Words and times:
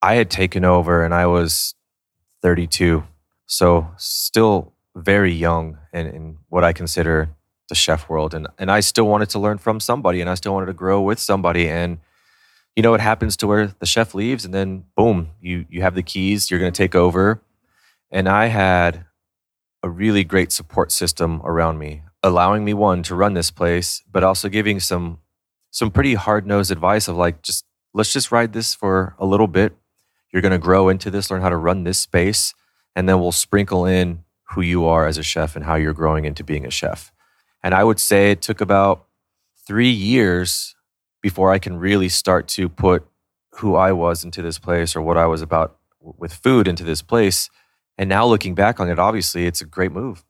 I 0.00 0.14
had 0.14 0.30
taken 0.30 0.64
over 0.64 1.04
and 1.04 1.12
I 1.14 1.26
was 1.26 1.74
32. 2.42 3.04
So 3.46 3.90
still 3.96 4.74
very 4.94 5.32
young 5.32 5.78
in, 5.92 6.06
in 6.06 6.38
what 6.48 6.64
I 6.64 6.72
consider 6.72 7.30
the 7.68 7.74
chef 7.74 8.08
world. 8.08 8.34
And, 8.34 8.48
and 8.58 8.70
I 8.70 8.80
still 8.80 9.06
wanted 9.06 9.30
to 9.30 9.38
learn 9.38 9.58
from 9.58 9.80
somebody 9.80 10.20
and 10.20 10.30
I 10.30 10.34
still 10.34 10.54
wanted 10.54 10.66
to 10.66 10.72
grow 10.72 11.00
with 11.00 11.18
somebody. 11.18 11.68
And, 11.68 11.98
you 12.76 12.82
know, 12.82 12.94
it 12.94 13.00
happens 13.00 13.36
to 13.38 13.46
where 13.46 13.66
the 13.66 13.86
chef 13.86 14.14
leaves 14.14 14.44
and 14.44 14.54
then 14.54 14.84
boom, 14.96 15.30
you, 15.40 15.66
you 15.68 15.82
have 15.82 15.94
the 15.94 16.02
keys, 16.02 16.50
you're 16.50 16.60
going 16.60 16.72
to 16.72 16.76
take 16.76 16.94
over. 16.94 17.42
And 18.10 18.28
I 18.28 18.46
had 18.46 19.04
a 19.82 19.88
really 19.88 20.24
great 20.24 20.52
support 20.52 20.92
system 20.92 21.40
around 21.44 21.78
me, 21.78 22.02
allowing 22.22 22.64
me 22.64 22.74
one 22.74 23.02
to 23.04 23.14
run 23.14 23.34
this 23.34 23.50
place, 23.50 24.02
but 24.10 24.24
also 24.24 24.48
giving 24.48 24.80
some 24.80 25.18
some 25.70 25.90
pretty 25.90 26.14
hard-nosed 26.14 26.70
advice 26.70 27.08
of 27.08 27.16
like 27.16 27.42
just 27.42 27.66
let's 27.92 28.12
just 28.12 28.32
ride 28.32 28.52
this 28.54 28.74
for 28.74 29.14
a 29.18 29.26
little 29.26 29.46
bit. 29.46 29.76
You're 30.32 30.42
going 30.42 30.52
to 30.52 30.58
grow 30.58 30.88
into 30.88 31.10
this, 31.10 31.30
learn 31.30 31.42
how 31.42 31.48
to 31.48 31.56
run 31.56 31.84
this 31.84 31.98
space, 31.98 32.54
and 32.94 33.08
then 33.08 33.20
we'll 33.20 33.32
sprinkle 33.32 33.86
in 33.86 34.24
who 34.50 34.60
you 34.60 34.84
are 34.86 35.06
as 35.06 35.18
a 35.18 35.22
chef 35.22 35.56
and 35.56 35.64
how 35.64 35.74
you're 35.74 35.92
growing 35.92 36.24
into 36.24 36.44
being 36.44 36.66
a 36.66 36.70
chef. 36.70 37.12
And 37.62 37.74
I 37.74 37.84
would 37.84 38.00
say 38.00 38.30
it 38.30 38.42
took 38.42 38.60
about 38.60 39.06
3 39.66 39.88
years 39.88 40.74
before 41.20 41.50
I 41.50 41.58
can 41.58 41.78
really 41.78 42.08
start 42.08 42.48
to 42.48 42.68
put 42.68 43.06
who 43.56 43.74
I 43.74 43.92
was 43.92 44.24
into 44.24 44.40
this 44.40 44.58
place 44.58 44.94
or 44.94 45.02
what 45.02 45.16
I 45.16 45.26
was 45.26 45.42
about 45.42 45.76
with 46.00 46.32
food 46.32 46.68
into 46.68 46.84
this 46.84 47.02
place 47.02 47.50
and 47.98 48.08
now 48.08 48.24
looking 48.24 48.54
back 48.54 48.78
on 48.78 48.88
it, 48.88 48.98
obviously, 49.00 49.46
it's 49.46 49.60
a 49.60 49.64
great 49.64 49.90
move. 49.90 50.24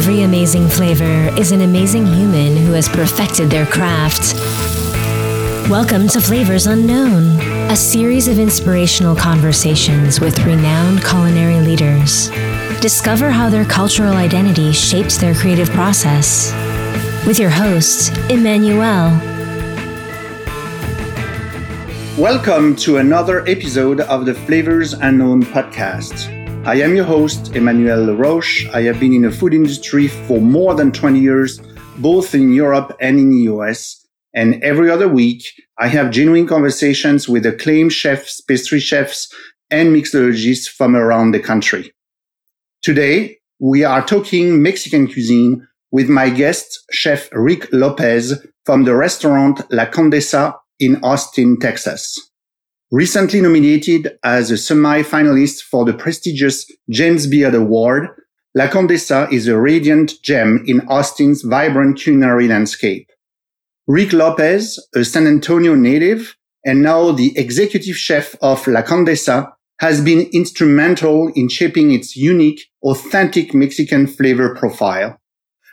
Every 0.00 0.22
amazing 0.22 0.66
flavor 0.66 1.30
is 1.38 1.52
an 1.52 1.60
amazing 1.60 2.06
human 2.06 2.56
who 2.56 2.72
has 2.72 2.88
perfected 2.88 3.50
their 3.50 3.66
craft. 3.66 4.32
Welcome 5.68 6.08
to 6.08 6.22
Flavors 6.22 6.66
Unknown, 6.66 7.38
a 7.70 7.76
series 7.76 8.26
of 8.26 8.38
inspirational 8.38 9.14
conversations 9.14 10.18
with 10.18 10.42
renowned 10.46 11.04
culinary 11.04 11.60
leaders. 11.60 12.30
Discover 12.80 13.28
how 13.28 13.50
their 13.50 13.66
cultural 13.66 14.14
identity 14.14 14.72
shapes 14.72 15.18
their 15.18 15.34
creative 15.34 15.68
process. 15.68 16.50
With 17.26 17.38
your 17.38 17.50
host, 17.50 18.16
Emmanuel. 18.30 19.10
Welcome 22.16 22.74
to 22.76 22.96
another 22.96 23.46
episode 23.46 24.00
of 24.00 24.24
the 24.24 24.32
Flavors 24.32 24.94
Unknown 24.94 25.42
podcast. 25.42 26.39
I 26.64 26.74
am 26.82 26.94
your 26.94 27.06
host, 27.06 27.56
Emmanuel 27.56 28.04
Laroche. 28.04 28.68
I 28.74 28.82
have 28.82 29.00
been 29.00 29.14
in 29.14 29.22
the 29.22 29.30
food 29.30 29.54
industry 29.54 30.08
for 30.08 30.42
more 30.42 30.74
than 30.74 30.92
20 30.92 31.18
years, 31.18 31.58
both 31.96 32.34
in 32.34 32.52
Europe 32.52 32.94
and 33.00 33.18
in 33.18 33.30
the 33.30 33.50
US. 33.52 34.06
And 34.34 34.62
every 34.62 34.90
other 34.90 35.08
week, 35.08 35.42
I 35.78 35.88
have 35.88 36.10
genuine 36.10 36.46
conversations 36.46 37.26
with 37.26 37.46
acclaimed 37.46 37.94
chefs, 37.94 38.42
pastry 38.42 38.78
chefs, 38.78 39.32
and 39.70 39.96
mixologists 39.96 40.68
from 40.68 40.94
around 40.94 41.32
the 41.32 41.40
country. 41.40 41.94
Today, 42.82 43.38
we 43.58 43.82
are 43.82 44.04
talking 44.04 44.62
Mexican 44.62 45.06
cuisine 45.06 45.66
with 45.90 46.10
my 46.10 46.28
guest, 46.28 46.84
Chef 46.90 47.30
Rick 47.32 47.72
Lopez 47.72 48.46
from 48.66 48.84
the 48.84 48.94
restaurant 48.94 49.62
La 49.72 49.86
Condesa 49.86 50.56
in 50.78 51.02
Austin, 51.02 51.58
Texas. 51.58 52.29
Recently 52.92 53.40
nominated 53.40 54.18
as 54.24 54.50
a 54.50 54.56
semi-finalist 54.56 55.62
for 55.62 55.84
the 55.84 55.94
prestigious 55.94 56.66
James 56.90 57.28
Beard 57.28 57.54
Award, 57.54 58.08
La 58.56 58.66
Condesa 58.66 59.32
is 59.32 59.46
a 59.46 59.56
radiant 59.56 60.14
gem 60.24 60.64
in 60.66 60.80
Austin's 60.88 61.42
vibrant 61.42 62.00
culinary 62.00 62.48
landscape. 62.48 63.08
Rick 63.86 64.12
Lopez, 64.12 64.84
a 64.92 65.04
San 65.04 65.28
Antonio 65.28 65.76
native 65.76 66.34
and 66.64 66.82
now 66.82 67.12
the 67.12 67.32
executive 67.38 67.94
chef 67.94 68.34
of 68.42 68.66
La 68.66 68.82
Condesa, 68.82 69.52
has 69.78 70.00
been 70.00 70.28
instrumental 70.32 71.30
in 71.36 71.48
shaping 71.48 71.92
its 71.92 72.16
unique, 72.16 72.60
authentic 72.82 73.54
Mexican 73.54 74.08
flavor 74.08 74.52
profile. 74.56 75.16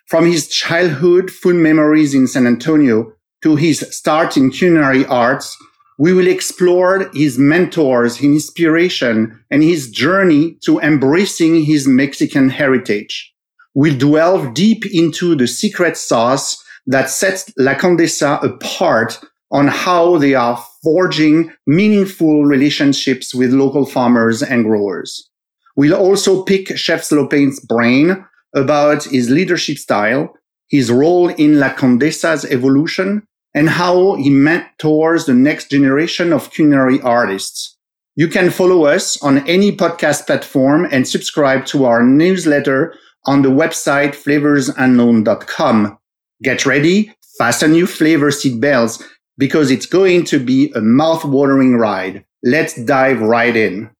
From 0.05 0.27
his 0.27 0.47
childhood 0.47 1.31
food 1.31 1.55
memories 1.55 2.13
in 2.13 2.27
San 2.27 2.45
Antonio 2.45 3.11
to 3.41 3.55
his 3.55 3.79
start 3.89 4.37
in 4.37 4.51
culinary 4.51 5.03
arts, 5.07 5.57
we 5.97 6.13
will 6.13 6.27
explore 6.27 7.09
his 7.13 7.39
mentors, 7.39 8.17
his 8.17 8.25
inspiration, 8.25 9.43
and 9.49 9.63
his 9.63 9.89
journey 9.89 10.57
to 10.63 10.79
embracing 10.79 11.63
his 11.63 11.87
Mexican 11.87 12.49
heritage. 12.49 13.33
We'll 13.73 13.97
delve 13.97 14.53
deep 14.53 14.85
into 14.91 15.35
the 15.35 15.47
secret 15.47 15.97
sauce 15.97 16.63
that 16.85 17.09
sets 17.09 17.51
La 17.57 17.73
Condesa 17.73 18.39
apart 18.43 19.19
on 19.51 19.67
how 19.67 20.17
they 20.17 20.35
are 20.35 20.63
forging 20.83 21.51
meaningful 21.65 22.45
relationships 22.45 23.33
with 23.33 23.53
local 23.53 23.85
farmers 23.85 24.43
and 24.43 24.63
growers. 24.65 25.29
We'll 25.75 25.95
also 25.95 26.43
pick 26.43 26.77
Chef 26.77 27.11
Lopez's 27.11 27.59
brain 27.59 28.25
about 28.55 29.03
his 29.03 29.29
leadership 29.29 29.77
style, 29.77 30.33
his 30.69 30.91
role 30.91 31.29
in 31.29 31.59
La 31.59 31.69
Condesa's 31.69 32.45
evolution, 32.45 33.27
and 33.53 33.69
how 33.69 34.15
he 34.15 34.29
mentors 34.29 35.25
the 35.25 35.33
next 35.33 35.69
generation 35.71 36.31
of 36.33 36.51
culinary 36.51 37.01
artists. 37.01 37.77
You 38.15 38.27
can 38.27 38.49
follow 38.49 38.85
us 38.85 39.21
on 39.21 39.47
any 39.47 39.75
podcast 39.75 40.25
platform 40.25 40.87
and 40.91 41.07
subscribe 41.07 41.65
to 41.67 41.85
our 41.85 42.03
newsletter 42.03 42.95
on 43.25 43.41
the 43.41 43.49
website 43.49 44.15
flavorsunknown.com. 44.15 45.97
Get 46.43 46.65
ready, 46.65 47.13
fasten 47.37 47.75
your 47.75 47.87
flavor 47.87 48.31
seat 48.31 48.59
belts, 48.59 49.03
because 49.37 49.69
it's 49.69 49.85
going 49.85 50.23
to 50.25 50.39
be 50.39 50.71
a 50.75 50.81
mouth-watering 50.81 51.75
ride. 51.77 52.25
Let's 52.43 52.73
dive 52.85 53.21
right 53.21 53.55
in. 53.55 53.91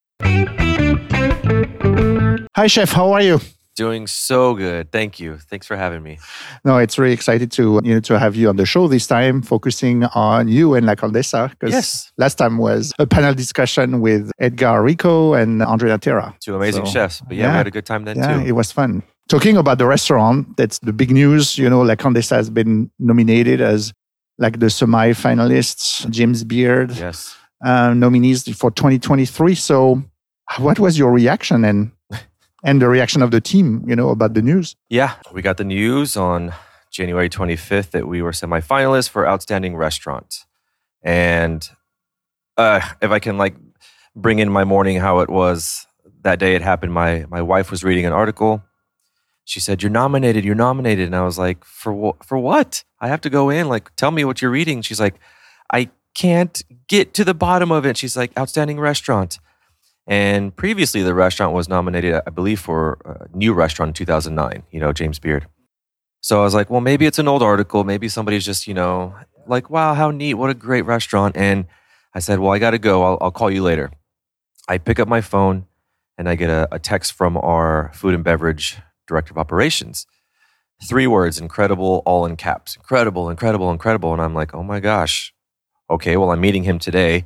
Hi, 2.55 2.67
Chef. 2.67 2.91
How 2.91 3.11
are 3.11 3.21
you? 3.21 3.39
Doing 3.77 4.07
so 4.07 4.55
good. 4.55 4.91
Thank 4.91 5.19
you. 5.19 5.37
Thanks 5.37 5.67
for 5.67 5.77
having 5.77 6.01
me. 6.01 6.17
No, 6.65 6.79
it's 6.79 6.97
really 6.97 7.13
excited 7.13 7.51
to 7.51 7.79
you 7.83 7.93
know 7.93 7.99
to 7.99 8.17
have 8.17 8.35
you 8.35 8.49
on 8.49 8.55
the 8.55 8.65
show 8.65 8.87
this 8.87 9.05
time, 9.05 9.43
focusing 9.43 10.05
on 10.05 10.47
you 10.47 10.73
and 10.73 10.87
La 10.87 10.95
Condesa. 10.95 11.51
Because 11.51 11.73
yes. 11.73 12.11
last 12.17 12.39
time 12.39 12.57
was 12.57 12.91
a 12.97 13.05
panel 13.05 13.35
discussion 13.35 14.01
with 14.01 14.31
Edgar 14.39 14.81
Rico 14.81 15.35
and 15.35 15.61
Andre 15.61 15.91
Natera. 15.91 16.35
Two 16.39 16.55
amazing 16.55 16.87
so, 16.87 16.91
chefs. 16.91 17.21
But 17.21 17.37
yeah, 17.37 17.43
yeah, 17.43 17.51
we 17.51 17.57
had 17.57 17.67
a 17.67 17.71
good 17.71 17.85
time 17.85 18.05
then 18.05 18.17
yeah, 18.17 18.39
too. 18.39 18.47
It 18.47 18.53
was 18.53 18.71
fun. 18.71 19.03
Talking 19.29 19.57
about 19.57 19.77
the 19.77 19.85
restaurant, 19.85 20.57
that's 20.57 20.79
the 20.79 20.91
big 20.91 21.11
news. 21.11 21.55
You 21.59 21.69
know, 21.69 21.83
La 21.83 21.93
Condesa 21.93 22.35
has 22.35 22.49
been 22.49 22.89
nominated 22.97 23.61
as 23.61 23.93
like 24.39 24.59
the 24.59 24.71
semi 24.71 25.11
finalists, 25.11 26.09
James 26.09 26.43
Beard, 26.43 26.97
yes, 26.97 27.37
uh, 27.63 27.93
nominees 27.93 28.43
for 28.57 28.71
2023. 28.71 29.53
So, 29.53 30.03
what 30.57 30.79
was 30.79 30.97
your 30.97 31.11
reaction 31.11 31.63
and 31.63 31.91
and 32.67 32.79
the 32.79 32.87
reaction 32.87 33.23
of 33.23 33.31
the 33.31 33.41
team, 33.41 33.83
you 33.87 33.95
know, 33.95 34.09
about 34.09 34.35
the 34.35 34.43
news? 34.43 34.75
Yeah, 34.89 35.15
we 35.33 35.41
got 35.41 35.57
the 35.57 35.63
news 35.63 36.15
on 36.15 36.53
January 36.91 37.29
25th 37.29 37.89
that 37.91 38.07
we 38.07 38.21
were 38.21 38.33
semi-finalists 38.33 39.09
for 39.09 39.27
outstanding 39.27 39.75
restaurant, 39.75 40.45
and 41.01 41.67
uh, 42.57 42.81
if 43.01 43.09
I 43.09 43.17
can 43.17 43.39
like 43.39 43.55
bring 44.15 44.37
in 44.37 44.51
my 44.51 44.63
morning 44.63 44.97
how 44.97 45.19
it 45.19 45.29
was 45.29 45.87
that 46.21 46.37
day 46.37 46.53
it 46.53 46.61
happened, 46.61 46.93
my 46.93 47.25
my 47.29 47.41
wife 47.41 47.71
was 47.71 47.83
reading 47.83 48.05
an 48.05 48.13
article 48.13 48.61
she 49.47 49.61
said, 49.61 49.81
"You're 49.81 49.89
nominated. 49.89 50.43
You're 50.43 50.55
nominated." 50.55 51.05
And 51.05 51.15
I 51.15 51.23
was 51.23 51.37
like, 51.37 51.63
"For 51.63 51.93
what? 51.93 52.25
For 52.25 52.37
what? 52.37 52.83
I 52.99 53.07
have 53.07 53.21
to 53.21 53.29
go 53.29 53.49
in. 53.49 53.69
Like, 53.69 53.95
tell 53.95 54.11
me 54.11 54.25
what 54.25 54.41
you're 54.41 54.51
reading." 54.51 54.81
She's 54.81 54.99
like, 54.99 55.15
"I 55.71 55.89
can't 56.13 56.61
get 56.89 57.13
to 57.13 57.23
the 57.23 57.33
bottom 57.33 57.71
of 57.71 57.85
it." 57.85 57.95
She's 57.95 58.17
like, 58.17 58.37
"Outstanding 58.37 58.77
restaurant." 58.77 59.39
And 60.07 60.55
previously, 60.55 61.03
the 61.03 61.13
restaurant 61.13 61.53
was 61.53 61.67
nominated, 61.67 62.21
I 62.25 62.29
believe, 62.29 62.59
for 62.61 62.97
a 63.05 63.37
new 63.37 63.53
restaurant 63.53 63.89
in 63.89 63.93
2009. 63.93 64.63
You 64.71 64.79
know, 64.79 64.93
James 64.93 65.19
Beard. 65.19 65.47
So 66.21 66.39
I 66.39 66.43
was 66.43 66.53
like, 66.53 66.69
"Well, 66.69 66.81
maybe 66.81 67.05
it's 67.05 67.19
an 67.19 67.27
old 67.27 67.43
article. 67.43 67.83
Maybe 67.83 68.07
somebody's 68.07 68.45
just, 68.45 68.67
you 68.67 68.73
know, 68.73 69.13
like, 69.47 69.69
wow, 69.69 69.93
how 69.93 70.11
neat! 70.11 70.35
What 70.35 70.49
a 70.49 70.53
great 70.53 70.85
restaurant." 70.85 71.35
And 71.35 71.65
I 72.13 72.19
said, 72.19 72.39
"Well, 72.39 72.53
I 72.53 72.59
got 72.59 72.71
to 72.71 72.79
go. 72.79 73.03
I'll, 73.03 73.17
I'll 73.19 73.31
call 73.31 73.51
you 73.51 73.63
later." 73.63 73.91
I 74.69 74.77
pick 74.77 74.99
up 74.99 75.07
my 75.07 75.21
phone 75.21 75.65
and 76.17 76.27
I 76.27 76.35
get 76.35 76.49
a, 76.49 76.67
a 76.71 76.79
text 76.79 77.13
from 77.13 77.37
our 77.37 77.91
food 77.93 78.13
and 78.13 78.23
beverage 78.23 78.77
director 79.07 79.31
of 79.31 79.37
operations. 79.37 80.05
Three 80.83 81.07
words, 81.07 81.39
incredible, 81.39 82.03
all 82.05 82.25
in 82.25 82.35
caps. 82.35 82.75
Incredible, 82.75 83.29
incredible, 83.29 83.71
incredible. 83.71 84.13
And 84.13 84.21
I'm 84.21 84.33
like, 84.33 84.53
oh 84.53 84.63
my 84.63 84.79
gosh. 84.79 85.33
Okay, 85.89 86.17
well, 86.17 86.31
I'm 86.31 86.41
meeting 86.41 86.63
him 86.63 86.79
today. 86.79 87.25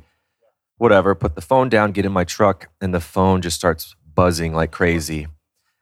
Whatever. 0.82 1.14
Put 1.14 1.36
the 1.36 1.40
phone 1.40 1.68
down, 1.68 1.92
get 1.92 2.04
in 2.04 2.10
my 2.10 2.24
truck, 2.24 2.68
and 2.80 2.92
the 2.92 2.98
phone 2.98 3.40
just 3.40 3.54
starts 3.54 3.94
buzzing 4.16 4.52
like 4.52 4.72
crazy. 4.72 5.28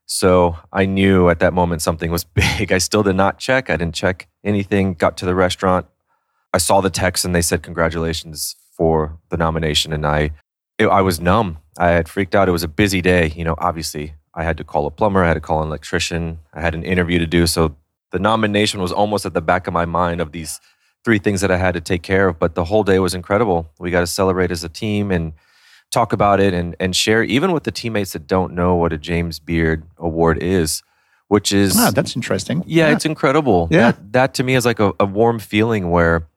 So 0.05 0.59
I 0.71 0.85
knew 0.85 1.31
at 1.31 1.39
that 1.39 1.55
moment 1.55 1.81
something 1.81 2.11
was 2.11 2.25
big. 2.43 2.71
I 2.71 2.77
still 2.77 3.03
did 3.03 3.17
not 3.17 3.39
check. 3.39 3.71
I 3.71 3.79
didn't 3.79 3.95
check 3.95 4.29
anything. 4.45 4.93
Got 4.93 5.17
to 5.17 5.25
the 5.25 5.35
restaurant. 5.35 5.87
I 6.53 6.59
saw 6.59 6.83
the 6.83 6.91
text 6.91 7.25
and 7.25 7.35
they 7.35 7.41
said, 7.41 7.63
congratulations 7.63 8.57
for 8.77 9.19
the 9.31 9.39
nomination. 9.39 9.95
And 9.95 10.07
I, 10.07 10.33
it, 10.79 10.89
I 10.89 11.01
was 11.01 11.19
numb. 11.19 11.57
I 11.79 11.93
had 11.93 12.07
freaked 12.07 12.35
out. 12.35 12.51
It 12.51 12.53
was 12.53 12.63
a 12.63 12.69
busy 12.69 13.01
day, 13.01 13.33
you 13.35 13.43
know, 13.43 13.55
obviously 13.57 14.13
I 14.35 14.45
had 14.45 14.59
to 14.59 14.65
call 14.65 14.85
a 14.85 14.91
plumber, 14.91 15.25
I 15.25 15.29
had 15.29 15.35
to 15.35 15.41
call 15.41 15.63
an 15.63 15.69
electrician, 15.69 16.41
I 16.53 16.61
had 16.61 16.75
an 16.75 16.85
interview 16.85 17.19
to 17.21 17.27
do. 17.27 17.47
So 17.47 17.75
the 18.13 18.19
nomination 18.19 18.83
was 18.83 18.93
almost 18.93 19.25
at 19.25 19.33
the 19.33 19.41
back 19.41 19.67
of 19.67 19.73
my 19.73 19.87
mind 19.87 20.21
of 20.21 20.33
these 20.33 20.61
three 21.05 21.19
things 21.19 21.41
that 21.41 21.51
I 21.51 21.57
had 21.57 21.75
to 21.75 21.81
take 21.81 22.03
care 22.03 22.29
of. 22.29 22.39
But 22.39 22.55
the 22.55 22.65
whole 22.65 22.85
day 22.85 22.99
was 22.99 23.15
incredible. 23.15 23.71
We 23.79 23.91
got 23.91 24.01
to 24.01 24.07
celebrate 24.07 24.51
as 24.51 24.65
a 24.65 24.69
team 24.69 25.11
and 25.11 25.33
talk 25.91 26.13
about 26.13 26.41
it 26.41 26.55
and, 26.55 26.77
and 26.79 26.95
share, 26.95 27.23
even 27.23 27.53
with 27.53 27.65
the 27.65 27.73
teammates 27.73 28.13
that 28.13 28.27
don't 28.27 28.55
know 28.55 28.77
what 28.77 28.93
a 28.93 28.99
James 28.99 29.39
Beard 29.39 29.85
Award 29.99 30.43
is, 30.43 30.83
which 31.29 31.53
is. 31.53 31.77
Ah, 31.77 31.91
that's 31.91 32.15
interesting. 32.17 32.63
Yeah, 32.67 32.89
yeah. 32.89 32.95
it's 32.95 33.05
incredible. 33.05 33.69
Yeah. 33.71 33.93
That, 33.93 34.13
that, 34.13 34.35
to 34.35 34.45
me 34.45 34.55
is 34.55 34.65
like 34.65 34.81
a, 34.81 34.93
a 35.01 35.07
warm 35.07 35.39
feeling 35.39 35.91
where 35.91 36.29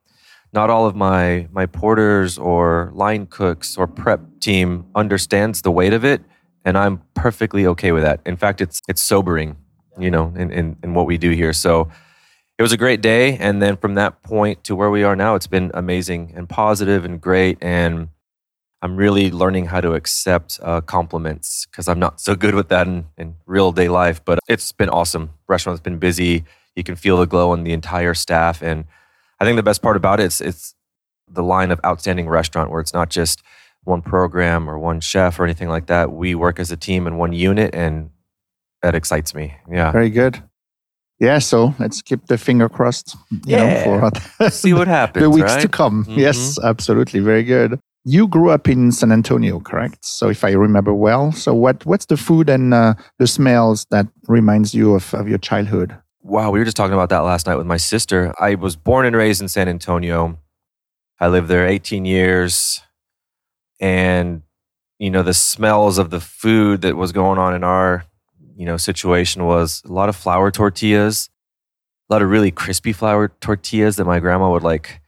not 0.53 0.69
all 0.69 0.85
of 0.85 0.95
my 0.95 1.47
my 1.51 1.65
porters 1.65 2.37
or 2.37 2.91
line 2.93 3.25
cooks 3.25 3.75
or 3.75 3.87
prep 3.87 4.21
team 4.39 4.85
understands 4.95 5.63
the 5.63 5.71
weight 5.71 5.93
of 5.93 6.05
it 6.05 6.21
and 6.63 6.77
i'm 6.77 7.01
perfectly 7.15 7.65
okay 7.65 7.91
with 7.91 8.03
that 8.03 8.21
in 8.25 8.37
fact 8.37 8.61
it's 8.61 8.81
it's 8.87 9.01
sobering 9.01 9.57
you 9.99 10.11
know 10.11 10.31
in, 10.37 10.51
in, 10.51 10.77
in 10.83 10.93
what 10.93 11.07
we 11.07 11.17
do 11.17 11.31
here 11.31 11.53
so 11.53 11.89
it 12.57 12.61
was 12.61 12.71
a 12.71 12.77
great 12.77 13.01
day 13.01 13.37
and 13.37 13.61
then 13.61 13.77
from 13.77 13.95
that 13.95 14.21
point 14.23 14.63
to 14.63 14.75
where 14.75 14.89
we 14.89 15.03
are 15.03 15.15
now 15.15 15.35
it's 15.35 15.47
been 15.47 15.71
amazing 15.73 16.33
and 16.35 16.47
positive 16.49 17.05
and 17.05 17.19
great 17.21 17.57
and 17.61 18.09
i'm 18.81 18.95
really 18.95 19.31
learning 19.31 19.65
how 19.65 19.81
to 19.81 19.93
accept 19.93 20.59
uh, 20.63 20.81
compliments 20.81 21.65
because 21.65 21.87
i'm 21.87 21.99
not 21.99 22.21
so 22.21 22.35
good 22.35 22.55
with 22.55 22.69
that 22.69 22.87
in, 22.87 23.05
in 23.17 23.35
real 23.45 23.71
day 23.71 23.89
life 23.89 24.23
but 24.23 24.39
it's 24.47 24.71
been 24.71 24.89
awesome 24.89 25.31
restaurant's 25.47 25.81
been 25.81 25.99
busy 25.99 26.43
you 26.75 26.83
can 26.83 26.95
feel 26.95 27.17
the 27.17 27.25
glow 27.25 27.51
on 27.51 27.63
the 27.63 27.73
entire 27.73 28.13
staff 28.13 28.61
and 28.61 28.85
I 29.43 29.45
think 29.45 29.57
the 29.57 29.63
best 29.63 29.81
part 29.81 29.97
about 29.97 30.21
it 30.21 30.27
is 30.27 30.39
it's 30.39 30.73
the 31.27 31.43
line 31.43 31.71
of 31.71 31.79
outstanding 31.85 32.29
restaurant 32.29 32.71
where 32.71 32.79
it's 32.79 32.93
not 32.93 33.09
just 33.09 33.43
one 33.83 34.01
program 34.01 34.69
or 34.69 34.79
one 34.79 35.01
chef 35.01 35.37
or 35.37 35.43
anything 35.43 35.67
like 35.67 35.87
that. 35.87 36.13
We 36.13 36.33
work 36.33 36.61
as 36.61 36.71
a 36.71 36.77
team 36.77 37.07
in 37.07 37.17
one 37.17 37.33
unit, 37.33 37.75
and 37.75 38.11
that 38.81 38.95
excites 38.95 39.35
me. 39.35 39.57
Yeah, 39.69 39.91
very 39.91 40.09
good. 40.09 40.41
Yeah, 41.19 41.39
so 41.39 41.73
let's 41.79 42.01
keep 42.01 42.27
the 42.27 42.37
finger 42.37 42.67
crossed. 42.67 43.15
yeah, 43.45 43.85
know, 43.85 44.09
for 44.39 44.49
see 44.49 44.73
what 44.73 44.87
happens. 44.87 45.23
the 45.23 45.29
weeks 45.29 45.53
right? 45.53 45.61
to 45.61 45.69
come. 45.69 46.05
Mm-hmm. 46.05 46.19
Yes, 46.19 46.59
absolutely, 46.61 47.19
very 47.19 47.43
good. 47.43 47.79
You 48.05 48.27
grew 48.27 48.49
up 48.49 48.67
in 48.67 48.91
San 48.91 49.11
Antonio, 49.11 49.59
correct? 49.61 50.03
So 50.03 50.29
if 50.29 50.43
I 50.43 50.51
remember 50.51 50.93
well, 50.93 51.31
so 51.31 51.53
what 51.53 51.85
what's 51.85 52.07
the 52.07 52.17
food 52.17 52.49
and 52.49 52.73
uh, 52.73 52.95
the 53.19 53.27
smells 53.27 53.85
that 53.91 54.07
reminds 54.27 54.73
you 54.73 54.95
of, 54.95 55.13
of 55.13 55.29
your 55.29 55.37
childhood? 55.37 55.95
Wow, 56.21 56.51
we 56.51 56.59
were 56.59 56.65
just 56.65 56.77
talking 56.77 56.93
about 56.93 57.09
that 57.09 57.19
last 57.19 57.47
night 57.47 57.57
with 57.57 57.67
my 57.67 57.77
sister. 57.77 58.33
I 58.39 58.55
was 58.55 58.75
born 58.75 59.05
and 59.05 59.15
raised 59.15 59.41
in 59.41 59.49
San 59.49 59.67
Antonio. 59.67 60.39
I 61.19 61.27
lived 61.27 61.47
there 61.47 61.67
18 61.67 62.05
years. 62.05 62.81
And, 63.79 64.43
you 64.99 65.09
know, 65.09 65.23
the 65.23 65.33
smells 65.33 65.97
of 65.97 66.09
the 66.09 66.21
food 66.21 66.81
that 66.81 66.95
was 66.95 67.11
going 67.11 67.39
on 67.39 67.53
in 67.53 67.63
our, 67.63 68.05
you 68.55 68.65
know, 68.65 68.77
situation 68.77 69.45
was 69.45 69.81
a 69.85 69.91
lot 69.91 70.09
of 70.09 70.15
flour 70.15 70.51
tortillas, 70.51 71.29
a 72.09 72.13
lot 72.13 72.21
of 72.21 72.29
really 72.29 72.51
crispy 72.51 72.93
flour 72.93 73.29
tortillas 73.41 73.95
that 73.95 74.05
my 74.05 74.19
grandma 74.19 74.51
would 74.51 74.63
like 74.63 75.01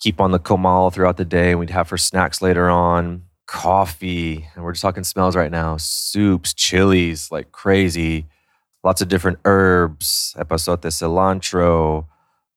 keep 0.00 0.20
on 0.20 0.32
the 0.32 0.40
comal 0.40 0.92
throughout 0.92 1.16
the 1.16 1.24
day 1.24 1.50
and 1.50 1.60
we'd 1.60 1.70
have 1.70 1.88
for 1.88 1.98
snacks 1.98 2.42
later 2.42 2.68
on. 2.68 3.22
Coffee, 3.46 4.48
and 4.54 4.64
we're 4.64 4.72
just 4.72 4.82
talking 4.82 5.04
smells 5.04 5.36
right 5.36 5.50
now, 5.50 5.76
soups, 5.76 6.54
chilies, 6.54 7.30
like 7.30 7.52
crazy 7.52 8.26
lots 8.84 9.00
of 9.00 9.08
different 9.08 9.38
herbs, 9.44 10.34
epazote, 10.36 10.80
cilantro, 10.80 12.06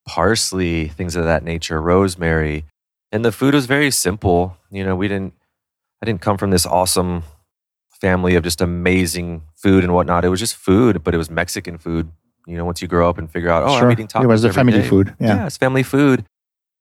parsley, 0.08 0.88
things 0.88 1.16
of 1.16 1.26
that 1.26 1.44
nature, 1.44 1.82
rosemary. 1.82 2.66
And 3.12 3.24
the 3.24 3.32
food 3.32 3.54
was 3.54 3.66
very 3.66 3.92
simple. 3.92 4.58
You 4.72 4.84
know, 4.84 4.96
we 4.96 5.08
didn't, 5.08 5.34
I 6.02 6.06
didn't 6.06 6.22
come 6.22 6.38
from 6.38 6.52
this 6.52 6.66
awesome 6.66 7.24
family 8.06 8.36
of 8.36 8.44
just 8.44 8.62
amazing 8.62 9.42
food 9.56 9.84
and 9.84 9.92
whatnot. 9.92 10.24
It 10.24 10.30
was 10.30 10.40
just 10.40 10.56
food, 10.56 11.04
but 11.04 11.16
it 11.16 11.18
was 11.18 11.32
Mexican 11.32 11.80
food. 11.80 12.12
You 12.46 12.56
know, 12.56 12.64
once 12.64 12.80
you 12.80 12.88
grow 12.88 13.10
up 13.10 13.18
and 13.18 13.32
figure 13.32 13.50
out, 13.50 13.64
oh, 13.64 13.80
sure. 13.80 13.88
I'm 13.88 13.94
eating 13.94 14.08
tacos. 14.08 14.24
It 14.26 14.28
was 14.28 14.44
a 14.44 14.54
family 14.54 14.74
day. 14.74 14.88
food. 14.88 15.16
Yeah. 15.20 15.38
yeah, 15.38 15.46
it's 15.48 15.58
family 15.58 15.82
food. 15.82 16.24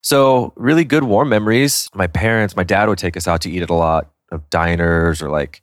So 0.02 0.52
really 0.54 0.84
good 0.84 1.04
warm 1.04 1.30
memories. 1.30 1.88
My 1.94 2.06
parents, 2.06 2.54
my 2.54 2.62
dad 2.62 2.90
would 2.90 2.98
take 2.98 3.16
us 3.16 3.26
out 3.26 3.40
to 3.40 3.50
eat 3.50 3.62
at 3.62 3.70
a 3.70 3.74
lot 3.74 4.10
of 4.30 4.50
diners 4.50 5.22
or 5.22 5.30
like 5.30 5.62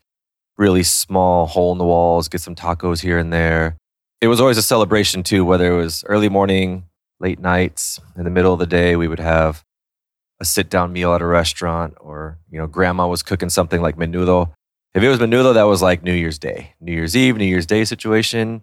really 0.57 0.81
small 0.81 1.45
hole 1.45 1.71
in 1.71 1.77
the 1.77 1.85
walls, 1.85 2.27
get 2.27 2.41
some 2.41 2.55
tacos 2.55 3.01
here 3.01 3.19
and 3.19 3.31
there. 3.31 3.77
It 4.19 4.29
was 4.29 4.41
always 4.41 4.57
a 4.57 4.63
celebration 4.63 5.21
too, 5.21 5.45
whether 5.45 5.71
it 5.71 5.77
was 5.77 6.03
early 6.07 6.27
morning, 6.27 6.85
late 7.19 7.39
nights, 7.39 7.99
in 8.17 8.23
the 8.23 8.31
middle 8.31 8.51
of 8.51 8.57
the 8.57 8.65
day, 8.65 8.95
we 8.95 9.07
would 9.07 9.19
have 9.19 9.63
a 10.39 10.45
sit 10.45 10.71
down 10.71 10.91
meal 10.91 11.13
at 11.13 11.21
a 11.21 11.25
restaurant 11.27 11.93
or, 11.99 12.39
you 12.49 12.57
know, 12.57 12.65
grandma 12.65 13.07
was 13.07 13.21
cooking 13.21 13.49
something 13.49 13.79
like 13.79 13.95
menudo. 13.95 14.51
If 14.93 15.03
it 15.03 15.07
was 15.07 15.19
menudo, 15.19 15.53
that 15.53 15.63
was 15.63 15.81
like 15.81 16.03
New 16.03 16.13
Year's 16.13 16.37
Day, 16.37 16.73
New 16.81 16.91
Year's 16.91 17.15
Eve, 17.15 17.37
New 17.37 17.45
Year's 17.45 17.65
Day 17.65 17.85
situation. 17.85 18.61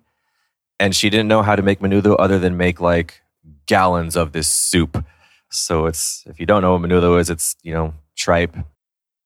And 0.79 0.95
she 0.95 1.11
didn't 1.11 1.29
know 1.29 1.43
how 1.43 1.57
to 1.57 1.63
make 1.63 1.81
menudo 1.81 2.17
other 2.19 2.39
than 2.39 2.57
make 2.57 2.81
like 2.81 3.23
gallons 3.67 4.17
of 4.17 4.33
this 4.33 4.47
soup. 4.47 5.05
So 5.51 5.87
it's, 5.87 6.25
if 6.27 6.39
you 6.39 6.47
don't 6.47 6.63
know 6.63 6.73
what 6.73 6.83
menudo 6.83 7.19
is, 7.19 7.31
it's, 7.31 7.57
you 7.63 7.73
know, 7.73 7.95
tripe, 8.17 8.57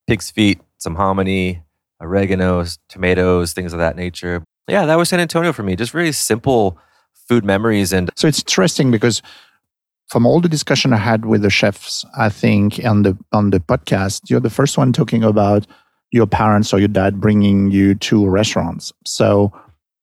pig's 0.07 0.31
feet, 0.31 0.61
some 0.77 0.95
hominy, 0.95 1.61
oregano, 2.01 2.65
tomatoes, 2.87 3.53
things 3.53 3.73
of 3.73 3.79
that 3.79 3.95
nature. 3.95 4.43
Yeah, 4.67 4.85
that 4.85 4.95
was 4.95 5.09
San 5.09 5.19
Antonio 5.19 5.51
for 5.51 5.63
me. 5.63 5.75
Just 5.75 5.93
really 5.93 6.13
simple 6.13 6.77
food 7.27 7.43
memories. 7.43 7.91
And 7.91 8.09
so 8.15 8.27
it's 8.27 8.39
interesting 8.39 8.91
because 8.91 9.21
from 10.07 10.25
all 10.25 10.39
the 10.39 10.49
discussion 10.49 10.93
I 10.93 10.97
had 10.97 11.25
with 11.25 11.41
the 11.41 11.49
chefs, 11.49 12.05
I 12.17 12.29
think 12.29 12.83
on 12.85 13.03
the 13.03 13.17
on 13.31 13.49
the 13.49 13.59
podcast, 13.59 14.29
you're 14.29 14.39
the 14.39 14.49
first 14.49 14.77
one 14.77 14.93
talking 14.93 15.23
about 15.23 15.67
your 16.13 16.27
parents 16.27 16.73
or 16.73 16.79
your 16.79 16.87
dad 16.87 17.19
bringing 17.19 17.71
you 17.71 17.95
to 17.95 18.27
restaurants. 18.27 18.93
So 19.05 19.51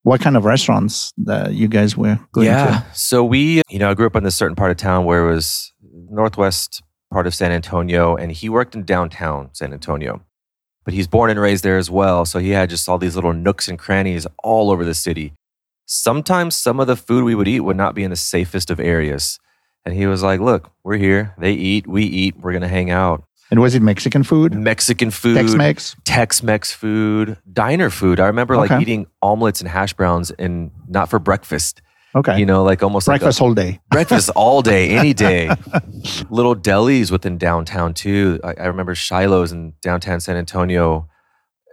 what 0.03 0.21
kind 0.21 0.37
of 0.37 0.45
restaurants 0.45 1.13
that 1.19 1.55
you 1.55 1.69
guys 1.69 1.97
were 1.97 2.19
going 2.33 2.47
yeah. 2.47 2.67
to? 2.67 2.87
So 2.95 3.25
we, 3.25 3.63
you 3.69 3.79
know, 3.79 3.91
I 3.91 3.95
grew 3.95 4.07
up 4.07 4.17
in 4.17 4.25
this 4.25 4.37
certain 4.37 4.57
part 4.57 4.71
of 4.71 4.77
town 4.77 5.05
where 5.05 5.29
it 5.29 5.33
was 5.33 5.73
northwest 6.11 6.83
part 7.13 7.27
of 7.27 7.35
San 7.35 7.53
Antonio, 7.53 8.17
and 8.17 8.31
he 8.31 8.49
worked 8.49 8.75
in 8.75 8.85
downtown 8.85 9.51
San 9.53 9.73
Antonio 9.73 10.25
but 10.85 10.95
he's 10.95 11.07
born 11.07 11.31
and 11.31 11.39
raised 11.39 11.63
there 11.65 11.79
as 11.79 11.91
well. 11.91 12.25
So 12.25 12.39
he 12.39 12.51
had 12.51 12.71
just 12.71 12.89
all 12.89 12.99
these 12.99 13.15
little 13.15 13.33
nooks 13.33 13.69
and 13.69 13.79
crannies 13.79 14.27
all 14.43 14.71
over 14.71 14.85
the 14.85 14.95
city. 14.95 15.33
Sometimes 15.87 16.57
some 16.57 16.81
of 16.81 16.87
the 16.87 16.97
food 16.97 17.25
we 17.25 17.35
would 17.35 17.49
eat 17.49 17.61
would 17.61 17.77
not 17.77 17.95
be 17.95 18.05
in 18.05 18.11
the 18.11 18.17
safest 18.17 18.71
of 18.71 18.81
areas. 18.81 19.39
And 19.85 19.95
he 19.95 20.07
was 20.07 20.23
like, 20.23 20.41
Look, 20.41 20.71
we're 20.85 20.97
here. 20.97 21.35
They 21.39 21.53
eat, 21.53 21.87
we 21.87 22.05
eat, 22.05 22.37
we're 22.39 22.53
going 22.53 22.63
to 22.63 22.69
hang 22.69 22.91
out. 22.91 23.25
And 23.51 23.61
was 23.61 23.75
it 23.75 23.83
Mexican 23.83 24.23
food? 24.23 24.55
Mexican 24.55 25.11
food. 25.11 25.35
Tex 25.35 25.55
Mex? 25.55 25.97
Tex 26.05 26.43
Mex 26.43 26.73
food. 26.73 27.37
Diner 27.53 27.91
food. 27.91 28.21
I 28.21 28.27
remember 28.27 28.55
okay. 28.57 28.75
like 28.75 28.83
eating 28.83 29.07
omelets 29.21 29.61
and 29.61 29.69
hash 29.69 29.93
browns 29.93 30.31
and 30.31 30.71
not 30.87 31.11
for 31.11 31.19
breakfast. 31.19 31.83
Okay. 32.15 32.39
You 32.39 32.47
know, 32.47 32.63
like 32.63 32.83
almost 32.83 33.07
breakfast 33.07 33.41
like 33.41 33.47
all 33.47 33.55
day. 33.55 33.81
Breakfast 33.91 34.31
all 34.35 34.63
day, 34.63 34.91
any 34.91 35.15
day. 35.15 35.49
Little 36.29 36.57
delis 36.57 37.11
within 37.11 37.39
downtown 37.39 37.95
too. 37.95 38.41
I, 38.43 38.55
I, 38.55 38.67
remember 38.67 38.97
Schilo's 38.97 39.53
in 39.53 39.75
downtown 39.81 40.19
San 40.19 40.37
Antonio, 40.37 41.09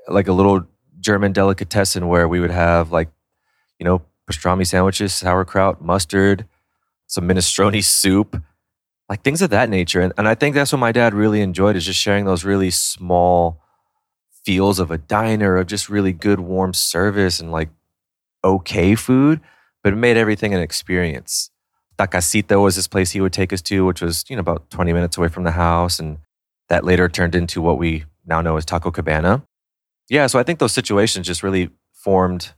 like 0.08 0.28
a 0.28 0.34
little 0.34 0.68
German 1.00 1.32
delicatessen 1.32 2.08
where 2.08 2.28
we 2.28 2.40
would 2.40 2.52
have 2.52 2.92
like, 2.92 3.10
you 3.80 3.84
know, 3.84 4.04
pastrami 4.30 4.68
sandwiches, 4.68 5.12
sauerkraut, 5.14 5.82
mustard, 5.82 6.46
some 7.08 7.28
minestrone 7.28 7.84
soup, 7.84 8.40
like 9.10 9.24
things 9.24 9.42
of 9.42 9.50
that 9.50 9.70
nature. 9.70 10.02
And, 10.02 10.14
and 10.18 10.28
I 10.28 10.36
think 10.36 10.56
that's 10.56 10.72
what 10.72 10.80
my 10.80 10.92
dad 10.92 11.14
really 11.14 11.42
enjoyed 11.42 11.76
is 11.76 11.86
just 11.86 12.00
sharing 12.00 12.26
those 12.26 12.44
really 12.44 12.72
small 12.72 13.62
feels 14.44 14.80
of 14.80 14.92
a 14.92 14.98
diner, 14.98 15.58
of 15.58 15.68
just 15.68 15.90
really 15.90 16.14
good 16.14 16.40
warm 16.40 16.74
service 16.74 17.40
and 17.40 17.52
like 17.52 17.70
okay 18.44 18.96
food 18.96 19.42
but 19.88 19.94
it 19.94 19.96
made 19.96 20.18
everything 20.18 20.54
an 20.54 20.60
experience. 20.60 21.50
Tacasita 21.98 22.62
was 22.62 22.76
this 22.76 22.90
place 22.90 23.12
he 23.12 23.22
would 23.22 23.32
take 23.32 23.54
us 23.54 23.62
to, 23.62 23.86
which 23.86 24.02
was, 24.02 24.26
you 24.28 24.36
know, 24.36 24.42
about 24.42 24.70
20 24.70 24.92
minutes 24.92 25.18
away 25.18 25.30
from 25.30 25.46
the 25.46 25.52
house. 25.52 25.98
And 25.98 26.18
that 26.68 26.84
later 26.84 27.08
turned 27.08 27.36
into 27.36 27.62
what 27.62 27.78
we 27.78 28.04
now 28.26 28.42
know 28.42 28.58
as 28.58 28.66
Taco 28.66 28.92
Cabana. 28.92 29.44
Yeah, 30.10 30.28
so 30.28 30.40
I 30.40 30.44
think 30.44 30.60
those 30.60 30.74
situations 30.74 31.26
just 31.26 31.42
really 31.42 31.70
formed 31.94 32.54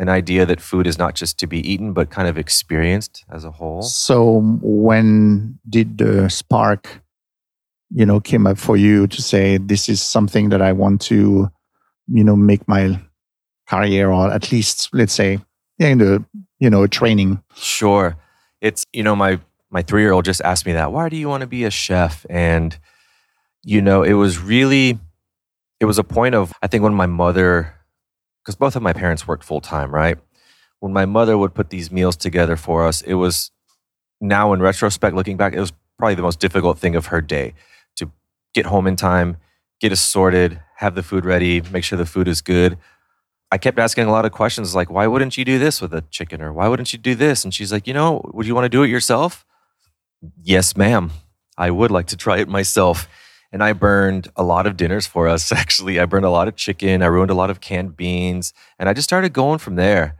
an 0.00 0.08
idea 0.08 0.44
that 0.46 0.60
food 0.60 0.86
is 0.86 0.98
not 0.98 1.14
just 1.14 1.38
to 1.38 1.46
be 1.46 1.60
eaten, 1.70 1.92
but 1.92 2.10
kind 2.10 2.26
of 2.26 2.36
experienced 2.36 3.24
as 3.30 3.44
a 3.44 3.50
whole. 3.52 3.82
So 3.82 4.40
when 4.62 5.60
did 5.68 5.98
the 5.98 6.28
spark, 6.28 7.02
you 7.90 8.04
know, 8.04 8.18
came 8.18 8.46
up 8.46 8.58
for 8.58 8.76
you 8.76 9.06
to 9.06 9.22
say, 9.22 9.58
this 9.58 9.88
is 9.88 10.02
something 10.02 10.48
that 10.48 10.60
I 10.60 10.72
want 10.72 11.00
to, 11.02 11.50
you 12.08 12.24
know, 12.24 12.34
make 12.34 12.66
my 12.66 13.00
career 13.68 14.10
or 14.10 14.32
at 14.32 14.50
least, 14.50 14.88
let's 14.92 15.12
say, 15.12 15.38
in 15.78 15.98
the 15.98 16.24
you 16.58 16.70
know 16.70 16.86
training? 16.86 17.42
Sure. 17.54 18.16
It's 18.60 18.84
you 18.92 19.02
know 19.02 19.14
my 19.14 19.38
my 19.70 19.82
three 19.82 20.02
year 20.02 20.12
old 20.12 20.24
just 20.24 20.40
asked 20.42 20.66
me 20.66 20.72
that 20.72 20.92
why 20.92 21.08
do 21.08 21.16
you 21.16 21.28
want 21.28 21.42
to 21.42 21.46
be 21.46 21.64
a 21.64 21.70
chef? 21.70 22.26
And 22.28 22.76
you 23.62 23.82
know 23.82 24.02
it 24.02 24.14
was 24.14 24.38
really 24.38 24.98
it 25.80 25.84
was 25.84 25.98
a 25.98 26.04
point 26.04 26.34
of 26.34 26.52
i 26.62 26.66
think 26.66 26.82
when 26.82 26.94
my 26.94 27.06
mother 27.06 27.74
because 28.50 28.56
both 28.56 28.74
of 28.74 28.82
my 28.82 28.92
parents 28.92 29.28
worked 29.28 29.44
full 29.44 29.60
time 29.60 29.94
right 29.94 30.18
when 30.80 30.92
my 30.92 31.06
mother 31.06 31.38
would 31.38 31.54
put 31.54 31.70
these 31.70 31.92
meals 31.92 32.16
together 32.16 32.56
for 32.56 32.84
us 32.84 33.00
it 33.02 33.14
was 33.14 33.52
now 34.20 34.52
in 34.52 34.60
retrospect 34.60 35.14
looking 35.14 35.36
back 35.36 35.52
it 35.52 35.60
was 35.60 35.72
probably 35.96 36.16
the 36.16 36.22
most 36.22 36.40
difficult 36.40 36.76
thing 36.76 36.96
of 36.96 37.06
her 37.06 37.20
day 37.20 37.54
to 37.94 38.10
get 38.52 38.66
home 38.66 38.88
in 38.88 38.96
time 38.96 39.36
get 39.80 39.92
us 39.92 40.00
sorted 40.00 40.60
have 40.78 40.96
the 40.96 41.02
food 41.02 41.24
ready 41.24 41.60
make 41.70 41.84
sure 41.84 41.96
the 41.96 42.04
food 42.04 42.26
is 42.26 42.40
good 42.40 42.76
I 43.52 43.58
kept 43.58 43.80
asking 43.80 44.06
a 44.06 44.12
lot 44.12 44.24
of 44.24 44.30
questions 44.30 44.76
like, 44.76 44.90
why 44.90 45.08
wouldn't 45.08 45.36
you 45.36 45.44
do 45.44 45.58
this 45.58 45.80
with 45.82 45.92
a 45.92 46.02
chicken? 46.02 46.40
Or 46.40 46.52
why 46.52 46.68
wouldn't 46.68 46.92
you 46.92 47.00
do 47.00 47.16
this? 47.16 47.42
And 47.42 47.52
she's 47.52 47.72
like, 47.72 47.88
you 47.88 47.92
know, 47.92 48.30
would 48.32 48.46
you 48.46 48.54
want 48.54 48.64
to 48.66 48.68
do 48.68 48.84
it 48.84 48.88
yourself? 48.88 49.44
Yes, 50.40 50.76
ma'am. 50.76 51.10
I 51.58 51.72
would 51.72 51.90
like 51.90 52.06
to 52.06 52.16
try 52.16 52.38
it 52.38 52.48
myself. 52.48 53.08
And 53.52 53.64
I 53.64 53.72
burned 53.72 54.28
a 54.36 54.42
lot 54.42 54.66
of 54.66 54.76
dinners 54.76 55.06
for 55.06 55.28
us, 55.28 55.50
actually. 55.62 55.98
I 55.98 56.06
burned 56.06 56.24
a 56.24 56.30
lot 56.30 56.48
of 56.48 56.56
chicken. 56.56 57.02
I 57.02 57.06
ruined 57.06 57.30
a 57.30 57.34
lot 57.34 57.50
of 57.50 57.60
canned 57.60 57.96
beans. 57.96 58.52
And 58.78 58.88
I 58.88 58.92
just 58.92 59.08
started 59.08 59.32
going 59.32 59.58
from 59.58 59.76
there. 59.76 60.16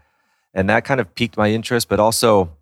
And 0.52 0.68
that 0.68 0.84
kind 0.84 1.00
of 1.00 1.14
piqued 1.14 1.36
my 1.36 1.50
interest. 1.50 1.88
But 1.88 2.00
also, 2.00 2.56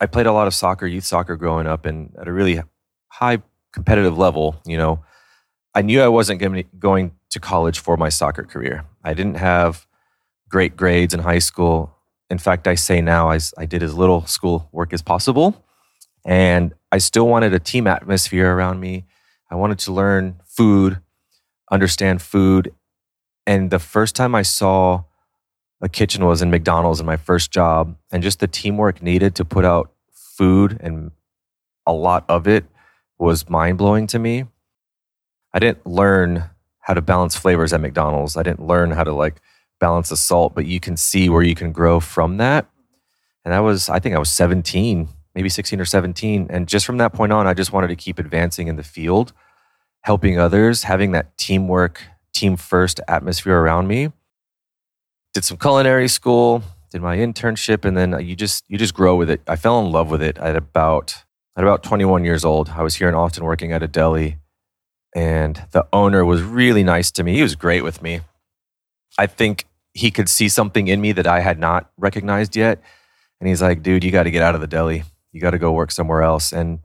I 0.00 0.06
played 0.06 0.26
a 0.26 0.32
lot 0.32 0.46
of 0.46 0.54
soccer, 0.54 0.86
youth 0.86 1.04
soccer 1.04 1.36
growing 1.36 1.66
up, 1.66 1.86
and 1.86 2.14
at 2.18 2.28
a 2.28 2.32
really 2.32 2.62
high 3.08 3.42
competitive 3.72 4.16
level, 4.16 4.60
you 4.64 4.76
know, 4.76 5.04
I 5.74 5.82
knew 5.82 6.00
I 6.00 6.08
wasn't 6.08 6.40
going 6.78 7.12
to 7.30 7.40
college 7.40 7.78
for 7.78 7.96
my 7.96 8.08
soccer 8.08 8.44
career. 8.44 8.84
I 9.04 9.12
didn't 9.14 9.36
have 9.36 9.86
great 10.48 10.76
grades 10.76 11.12
in 11.12 11.20
high 11.20 11.38
school. 11.38 11.94
In 12.30 12.38
fact, 12.38 12.66
I 12.66 12.74
say 12.74 13.00
now 13.00 13.30
I, 13.30 13.38
I 13.58 13.66
did 13.66 13.82
as 13.82 13.94
little 13.94 14.26
school 14.26 14.68
work 14.72 14.92
as 14.92 15.02
possible. 15.02 15.64
And 16.24 16.74
I 16.90 16.98
still 16.98 17.28
wanted 17.28 17.52
a 17.52 17.58
team 17.58 17.86
atmosphere 17.86 18.54
around 18.54 18.80
me. 18.80 19.04
I 19.50 19.54
wanted 19.54 19.78
to 19.80 19.92
learn 19.92 20.40
food, 20.44 21.00
understand 21.70 22.22
food. 22.22 22.74
And 23.46 23.70
the 23.70 23.78
first 23.78 24.16
time 24.16 24.34
I 24.34 24.42
saw 24.42 25.04
a 25.80 25.88
kitchen 25.88 26.24
was 26.24 26.42
in 26.42 26.50
McDonald's 26.50 27.00
in 27.00 27.06
my 27.06 27.16
first 27.16 27.50
job, 27.50 27.96
and 28.10 28.22
just 28.22 28.40
the 28.40 28.46
teamwork 28.46 29.02
needed 29.02 29.34
to 29.36 29.44
put 29.44 29.64
out 29.64 29.92
food 30.10 30.78
and 30.80 31.12
a 31.86 31.92
lot 31.92 32.24
of 32.28 32.46
it 32.46 32.64
was 33.18 33.48
mind 33.48 33.78
blowing 33.78 34.06
to 34.08 34.18
me. 34.18 34.44
I 35.52 35.58
didn't 35.58 35.86
learn 35.86 36.50
how 36.80 36.94
to 36.94 37.00
balance 37.00 37.36
flavors 37.36 37.72
at 37.72 37.80
McDonald's. 37.80 38.36
I 38.36 38.42
didn't 38.42 38.66
learn 38.66 38.90
how 38.90 39.04
to 39.04 39.12
like 39.12 39.40
balance 39.80 40.08
the 40.08 40.16
salt, 40.16 40.54
but 40.54 40.66
you 40.66 40.80
can 40.80 40.96
see 40.96 41.28
where 41.28 41.42
you 41.42 41.54
can 41.54 41.72
grow 41.72 42.00
from 42.00 42.36
that. 42.38 42.66
And 43.44 43.54
I 43.54 43.60
was, 43.60 43.88
I 43.88 43.98
think 43.98 44.14
I 44.14 44.18
was 44.18 44.30
17, 44.30 45.08
maybe 45.36 45.50
16 45.50 45.78
or 45.78 45.84
17. 45.84 46.46
And 46.48 46.66
just 46.66 46.86
from 46.86 46.96
that 46.96 47.12
point 47.12 47.30
on, 47.30 47.46
I 47.46 47.52
just 47.52 47.72
wanted 47.72 47.88
to 47.88 47.96
keep 47.96 48.18
advancing 48.18 48.68
in 48.68 48.76
the 48.76 48.82
field, 48.82 49.34
helping 50.00 50.38
others, 50.38 50.84
having 50.84 51.12
that 51.12 51.36
teamwork, 51.36 52.02
team 52.32 52.56
first 52.56 53.00
atmosphere 53.06 53.58
around 53.58 53.86
me. 53.86 54.10
Did 55.34 55.44
some 55.44 55.58
culinary 55.58 56.08
school, 56.08 56.62
did 56.90 57.02
my 57.02 57.18
internship, 57.18 57.84
and 57.84 57.94
then 57.94 58.18
you 58.26 58.34
just 58.34 58.64
you 58.68 58.78
just 58.78 58.94
grow 58.94 59.14
with 59.14 59.28
it. 59.28 59.42
I 59.46 59.56
fell 59.56 59.78
in 59.84 59.92
love 59.92 60.10
with 60.10 60.22
it 60.22 60.38
at 60.38 60.56
about 60.56 61.24
at 61.54 61.62
about 61.62 61.82
21 61.82 62.24
years 62.24 62.42
old. 62.42 62.70
I 62.70 62.82
was 62.82 62.94
here 62.94 63.08
in 63.08 63.14
Austin 63.14 63.44
working 63.44 63.72
at 63.72 63.82
a 63.82 63.86
deli, 63.86 64.38
and 65.14 65.62
the 65.72 65.86
owner 65.92 66.24
was 66.24 66.42
really 66.42 66.82
nice 66.82 67.10
to 67.12 67.22
me. 67.22 67.34
He 67.34 67.42
was 67.42 67.54
great 67.54 67.84
with 67.84 68.00
me. 68.00 68.22
I 69.18 69.26
think 69.26 69.66
he 69.92 70.10
could 70.10 70.30
see 70.30 70.48
something 70.48 70.88
in 70.88 71.02
me 71.02 71.12
that 71.12 71.26
I 71.26 71.40
had 71.40 71.58
not 71.58 71.90
recognized 71.98 72.56
yet. 72.56 72.82
And 73.40 73.48
he's 73.48 73.60
like, 73.60 73.82
dude, 73.82 74.04
you 74.04 74.10
got 74.10 74.22
to 74.22 74.30
get 74.30 74.42
out 74.42 74.54
of 74.54 74.62
the 74.62 74.66
deli. 74.66 75.04
You 75.36 75.42
got 75.42 75.50
to 75.50 75.58
go 75.58 75.70
work 75.70 75.90
somewhere 75.90 76.22
else. 76.22 76.50
And 76.50 76.78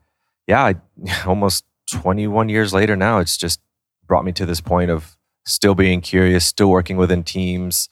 yeah, 0.46 0.62
I, 0.62 0.76
almost 1.26 1.64
21 1.92 2.50
years 2.50 2.74
later 2.74 2.98
now, 2.98 3.20
it's 3.20 3.38
just 3.38 3.62
brought 4.06 4.26
me 4.26 4.34
to 4.34 4.46
this 4.46 4.60
point 4.60 4.92
of 4.92 5.16
still 5.46 5.74
being 5.74 6.02
curious, 6.02 6.46
still 6.46 6.70
working 6.70 6.98
within 6.98 7.24
teams, 7.24 7.88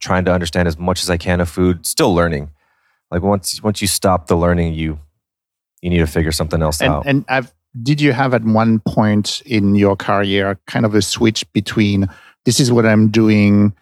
trying 0.00 0.26
to 0.26 0.30
understand 0.30 0.68
as 0.68 0.76
much 0.76 1.02
as 1.02 1.08
I 1.08 1.16
can 1.16 1.40
of 1.40 1.48
food, 1.48 1.86
still 1.86 2.14
learning. 2.14 2.50
Like 3.10 3.22
once 3.22 3.62
once 3.62 3.80
you 3.80 3.88
stop 3.88 4.26
the 4.26 4.36
learning, 4.36 4.74
you 4.74 5.00
you 5.80 5.88
need 5.88 6.00
to 6.00 6.06
figure 6.06 6.32
something 6.32 6.60
else 6.60 6.82
and, 6.82 6.92
out. 6.92 7.06
And 7.06 7.24
I've, 7.28 7.54
did 7.82 7.98
you 7.98 8.12
have 8.12 8.34
at 8.34 8.44
one 8.44 8.80
point 8.80 9.40
in 9.46 9.74
your 9.74 9.96
career 9.96 10.60
kind 10.66 10.84
of 10.84 10.94
a 10.94 11.00
switch 11.00 11.50
between 11.54 12.08
this 12.44 12.60
is 12.60 12.70
what 12.70 12.84
I'm 12.84 13.08
doing, 13.08 13.72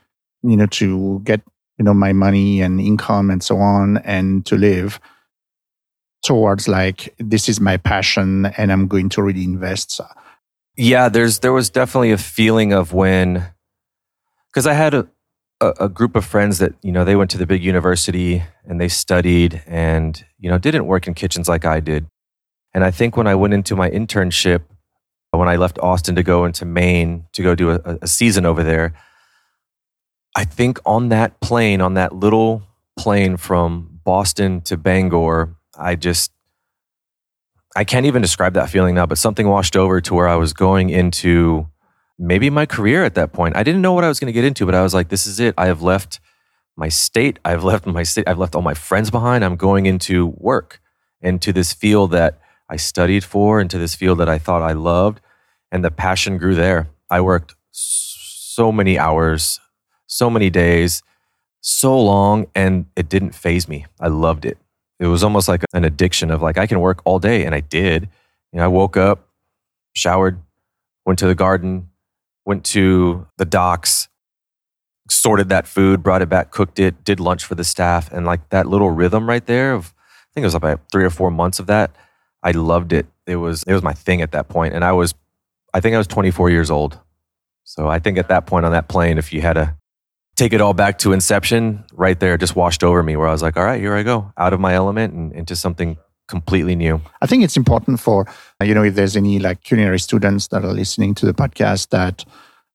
you 0.45 0.57
know, 0.57 0.67
to 0.67 1.21
get, 1.25 1.41
you 1.79 1.85
know, 1.85 1.95
my 1.95 2.13
money 2.13 2.61
and 2.61 2.81
income 2.81 3.29
and 3.29 3.43
so 3.43 3.57
on 3.57 3.97
and 3.99 4.47
to 4.47 4.57
live 4.57 5.01
towards 6.23 6.69
like, 6.69 7.15
this 7.19 7.49
is 7.49 7.61
my 7.61 7.77
passion 7.77 8.47
and 8.47 8.73
I'm 8.73 8.87
going 8.89 9.09
to 9.11 9.23
really 9.23 9.45
invest. 9.45 10.01
Yeah, 10.77 11.09
there's, 11.09 11.41
there 11.41 11.53
was 11.53 11.71
definitely 11.71 12.13
a 12.13 12.19
feeling 12.19 12.73
of 12.73 12.93
when, 12.93 13.47
because 14.49 14.67
I 14.67 14.73
had 14.73 14.95
a, 14.95 15.09
a, 15.61 15.73
a 15.81 15.89
group 15.89 16.17
of 16.17 16.25
friends 16.25 16.59
that, 16.59 16.75
you 16.83 16.93
know, 16.93 17.05
they 17.05 17.17
went 17.17 17.31
to 17.33 17.39
the 17.39 17.47
big 17.47 17.65
university 17.65 18.43
and 18.65 18.81
they 18.81 18.89
studied 18.89 19.63
and, 19.67 20.25
you 20.39 20.49
know, 20.49 20.59
didn't 20.59 20.87
work 20.87 21.07
in 21.07 21.15
kitchens 21.15 21.49
like 21.49 21.65
I 21.65 21.81
did. 21.81 22.07
And 22.75 22.85
I 22.85 22.91
think 22.91 23.17
when 23.17 23.27
I 23.27 23.35
went 23.35 23.55
into 23.55 23.77
my 23.77 23.91
internship, 23.91 24.63
when 25.31 25.49
I 25.49 25.57
left 25.57 25.79
Austin 25.79 26.15
to 26.17 26.23
go 26.23 26.45
into 26.45 26.65
Maine 26.65 27.27
to 27.33 27.43
go 27.43 27.55
do 27.55 27.71
a, 27.71 27.99
a 28.03 28.07
season 28.07 28.47
over 28.47 28.63
there, 28.63 28.95
I 30.37 30.45
think 30.45 30.79
on 30.87 31.09
that 31.11 31.41
plane, 31.41 31.81
on 31.81 31.95
that 31.95 32.15
little 32.15 32.63
plane 32.97 33.37
from 33.37 34.01
Boston 34.05 34.61
to 34.63 34.77
Bangor, 34.77 35.55
I 35.77 35.95
just, 35.97 36.33
I 37.75 37.85
can't 37.85 38.07
even 38.07 38.23
describe 38.23 38.55
that 38.55 38.71
feeling 38.71 38.95
now, 38.95 39.07
but 39.07 39.19
something 39.19 39.49
washed 39.49 39.77
over 39.77 40.01
to 40.01 40.15
where 40.15 40.29
I 40.29 40.37
was 40.37 40.53
going 40.53 40.91
into 40.91 41.69
maybe 42.19 42.51
my 42.51 42.67
career 42.67 43.05
at 43.05 43.15
that 43.15 43.33
point. 43.33 43.57
I 43.57 43.63
didn't 43.63 43.83
know 43.83 43.93
what 43.93 44.05
I 44.05 44.09
was 44.09 44.21
going 44.21 44.27
to 44.27 44.33
get 44.33 44.45
into, 44.45 44.67
but 44.67 44.75
I 44.75 44.83
was 44.83 44.95
like, 44.95 45.09
this 45.09 45.27
is 45.27 45.41
it. 45.41 45.55
I 45.57 45.67
have 45.67 45.83
left 45.83 46.21
my 46.77 46.89
state. 46.89 47.39
I've 47.45 47.65
left 47.65 47.87
my 47.87 48.03
state. 48.03 48.29
I've 48.29 48.39
left 48.39 48.55
all 48.55 48.63
my 48.63 48.75
friends 48.75 49.11
behind. 49.11 49.45
I'm 49.45 49.57
going 49.57 49.87
into 49.87 50.27
work, 50.37 50.81
into 51.21 51.53
this 51.53 51.73
field 51.73 52.11
that 52.13 52.39
I 52.69 52.77
studied 52.77 53.25
for 53.25 53.61
into 53.61 53.79
this 53.79 53.95
field 53.95 54.19
that 54.19 54.29
I 54.29 54.39
thought 54.39 54.63
I 54.63 54.73
loved. 54.73 55.21
And 55.71 55.85
the 55.85 55.91
passion 55.91 56.39
grew 56.39 56.55
there. 56.55 56.89
I 57.11 57.21
worked 57.21 57.55
so 57.71 58.71
many 58.73 58.99
hours, 58.99 59.61
so 60.07 60.31
many 60.31 60.51
days, 60.51 61.03
so 61.61 61.99
long, 61.99 62.47
and 62.55 62.87
it 62.97 63.09
didn't 63.09 63.35
phase 63.35 63.69
me. 63.69 63.87
I 64.01 64.09
loved 64.09 64.45
it. 64.45 64.59
It 65.03 65.07
was 65.07 65.25
almost 65.25 65.49
like 65.49 65.65
an 65.73 65.85
addiction 65.85 66.31
of 66.31 66.43
like, 66.43 66.59
I 66.59 66.67
can 66.67 66.81
work 66.81 67.03
all 67.05 67.19
day. 67.19 67.45
And 67.45 67.55
I 67.55 67.61
did. 67.61 68.09
You 68.53 68.59
know, 68.59 68.65
I 68.65 68.69
woke 68.69 68.97
up, 68.97 69.29
showered, 69.95 70.41
went 71.05 71.19
to 71.19 71.27
the 71.27 71.35
garden, 71.35 71.89
went 72.45 72.65
to 72.67 73.27
the 73.37 73.45
docks, 73.45 74.09
sorted 75.11 75.49
that 75.49 75.67
food, 75.67 76.03
brought 76.03 76.23
it 76.23 76.29
back, 76.29 76.51
cooked 76.51 76.79
it, 76.79 77.05
did 77.05 77.19
lunch 77.21 77.45
for 77.45 77.55
the 77.55 77.65
staff. 77.65 78.13
And 78.13 78.25
like 78.25 78.49
that 78.51 78.67
little 78.67 78.91
rhythm 78.91 79.29
right 79.29 79.45
there 79.45 79.75
of, 79.75 79.93
I 79.97 80.31
think 80.35 80.45
it 80.45 80.47
was 80.47 80.55
about 80.55 80.81
three 80.91 81.05
or 81.05 81.11
four 81.11 81.31
months 81.31 81.59
of 81.59 81.67
that 81.67 81.95
I 82.43 82.51
loved 82.51 82.93
it. 82.93 83.07
It 83.27 83.37
was 83.37 83.63
it 83.65 83.73
was 83.73 83.83
my 83.83 83.93
thing 83.93 84.21
at 84.21 84.33
that 84.33 84.49
point, 84.49 84.75
and 84.75 84.85
I 84.85 84.93
was, 84.93 85.15
I 85.73 85.81
think 85.81 85.95
I 85.95 85.99
was 85.99 86.07
24 86.07 86.51
years 86.51 86.71
old. 86.71 86.99
So 87.65 87.89
I 87.89 87.99
think 87.99 88.19
at 88.19 88.29
that 88.29 88.47
point 88.47 88.67
on 88.67 88.73
that 88.73 88.89
plane, 88.89 89.17
if 89.17 89.33
you 89.33 89.41
had 89.41 89.55
to 89.55 89.77
take 90.37 90.53
it 90.53 90.61
all 90.61 90.75
back 90.75 90.99
to 91.01 91.13
inception, 91.13 91.85
right 91.93 92.19
there, 92.19 92.37
just 92.37 92.57
washed 92.57 92.83
over 92.83 93.03
me, 93.03 93.17
where 93.17 93.29
I 93.29 93.33
was 93.33 93.43
like, 93.43 93.57
all 93.57 93.65
right, 93.65 93.81
here 93.81 93.95
I 93.95 94.03
go, 94.03 94.33
out 94.37 94.53
of 94.53 94.61
my 94.61 94.75
element 94.75 95.15
and 95.15 95.33
into 95.33 95.57
something 95.57 95.97
completely 96.29 96.77
new. 96.77 97.01
I 97.21 97.27
think 97.27 97.45
it's 97.45 97.57
important 97.57 98.01
for 98.01 98.27
you 98.63 98.75
know 98.75 98.85
if 98.85 98.95
there's 98.95 99.17
any 99.17 99.39
like 99.39 99.63
culinary 99.63 99.99
students 99.99 100.49
that 100.49 100.65
are 100.65 100.73
listening 100.73 101.15
to 101.17 101.27
the 101.27 101.35
podcast 101.35 101.91
that 101.91 102.25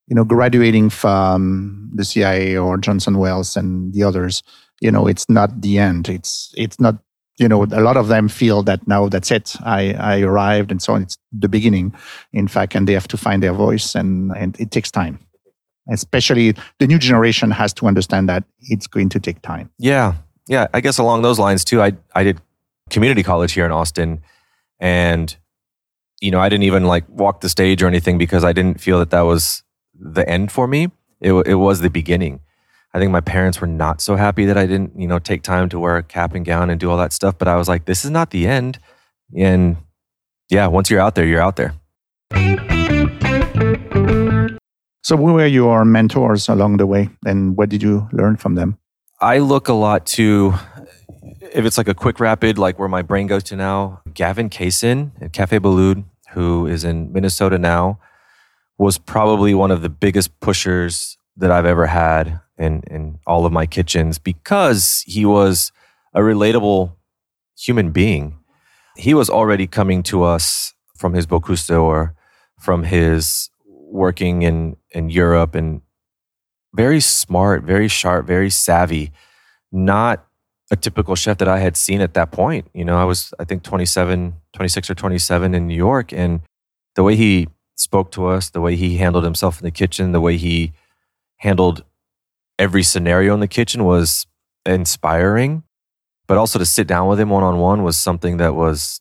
you 0.08 0.16
know 0.16 0.24
graduating 0.24 0.90
from 0.90 1.90
the 1.94 2.06
CIA 2.06 2.58
or 2.58 2.78
Johnson 2.78 3.18
Wales 3.18 3.58
and 3.58 3.94
the 3.94 4.04
others, 4.04 4.44
you 4.80 4.92
know, 4.92 5.08
it's 5.08 5.28
not 5.30 5.62
the 5.62 5.80
end. 5.80 6.10
It's 6.10 6.54
it's 6.56 6.80
not 6.80 6.98
you 7.38 7.48
know, 7.48 7.64
a 7.64 7.82
lot 7.82 7.98
of 7.98 8.08
them 8.08 8.28
feel 8.28 8.64
that 8.64 8.88
now 8.88 9.08
that's 9.10 9.30
it. 9.32 9.56
I, 9.62 9.94
I 9.94 10.22
arrived 10.22 10.72
and 10.72 10.82
so 10.82 10.94
on. 10.94 11.04
It's 11.04 11.18
the 11.32 11.48
beginning, 11.48 11.94
in 12.34 12.48
fact, 12.48 12.74
and 12.74 12.88
they 12.88 12.94
have 12.94 13.08
to 13.10 13.18
find 13.18 13.44
their 13.44 13.54
voice 13.54 13.94
and, 13.94 14.36
and 14.36 14.60
it 14.60 14.72
takes 14.72 14.90
time. 14.90 15.20
Especially 15.90 16.54
the 16.80 16.88
new 16.88 16.98
generation 16.98 17.52
has 17.52 17.74
to 17.76 17.88
understand 17.88 18.28
that 18.30 18.44
it's 18.62 18.88
going 18.88 19.10
to 19.10 19.20
take 19.20 19.42
time. 19.42 19.70
Yeah. 19.78 20.16
Yeah. 20.48 20.68
I 20.74 20.82
guess 20.82 20.98
along 20.98 21.22
those 21.22 21.40
lines 21.40 21.64
too, 21.64 21.82
I, 21.82 21.94
I 22.14 22.24
did 22.24 22.42
community 22.90 23.24
college 23.24 23.54
here 23.54 23.66
in 23.66 23.72
Austin 23.72 24.22
and, 24.80 25.36
you 26.22 26.32
know, 26.32 26.40
I 26.40 26.50
didn't 26.50 26.64
even 26.64 26.86
like 26.86 27.08
walk 27.10 27.42
the 27.42 27.50
stage 27.50 27.82
or 27.84 27.88
anything 27.88 28.18
because 28.18 28.44
I 28.44 28.54
didn't 28.54 28.82
feel 28.82 29.00
that 29.00 29.12
that 29.12 29.22
was 29.22 29.64
the 29.94 30.28
end 30.28 30.52
for 30.52 30.68
me. 30.68 30.92
It, 31.20 31.34
it 31.34 31.56
was 31.56 31.80
the 31.82 31.90
beginning 31.90 32.42
I 32.94 33.00
think 33.00 33.12
my 33.12 33.22
parents 33.22 33.62
were 33.62 33.68
not 33.68 34.02
so 34.02 34.16
happy 34.16 34.46
that 34.46 34.58
I 34.58 34.66
didn't, 34.66 35.00
you 35.00 35.08
know, 35.08 35.20
take 35.20 35.44
time 35.44 35.70
to 35.70 35.80
wear 35.80 35.98
a 35.98 36.04
cap 36.04 36.34
and 36.34 36.46
gown 36.46 36.70
and 36.70 36.80
do 36.80 36.90
all 36.90 36.98
that 36.98 37.14
stuff. 37.14 37.38
But 37.38 37.48
I 37.48 37.56
was 37.56 37.68
like, 37.68 37.86
this 37.86 38.06
is 38.06 38.12
not 38.12 38.32
the 38.32 38.48
end. 38.48 38.80
And 39.38 39.78
yeah, 40.50 40.68
once 40.68 40.90
you're 40.90 41.02
out 41.02 41.16
there, 41.16 41.26
you're 41.26 41.42
out 41.42 41.58
there. 41.58 41.76
So, 45.08 45.16
who 45.16 45.36
were 45.36 45.48
your 45.48 45.86
mentors 45.86 46.50
along 46.50 46.76
the 46.76 46.86
way, 46.86 47.08
and 47.26 47.56
what 47.56 47.70
did 47.70 47.82
you 47.82 48.10
learn 48.12 48.36
from 48.36 48.56
them? 48.56 48.78
I 49.22 49.38
look 49.38 49.70
a 49.70 49.74
lot 49.74 50.06
to, 50.18 50.54
if 51.40 51.64
it's 51.64 51.78
like 51.78 51.88
a 51.88 51.94
quick 51.94 52.20
rapid, 52.20 52.58
like 52.58 52.78
where 52.78 52.90
my 52.90 53.04
brain 53.04 53.26
goes 53.26 53.44
to 53.44 53.56
now, 53.56 54.02
Gavin 54.14 54.50
Kaysen 54.50 55.12
at 55.22 55.32
Cafe 55.32 55.60
Boulud, 55.60 56.04
who 56.32 56.68
is 56.68 56.84
in 56.84 57.14
Minnesota 57.14 57.58
now, 57.58 58.02
was 58.78 58.98
probably 58.98 59.54
one 59.54 59.72
of 59.72 59.82
the 59.82 59.88
biggest 59.88 60.38
pushers 60.42 61.18
that 61.38 61.52
I've 61.52 61.66
ever 61.66 61.88
had 61.88 62.42
in 62.58 62.84
in 62.92 63.20
all 63.26 63.46
of 63.46 63.54
my 63.54 63.66
kitchens 63.66 64.18
because 64.18 65.06
he 65.08 65.24
was 65.24 65.72
a 66.14 66.20
relatable 66.20 66.92
human 67.58 67.92
being. 67.92 68.40
He 68.98 69.14
was 69.14 69.30
already 69.30 69.68
coming 69.68 70.04
to 70.04 70.24
us 70.24 70.74
from 70.98 71.14
his 71.14 71.26
Bocuse 71.26 71.82
or 71.82 72.14
from 72.60 72.84
his 72.84 73.50
working 73.92 74.42
in 74.42 74.78
in 74.92 75.10
Europe 75.10 75.56
and 75.56 75.82
very 76.74 77.00
smart, 77.00 77.64
very 77.64 77.88
sharp, 77.88 78.28
very 78.28 78.50
savvy. 78.50 79.12
Not 79.72 80.26
a 80.70 80.76
typical 80.76 81.16
chef 81.16 81.38
that 81.38 81.48
I 81.48 81.60
had 81.60 81.78
seen 81.78 82.02
at 82.02 82.14
that 82.14 82.32
point. 82.32 82.70
You 82.74 82.86
know, 82.86 82.98
I 82.98 83.06
was, 83.06 83.34
I 83.40 83.46
think, 83.46 83.64
27, 83.64 84.36
26 84.54 84.90
or 84.90 84.96
27 84.96 85.54
in 85.54 85.68
New 85.68 85.76
York. 85.76 86.12
And 86.12 86.42
the 86.96 87.04
way 87.04 87.16
he 87.16 87.48
spoke 87.76 88.12
to 88.12 88.28
us, 88.28 88.50
the 88.50 88.62
way 88.62 88.76
he 88.76 88.98
handled 88.98 89.24
himself 89.24 89.60
in 89.60 89.66
the 89.66 89.72
kitchen, 89.72 90.12
the 90.12 90.22
way 90.22 90.38
he 90.38 90.74
handled 91.38 91.84
every 92.60 92.84
scenario 92.84 93.34
in 93.34 93.40
the 93.40 93.48
kitchen 93.48 93.86
was 93.86 94.28
inspiring. 94.66 95.64
But 96.28 96.38
also 96.38 96.60
to 96.60 96.66
sit 96.66 96.88
down 96.88 97.08
with 97.08 97.20
him 97.20 97.30
one 97.30 97.44
on 97.44 97.58
one 97.60 97.84
was 97.84 97.98
something 97.98 98.38
that 98.38 98.54
was, 98.54 99.00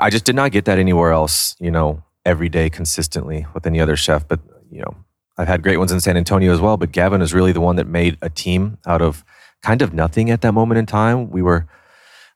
I 0.00 0.10
just 0.10 0.24
did 0.24 0.34
not 0.34 0.50
get 0.50 0.64
that 0.64 0.78
anywhere 0.78 1.12
else, 1.12 1.54
you 1.60 1.70
know, 1.70 2.02
every 2.24 2.48
day 2.48 2.70
consistently 2.70 3.46
with 3.54 3.66
any 3.66 3.80
other 3.80 3.96
chef. 3.96 4.26
But, 4.26 4.40
you 4.70 4.80
know, 4.80 4.96
I've 5.36 5.48
had 5.48 5.62
great 5.62 5.78
ones 5.78 5.92
in 5.92 6.00
San 6.00 6.16
Antonio 6.16 6.52
as 6.52 6.60
well. 6.60 6.76
But 6.76 6.92
Gavin 6.92 7.22
is 7.22 7.34
really 7.34 7.52
the 7.52 7.60
one 7.60 7.76
that 7.76 7.86
made 7.86 8.18
a 8.22 8.30
team 8.30 8.78
out 8.86 9.02
of 9.02 9.24
kind 9.62 9.82
of 9.82 9.92
nothing 9.92 10.30
at 10.30 10.40
that 10.42 10.52
moment 10.52 10.78
in 10.78 10.86
time. 10.86 11.30
We 11.30 11.42
were 11.42 11.66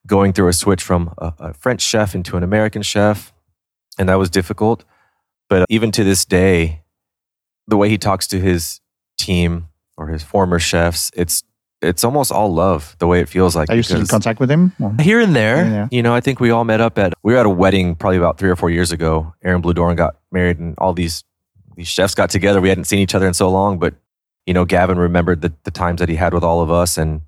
going 0.07 0.33
through 0.33 0.49
a 0.49 0.52
switch 0.52 0.83
from 0.83 1.12
a, 1.19 1.33
a 1.38 1.55
French 1.55 1.83
chef 1.83 2.14
into 2.14 2.37
an 2.37 2.43
American 2.43 2.83
chef, 2.83 3.33
and 3.99 4.09
that 4.09 4.19
was 4.19 4.31
difficult. 4.31 4.85
But 5.49 5.66
even 5.69 5.93
to 5.93 6.05
this 6.05 6.25
day, 6.25 6.83
the 7.66 7.76
way 7.76 7.88
he 7.88 7.99
talks 7.99 8.26
to 8.28 8.40
his 8.40 8.81
team 9.19 9.69
or 9.97 10.09
his 10.09 10.23
former 10.23 10.59
chefs, 10.59 11.11
it's 11.14 11.43
it's 11.83 12.04
almost 12.04 12.33
all 12.33 12.52
love 12.52 12.97
the 12.99 13.06
way 13.06 13.21
it 13.21 13.28
feels 13.28 13.54
like. 13.54 13.68
Are 13.71 13.76
you 13.76 13.83
still 13.83 14.00
in 14.00 14.06
contact 14.06 14.40
with 14.40 14.50
him? 14.50 14.73
Here 15.00 15.21
and 15.21 15.35
there, 15.37 15.56
Yeah, 15.64 15.71
yeah. 15.73 15.88
you 15.90 16.02
know. 16.02 16.14
I 16.14 16.21
think 16.21 16.40
we 16.40 16.50
all 16.50 16.64
met 16.64 16.80
up 16.80 16.99
at 16.99 17.12
we 17.23 17.33
were 17.35 17.38
at 17.38 17.47
a 17.47 17.50
wedding 17.50 17.95
probably 17.95 18.16
about 18.18 18.38
three 18.38 18.49
or 18.50 18.56
four 18.56 18.71
years 18.71 18.92
ago. 18.92 19.35
Aaron 19.45 19.62
Bludorn 19.62 19.97
got 19.97 20.16
married, 20.33 20.59
and 20.59 20.75
all 20.78 20.92
these 20.95 21.25
these 21.76 21.88
chefs 21.88 22.14
got 22.14 22.30
together. 22.30 22.61
We 22.61 22.68
hadn't 22.71 22.85
seen 22.85 23.00
each 23.00 23.14
other 23.14 23.26
in 23.26 23.35
so 23.35 23.50
long, 23.50 23.78
but 23.78 23.95
you 24.47 24.54
know, 24.54 24.64
Gavin 24.64 24.99
remembered 24.99 25.42
the 25.42 25.52
the 25.64 25.71
times 25.71 26.00
that 26.00 26.09
he 26.09 26.16
had 26.16 26.33
with 26.33 26.42
all 26.45 26.61
of 26.62 26.71
us, 26.71 26.97
and 26.97 27.21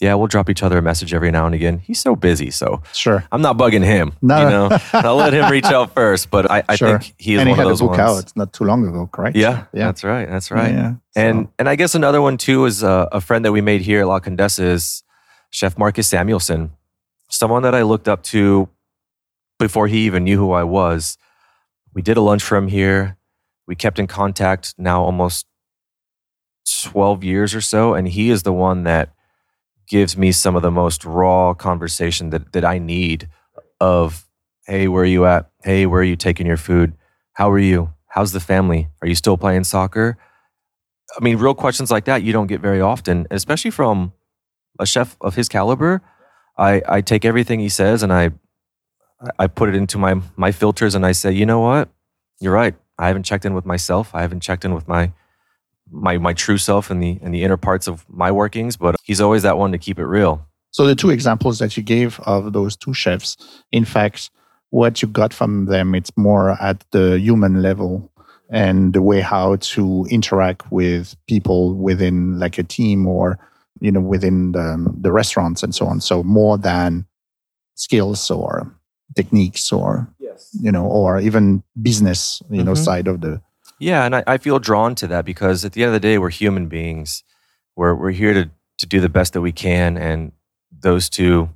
yeah, 0.00 0.14
we'll 0.14 0.26
drop 0.28 0.48
each 0.48 0.62
other 0.62 0.78
a 0.78 0.82
message 0.82 1.12
every 1.14 1.30
now 1.30 1.44
and 1.46 1.54
again. 1.54 1.78
He's 1.78 2.00
so 2.00 2.16
busy, 2.16 2.50
so 2.50 2.82
Sure. 2.94 3.22
I'm 3.30 3.42
not 3.42 3.56
bugging 3.58 3.84
him. 3.84 4.12
No. 4.22 4.42
you 4.42 4.48
know, 4.50 4.78
I'll 4.94 5.16
let 5.16 5.32
him 5.34 5.50
reach 5.50 5.66
out 5.66 5.92
first. 5.94 6.30
But 6.30 6.50
I, 6.50 6.62
I 6.68 6.76
Sure. 6.76 6.98
think 6.98 7.14
he 7.18 7.34
is 7.34 7.40
and 7.40 7.48
he 7.48 7.52
one 7.52 7.58
had 7.58 7.66
of 7.66 7.68
a 7.68 7.70
those 7.72 7.80
book 7.82 7.98
ones. 7.98 8.00
out 8.24 8.32
not 8.36 8.52
too 8.52 8.64
long 8.64 8.86
ago, 8.88 9.06
correct? 9.12 9.36
Yeah, 9.36 9.66
Yeah. 9.74 9.86
that's 9.86 10.02
right. 10.02 10.26
That's 10.28 10.50
right. 10.50 10.72
Yeah. 10.72 10.92
So- 11.12 11.20
And 11.20 11.48
and 11.58 11.68
I 11.68 11.76
guess 11.76 11.94
another 11.94 12.20
one 12.22 12.36
too 12.38 12.64
is 12.64 12.82
uh, 12.82 13.08
a 13.12 13.20
friend 13.20 13.44
that 13.44 13.52
we 13.52 13.60
made 13.60 13.82
here 13.82 14.00
at 14.00 14.06
La 14.06 14.20
Condesa 14.20 14.64
is 14.64 15.02
Chef 15.50 15.76
Marcus 15.76 16.08
Samuelsson, 16.08 16.70
someone 17.28 17.62
that 17.64 17.74
I 17.74 17.82
looked 17.82 18.08
up 18.08 18.22
to 18.32 18.68
before 19.58 19.86
he 19.88 20.06
even 20.06 20.24
knew 20.24 20.38
who 20.38 20.52
I 20.52 20.64
was. 20.64 21.18
We 21.92 22.00
did 22.02 22.16
a 22.16 22.20
lunch 22.22 22.42
from 22.42 22.68
here. 22.68 23.18
We 23.66 23.74
kept 23.74 23.98
in 23.98 24.06
contact 24.06 24.74
now 24.78 25.02
almost 25.02 25.44
12 26.84 27.24
years 27.24 27.54
or 27.54 27.60
so. 27.60 27.94
And 27.94 28.08
he 28.08 28.30
is 28.30 28.42
the 28.42 28.52
one 28.52 28.84
that 28.84 29.12
gives 29.90 30.16
me 30.16 30.30
some 30.30 30.54
of 30.54 30.62
the 30.62 30.70
most 30.70 31.04
raw 31.04 31.52
conversation 31.52 32.30
that, 32.30 32.52
that 32.52 32.64
I 32.64 32.78
need 32.78 33.28
of, 33.80 34.24
hey, 34.64 34.86
where 34.86 35.02
are 35.02 35.06
you 35.06 35.26
at? 35.26 35.50
Hey, 35.64 35.84
where 35.84 36.00
are 36.00 36.04
you 36.04 36.14
taking 36.14 36.46
your 36.46 36.56
food? 36.56 36.94
How 37.32 37.50
are 37.50 37.58
you? 37.58 37.92
How's 38.06 38.30
the 38.30 38.38
family? 38.38 38.88
Are 39.02 39.08
you 39.08 39.16
still 39.16 39.36
playing 39.36 39.64
soccer? 39.64 40.16
I 41.18 41.24
mean, 41.24 41.38
real 41.38 41.54
questions 41.54 41.90
like 41.90 42.04
that 42.04 42.22
you 42.22 42.32
don't 42.32 42.46
get 42.46 42.60
very 42.60 42.80
often, 42.80 43.26
especially 43.32 43.72
from 43.72 44.12
a 44.78 44.86
chef 44.86 45.16
of 45.20 45.34
his 45.34 45.48
caliber. 45.48 46.02
I, 46.56 46.82
I 46.88 47.00
take 47.00 47.24
everything 47.24 47.58
he 47.58 47.68
says 47.68 48.04
and 48.04 48.12
I 48.12 48.30
I 49.38 49.48
put 49.48 49.68
it 49.68 49.74
into 49.74 49.98
my 49.98 50.20
my 50.36 50.52
filters 50.52 50.94
and 50.94 51.04
I 51.04 51.12
say, 51.12 51.32
you 51.32 51.44
know 51.44 51.60
what? 51.60 51.88
You're 52.40 52.54
right. 52.54 52.74
I 52.98 53.08
haven't 53.08 53.24
checked 53.24 53.44
in 53.44 53.54
with 53.54 53.66
myself. 53.66 54.14
I 54.14 54.22
haven't 54.22 54.40
checked 54.40 54.64
in 54.64 54.72
with 54.72 54.86
my 54.86 55.12
my 55.90 56.18
my 56.18 56.32
true 56.32 56.58
self 56.58 56.90
and 56.90 57.02
the 57.02 57.18
and 57.22 57.34
the 57.34 57.42
inner 57.42 57.56
parts 57.56 57.88
of 57.88 58.04
my 58.08 58.30
workings. 58.30 58.76
But 58.76 58.96
he's 59.02 59.20
always 59.20 59.42
that 59.42 59.58
one 59.58 59.72
to 59.72 59.78
keep 59.78 59.98
it 59.98 60.06
real. 60.06 60.46
So 60.72 60.86
the 60.86 60.94
two 60.94 61.10
examples 61.10 61.58
that 61.58 61.76
you 61.76 61.82
gave 61.82 62.20
of 62.20 62.52
those 62.52 62.76
two 62.76 62.94
chefs, 62.94 63.36
in 63.72 63.84
fact, 63.84 64.30
what 64.70 65.02
you 65.02 65.08
got 65.08 65.32
from 65.34 65.66
them, 65.66 65.94
it's 65.96 66.16
more 66.16 66.50
at 66.62 66.84
the 66.92 67.18
human 67.18 67.60
level 67.60 68.08
and 68.50 68.92
the 68.92 69.02
way 69.02 69.20
how 69.20 69.56
to 69.56 70.06
interact 70.10 70.70
with 70.72 71.16
people 71.28 71.74
within 71.74 72.38
like 72.38 72.56
a 72.58 72.62
team 72.62 73.06
or 73.06 73.38
you 73.80 73.90
know 73.90 74.00
within 74.00 74.52
the, 74.52 74.94
the 75.00 75.10
restaurants 75.12 75.62
and 75.62 75.74
so 75.74 75.86
on. 75.86 76.00
So 76.00 76.22
more 76.22 76.56
than 76.58 77.06
skills 77.74 78.30
or 78.30 78.72
techniques 79.16 79.72
or 79.72 80.06
Yes. 80.20 80.50
you 80.60 80.70
know 80.70 80.84
or 80.86 81.18
even 81.20 81.62
business 81.82 82.42
you 82.50 82.62
know 82.62 82.72
Mhm. 82.72 82.84
side 82.84 83.08
of 83.08 83.20
the 83.22 83.40
Yeah, 83.80 84.04
and 84.04 84.14
I, 84.14 84.22
I 84.26 84.38
feel 84.38 84.58
drawn 84.58 84.94
to 84.96 85.06
that 85.08 85.24
because 85.24 85.64
at 85.64 85.72
the 85.72 85.82
end 85.82 85.88
of 85.88 85.94
the 85.94 86.00
day, 86.00 86.18
we're 86.18 86.30
human 86.30 86.66
beings. 86.68 87.24
We're 87.76 87.94
we're 87.94 88.10
here 88.10 88.34
to 88.34 88.50
to 88.78 88.86
do 88.86 89.00
the 89.00 89.08
best 89.08 89.32
that 89.32 89.40
we 89.40 89.52
can, 89.52 89.96
and 89.96 90.32
those 90.70 91.08
two 91.08 91.48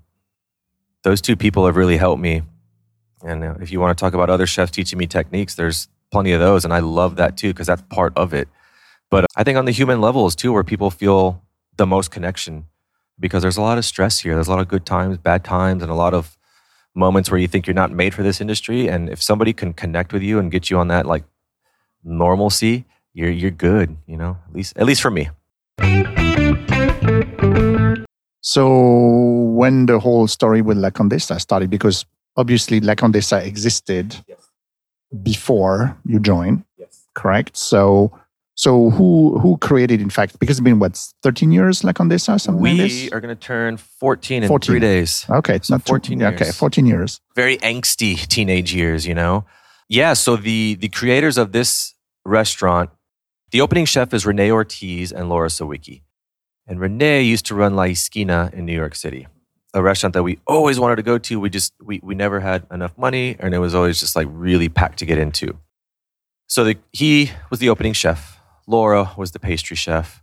those 1.03 1.21
two 1.21 1.37
people 1.37 1.67
have 1.67 1.77
really 1.77 1.99
helped 1.99 2.23
me. 2.23 2.43
And 3.23 3.45
uh, 3.45 3.55
if 3.61 3.71
you 3.71 3.79
want 3.79 3.97
to 3.97 4.03
talk 4.03 4.15
about 4.15 4.31
other 4.31 4.47
chefs 4.47 4.73
teaching 4.73 4.99
me 4.99 5.07
techniques, 5.07 5.55
there's 5.55 5.87
plenty 6.11 6.33
of 6.33 6.41
those, 6.41 6.65
and 6.65 6.73
I 6.73 6.79
love 6.79 7.17
that 7.17 7.37
too 7.37 7.49
because 7.53 7.67
that's 7.67 7.83
part 7.83 8.17
of 8.17 8.33
it. 8.33 8.49
But 9.11 9.27
I 9.37 9.45
think 9.45 9.59
on 9.59 9.67
the 9.67 9.73
human 9.73 10.01
level 10.01 10.27
is 10.27 10.35
too 10.35 10.53
where 10.53 10.65
people 10.65 10.91
feel 10.91 11.43
the 11.77 11.87
most 11.87 12.11
connection 12.11 12.65
because 13.21 13.43
there's 13.43 13.59
a 13.59 13.63
lot 13.63 13.77
of 13.77 13.85
stress 13.85 14.21
here. 14.21 14.35
There's 14.35 14.49
a 14.49 14.51
lot 14.51 14.61
of 14.61 14.69
good 14.69 14.87
times, 14.87 15.19
bad 15.19 15.45
times, 15.45 15.83
and 15.83 15.93
a 15.93 15.95
lot 15.95 16.15
of 16.15 16.39
moments 16.95 17.31
where 17.31 17.39
you 17.39 17.49
think 17.49 17.67
you're 17.67 17.75
not 17.75 17.91
made 17.91 18.15
for 18.15 18.23
this 18.23 18.41
industry. 18.41 18.89
And 18.89 19.11
if 19.11 19.23
somebody 19.23 19.53
can 19.53 19.75
connect 19.75 20.15
with 20.15 20.23
you 20.23 20.39
and 20.39 20.51
get 20.51 20.71
you 20.71 20.79
on 20.79 20.89
that 20.89 21.05
like 21.05 21.25
normalcy, 22.05 22.85
you're 23.13 23.31
you're 23.31 23.51
good. 23.51 23.97
You 24.07 24.17
know, 24.17 24.37
at 24.49 24.55
least 24.55 24.77
at 24.77 24.87
least 24.87 25.03
for 25.03 25.11
me. 25.11 25.31
So 28.41 28.69
when 29.57 29.87
the 29.87 29.99
whole 29.99 30.27
story 30.29 30.61
with 30.63 30.77
La 30.77 30.91
Condesa 30.91 31.41
started, 31.41 31.71
because 31.71 32.05
obviously 32.37 32.79
La 32.81 32.95
Condesa 32.95 33.45
existed 33.45 34.17
before 35.23 35.97
you 36.05 36.19
joined, 36.21 36.65
Yes. 36.77 37.05
correct? 37.15 37.57
So 37.57 38.13
so 38.57 38.91
who 38.91 39.39
who 39.41 39.57
created 39.59 40.01
in 40.01 40.11
fact 40.11 40.39
because 40.39 40.59
it's 40.59 40.65
been 40.65 40.79
what 40.79 40.97
13 41.23 41.51
years 41.53 41.83
La 41.83 41.93
Condesa 41.93 42.39
something 42.41 42.63
like 42.63 42.91
We 42.91 43.11
are 43.11 43.21
going 43.21 43.35
to 43.35 43.41
turn 43.41 43.79
14 43.79 44.43
in 44.45 44.49
14. 44.49 44.67
three 44.73 44.81
days. 44.81 45.25
Okay, 45.31 45.57
it's 45.57 45.69
so 45.69 45.75
not 45.75 45.85
too- 45.87 45.91
14 45.93 46.21
yeah, 46.21 46.29
Okay, 46.29 46.51
14 46.53 46.87
years. 46.87 47.21
Very 47.35 47.57
angsty 47.59 48.15
teenage 48.29 48.75
years, 48.75 49.07
you 49.07 49.15
know. 49.15 49.45
Yeah. 49.89 50.15
So 50.15 50.37
the 50.37 50.75
the 50.75 50.89
creators 50.89 51.39
of 51.39 51.53
this 51.53 51.95
restaurant, 52.25 52.91
the 53.51 53.61
opening 53.61 53.85
chef 53.85 54.13
is 54.15 54.27
Rene 54.27 54.51
Ortiz 54.51 55.13
and 55.13 55.29
Laura 55.29 55.49
Sawicki, 55.49 56.03
and 56.67 56.81
Renee 56.81 57.23
used 57.23 57.47
to 57.47 57.55
run 57.55 57.77
La 57.77 57.85
Esquina 57.85 58.51
in 58.53 58.65
New 58.65 58.75
York 58.75 58.95
City, 58.95 59.27
a 59.75 59.83
restaurant 59.83 60.15
that 60.15 60.23
we 60.23 60.39
always 60.47 60.79
wanted 60.81 60.97
to 60.97 61.03
go 61.03 61.19
to. 61.19 61.39
We 61.39 61.51
just 61.51 61.73
we 61.83 62.01
we 62.03 62.15
never 62.15 62.41
had 62.41 62.67
enough 62.71 62.97
money, 62.97 63.37
and 63.39 63.55
it 63.55 63.59
was 63.59 63.75
always 63.75 64.01
just 64.01 64.17
like 64.17 64.29
really 64.31 64.69
packed 64.69 64.99
to 65.01 65.07
get 65.07 65.19
into. 65.19 65.59
So 66.47 66.65
the, 66.65 66.77
he 66.93 67.33
was 67.51 67.59
the 67.61 67.69
opening 67.69 67.95
chef. 67.95 68.41
Laura 68.67 69.13
was 69.17 69.33
the 69.33 69.39
pastry 69.39 69.77
chef. 69.77 70.23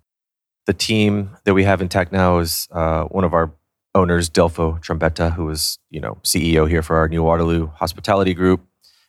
The 0.68 0.74
team 0.74 1.38
that 1.46 1.54
we 1.54 1.64
have 1.64 1.82
intact 1.82 2.12
now 2.12 2.38
is 2.38 2.68
uh, 2.72 3.04
one 3.06 3.24
of 3.24 3.34
our 3.34 3.52
owners, 3.94 4.30
Delfo 4.30 4.80
Trombetta, 4.82 5.34
who 5.34 5.46
was 5.46 5.78
you 5.90 6.00
know 6.00 6.18
CEO 6.24 6.70
here 6.70 6.82
for 6.82 6.98
our 6.98 7.08
New 7.08 7.24
Waterloo 7.24 7.68
Hospitality 7.68 8.34
Group, 8.34 8.62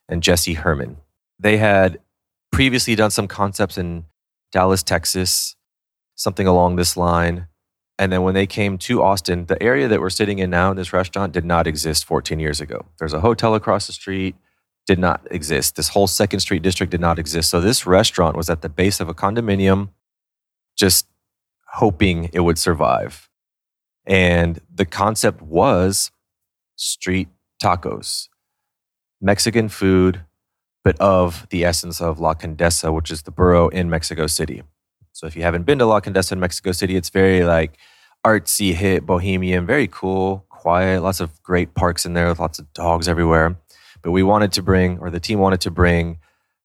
and 0.09 0.23
Jesse 0.23 0.55
Herman. 0.55 0.99
They 1.39 1.57
had 1.57 1.99
previously 2.51 2.95
done 2.95 3.11
some 3.11 3.29
concepts 3.29 3.79
in 3.79 4.05
Dallas, 4.53 4.83
Texas, 4.83 5.57
something 6.15 6.47
along 6.47 6.77
this 6.77 6.97
line. 6.97 7.49
And 7.99 8.13
then 8.13 8.23
when 8.23 8.35
they 8.35 8.47
came 8.47 8.79
to 8.79 9.03
Austin, 9.03 9.47
the 9.47 9.63
area 9.63 9.89
that 9.89 10.01
we're 10.01 10.11
sitting 10.11 10.39
in 10.39 10.51
now, 10.51 10.71
in 10.71 10.77
this 10.77 10.93
restaurant, 10.93 11.33
did 11.33 11.45
not 11.45 11.67
exist 11.67 12.05
14 12.05 12.39
years 12.39 12.61
ago. 12.61 12.87
There's 12.99 13.13
a 13.13 13.21
hotel 13.21 13.55
across 13.55 13.87
the 13.87 13.93
street, 13.93 14.35
did 14.87 14.99
not 14.99 15.27
exist. 15.31 15.77
This 15.77 15.89
whole 15.89 16.07
Second 16.07 16.41
Street 16.41 16.63
district 16.63 16.91
did 16.91 17.01
not 17.01 17.19
exist. 17.19 17.51
So 17.51 17.61
this 17.61 17.87
restaurant 17.87 18.37
was 18.37 18.51
at 18.51 18.63
the 18.63 18.69
base 18.69 19.01
of 19.01 19.09
a 19.09 19.15
condominium, 19.15 19.91
just 20.77 21.07
hoping 21.75 22.31
it 22.33 22.41
would 22.41 22.59
survive. 22.59 23.31
And 24.05 24.61
the 24.73 24.85
concept 24.85 25.41
was 25.41 26.11
street 26.77 27.29
tacos, 27.63 28.29
Mexican 29.23 29.69
food, 29.69 30.23
but 30.85 30.99
of 31.01 31.47
the 31.51 31.65
essence 31.65 32.01
of 32.01 32.19
La 32.19 32.35
Condesa, 32.35 32.93
which 32.93 33.11
is 33.11 33.23
the 33.23 33.31
borough 33.31 33.69
in 33.69 33.89
Mexico 33.89 34.27
City. 34.27 34.63
So 35.13 35.27
if 35.27 35.37
you 35.37 35.43
haven't 35.43 35.63
been 35.63 35.79
to 35.79 35.87
La 35.87 36.01
Condesa 36.01 36.33
in 36.33 36.41
Mexico 36.41 36.73
City, 36.73 36.97
it's 36.97 37.09
very 37.09 37.45
like 37.45 37.79
artsy, 38.27 38.75
hip, 38.75 39.05
bohemian, 39.05 39.65
very 39.65 39.87
cool, 39.87 40.45
quiet, 40.49 41.03
lots 41.03 41.21
of 41.21 41.43
great 41.43 41.75
parks 41.75 42.05
in 42.05 42.15
there 42.15 42.29
with 42.29 42.41
lots 42.41 42.59
of 42.59 42.73
dogs 42.73 43.07
everywhere. 43.09 43.57
But 44.03 44.11
we 44.11 44.25
wanted 44.25 44.53
to 44.53 44.63
bring, 44.63 44.99
or 44.99 45.11
the 45.11 45.21
team 45.21 45.39
wanted 45.39 45.61
to 45.63 45.71
bring 45.71 46.19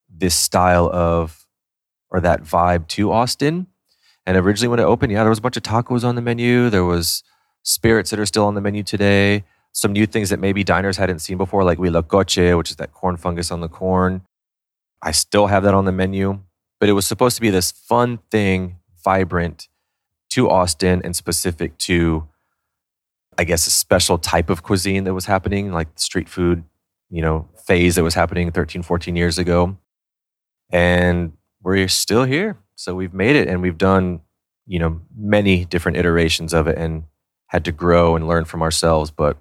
this 0.09 0.33
style 0.33 0.89
of, 0.91 1.45
or 2.09 2.19
that 2.21 2.41
vibe 2.41 2.87
to 2.87 3.11
Austin. 3.11 3.67
And 4.25 4.35
originally 4.35 4.69
when 4.69 4.79
it 4.79 4.83
opened, 4.83 5.11
yeah, 5.11 5.21
there 5.21 5.29
was 5.29 5.39
a 5.39 5.43
bunch 5.43 5.57
of 5.57 5.63
tacos 5.63 6.03
on 6.03 6.15
the 6.15 6.21
menu. 6.21 6.69
There 6.71 6.85
was 6.85 7.23
spirits 7.61 8.09
that 8.09 8.19
are 8.19 8.25
still 8.25 8.45
on 8.45 8.55
the 8.55 8.61
menu 8.61 8.81
today. 8.81 9.43
Some 9.77 9.93
new 9.93 10.07
things 10.07 10.31
that 10.31 10.39
maybe 10.39 10.63
diners 10.63 10.97
hadn't 10.97 11.19
seen 11.19 11.37
before, 11.37 11.63
like 11.63 11.77
huitlacoche, 11.77 12.57
which 12.57 12.71
is 12.71 12.77
that 12.77 12.93
corn 12.93 13.15
fungus 13.15 13.51
on 13.51 13.61
the 13.61 13.69
corn. 13.69 14.23
I 15.03 15.11
still 15.11 15.45
have 15.45 15.61
that 15.65 15.75
on 15.75 15.85
the 15.85 15.91
menu. 15.91 16.39
but 16.79 16.89
it 16.89 16.93
was 16.93 17.05
supposed 17.05 17.35
to 17.35 17.41
be 17.41 17.51
this 17.51 17.69
fun 17.71 18.17
thing, 18.31 18.77
vibrant 19.03 19.67
to 20.31 20.49
Austin 20.49 21.01
and 21.03 21.15
specific 21.15 21.77
to, 21.77 22.27
I 23.37 23.43
guess, 23.43 23.67
a 23.67 23.71
special 23.71 24.17
type 24.17 24.49
of 24.49 24.63
cuisine 24.63 25.03
that 25.03 25.13
was 25.13 25.25
happening, 25.25 25.71
like 25.71 25.93
the 25.93 26.01
street 26.01 26.27
food, 26.27 26.63
you 27.11 27.21
know, 27.21 27.47
phase 27.67 27.95
that 27.95 28.03
was 28.03 28.15
happening 28.15 28.51
13, 28.51 28.81
14 28.81 29.15
years 29.15 29.37
ago. 29.37 29.77
And 30.71 31.33
we're 31.61 31.87
still 31.87 32.23
here. 32.23 32.57
So 32.75 32.95
we've 32.95 33.13
made 33.13 33.35
it 33.35 33.47
and 33.47 33.61
we've 33.61 33.77
done, 33.77 34.21
you 34.65 34.79
know, 34.79 35.01
many 35.15 35.65
different 35.65 35.97
iterations 35.97 36.51
of 36.51 36.67
it 36.67 36.79
and 36.79 37.03
had 37.47 37.63
to 37.65 37.71
grow 37.71 38.15
and 38.15 38.27
learn 38.27 38.45
from 38.45 38.63
ourselves. 38.63 39.11
But 39.11 39.37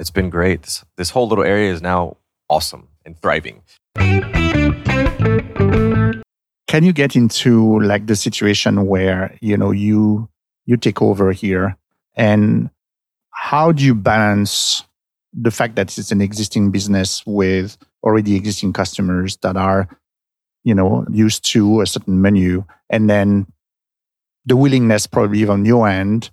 it's 0.00 0.10
been 0.10 0.30
great. 0.30 0.62
This, 0.62 0.84
this 0.96 1.10
whole 1.10 1.28
little 1.28 1.44
area 1.44 1.70
is 1.70 1.82
now 1.82 2.16
awesome 2.48 2.88
and 3.04 3.20
thriving. 3.20 3.62
Can 6.66 6.84
you 6.84 6.92
get 6.92 7.14
into 7.14 7.78
like 7.80 8.06
the 8.06 8.16
situation 8.16 8.86
where, 8.86 9.36
you 9.40 9.56
know, 9.56 9.70
you 9.70 10.28
you 10.64 10.76
take 10.76 11.02
over 11.02 11.32
here 11.32 11.76
and 12.16 12.70
how 13.30 13.72
do 13.72 13.84
you 13.84 13.94
balance 13.94 14.84
the 15.32 15.50
fact 15.50 15.76
that 15.76 15.96
it's 15.98 16.12
an 16.12 16.20
existing 16.20 16.70
business 16.70 17.24
with 17.26 17.76
already 18.02 18.36
existing 18.36 18.72
customers 18.72 19.36
that 19.38 19.56
are 19.56 19.88
you 20.64 20.74
know 20.74 21.04
used 21.10 21.44
to 21.44 21.80
a 21.80 21.86
certain 21.86 22.20
menu 22.20 22.64
and 22.88 23.08
then 23.08 23.46
the 24.44 24.56
willingness 24.56 25.06
probably 25.06 25.46
on 25.46 25.64
your 25.64 25.88
end 25.88 26.30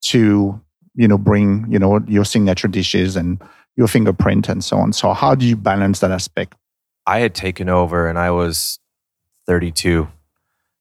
to 0.00 0.60
you 0.96 1.06
know 1.06 1.18
bring 1.18 1.66
you 1.68 1.78
know 1.78 2.00
your 2.08 2.24
signature 2.24 2.68
dishes 2.68 3.16
and 3.16 3.40
your 3.76 3.86
fingerprint 3.86 4.48
and 4.48 4.64
so 4.64 4.78
on. 4.78 4.92
So 4.92 5.12
how 5.12 5.34
do 5.34 5.46
you 5.46 5.56
balance 5.56 6.00
that 6.00 6.10
aspect? 6.10 6.54
I 7.06 7.20
had 7.20 7.34
taken 7.34 7.68
over 7.68 8.08
and 8.08 8.18
i 8.18 8.30
was 8.30 8.78
32 9.46 10.08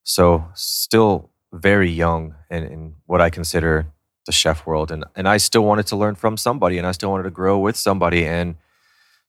so 0.03 0.45
still 0.53 1.29
very 1.53 1.89
young 1.89 2.35
in, 2.49 2.63
in 2.63 2.95
what 3.05 3.21
i 3.21 3.29
consider 3.29 3.87
the 4.25 4.31
chef 4.31 4.65
world. 4.65 4.91
And, 4.91 5.05
and 5.15 5.27
i 5.27 5.37
still 5.37 5.63
wanted 5.63 5.87
to 5.87 5.95
learn 5.95 6.15
from 6.15 6.37
somebody 6.37 6.77
and 6.77 6.87
i 6.87 6.91
still 6.91 7.11
wanted 7.11 7.23
to 7.23 7.31
grow 7.31 7.59
with 7.59 7.77
somebody. 7.77 8.25
And 8.25 8.55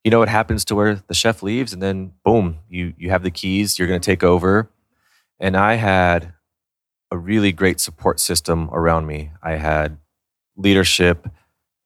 you 0.05 0.11
know 0.11 0.23
it 0.23 0.29
happens 0.29 0.65
to 0.67 0.75
where 0.75 0.95
the 0.95 1.15
chef 1.15 1.43
leaves 1.43 1.73
and 1.73 1.83
then 1.83 2.13
boom 2.25 2.61
you 2.69 2.95
you 2.97 3.11
have 3.11 3.23
the 3.25 3.31
keys 3.31 3.79
you're 3.79 3.89
going 3.89 4.01
to 4.01 4.11
take 4.11 4.23
over. 4.23 4.71
And 5.39 5.57
i 5.57 5.75
had 5.75 6.33
a 7.11 7.19
really 7.19 7.53
great 7.53 7.79
support 7.79 8.19
system 8.19 8.69
around 8.73 9.07
me. 9.07 9.31
I 9.43 9.53
had 9.53 9.99
leadership 10.57 11.29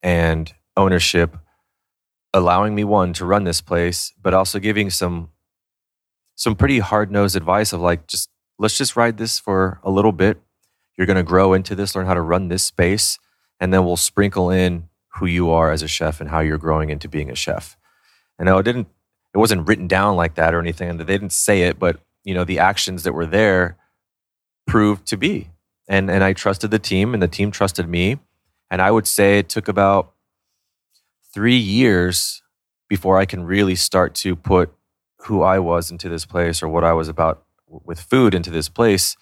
and 0.02 0.52
ownership 0.76 1.36
allowing 2.32 2.74
me 2.74 2.84
one 2.84 3.12
to 3.12 3.24
run 3.24 3.44
this 3.44 3.60
place 3.60 4.12
but 4.22 4.32
also 4.32 4.58
giving 4.58 4.88
some 4.88 5.30
some 6.40 6.56
pretty 6.56 6.78
hard-nosed 6.78 7.36
advice 7.36 7.74
of 7.74 7.82
like 7.82 8.06
just 8.06 8.30
let's 8.58 8.78
just 8.78 8.96
ride 8.96 9.18
this 9.18 9.38
for 9.38 9.78
a 9.82 9.90
little 9.90 10.12
bit. 10.12 10.40
You're 10.96 11.06
going 11.06 11.18
to 11.18 11.22
grow 11.22 11.52
into 11.52 11.74
this 11.74 11.94
learn 11.94 12.06
how 12.06 12.14
to 12.14 12.22
run 12.22 12.48
this 12.48 12.62
space 12.62 13.18
and 13.60 13.74
then 13.74 13.84
we'll 13.84 13.98
sprinkle 13.98 14.50
in 14.50 14.88
who 15.16 15.26
you 15.26 15.50
are 15.50 15.70
as 15.70 15.82
a 15.82 15.88
chef 15.88 16.18
and 16.18 16.30
how 16.30 16.40
you're 16.40 16.56
growing 16.56 16.88
into 16.88 17.08
being 17.08 17.30
a 17.30 17.34
chef. 17.34 17.76
And 18.38 18.48
it 18.48 18.64
didn't 18.64 18.88
it 19.34 19.38
wasn't 19.38 19.68
written 19.68 19.86
down 19.86 20.16
like 20.16 20.34
that 20.36 20.54
or 20.54 20.60
anything. 20.60 20.88
And 20.88 20.98
they 20.98 21.04
didn't 21.04 21.32
say 21.32 21.62
it 21.62 21.78
but 21.78 22.00
you 22.24 22.32
know 22.32 22.44
the 22.44 22.58
actions 22.58 23.02
that 23.02 23.12
were 23.12 23.26
there 23.26 23.76
proved 24.66 25.06
to 25.08 25.18
be. 25.18 25.50
And 25.88 26.10
and 26.10 26.24
i 26.24 26.32
trusted 26.32 26.70
the 26.70 26.78
team 26.78 27.12
and 27.12 27.22
the 27.22 27.28
team 27.28 27.50
trusted 27.50 27.86
me 27.86 28.18
and 28.70 28.80
I 28.80 28.90
would 28.90 29.06
say 29.06 29.38
it 29.38 29.48
took 29.48 29.68
about 29.68 30.12
three 31.32 31.56
years 31.56 32.42
before 32.88 33.18
I 33.18 33.24
can 33.24 33.44
really 33.44 33.76
start 33.76 34.14
to 34.16 34.34
put 34.36 34.72
who 35.24 35.42
I 35.42 35.58
was 35.58 35.90
into 35.90 36.08
this 36.08 36.24
place 36.24 36.62
or 36.62 36.68
what 36.68 36.84
I 36.84 36.92
was 36.92 37.08
about 37.08 37.44
with 37.68 38.00
food 38.00 38.34
into 38.34 38.50
this 38.50 38.68
place. 38.68 39.16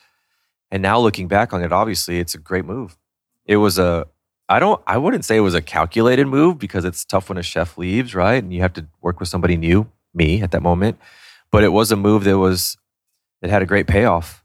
And 0.71 0.83
now 0.83 0.99
looking 0.99 1.29
back 1.29 1.53
on 1.53 1.63
it, 1.63 1.73
obviously 1.73 2.19
it's 2.19 2.35
a 2.35 2.39
great 2.39 2.65
move. 2.65 2.97
It 3.45 3.57
was 3.57 3.79
a 3.79 4.07
I 4.49 4.59
don't 4.59 4.81
I 4.87 4.97
wouldn't 4.97 5.25
say 5.25 5.37
it 5.37 5.41
was 5.41 5.55
a 5.55 5.63
calculated 5.63 6.27
move 6.27 6.59
because 6.59 6.85
it's 6.85 7.05
tough 7.05 7.29
when 7.29 7.39
a 7.39 7.43
chef 7.43 7.77
leaves, 7.77 8.15
right? 8.15 8.43
And 8.43 8.53
you 8.53 8.61
have 8.63 8.73
to 8.75 8.87
work 9.03 9.21
with 9.21 9.29
somebody 9.29 9.57
new, 9.57 9.91
me 10.15 10.41
at 10.43 10.51
that 10.53 10.63
moment. 10.63 10.99
But 11.51 11.65
it 11.65 11.73
was 11.73 11.93
a 11.93 11.97
move 11.97 12.25
that 12.25 12.39
was 12.39 12.77
it 13.43 13.51
had 13.51 13.63
a 13.63 13.67
great 13.67 13.87
payoff. 13.87 14.45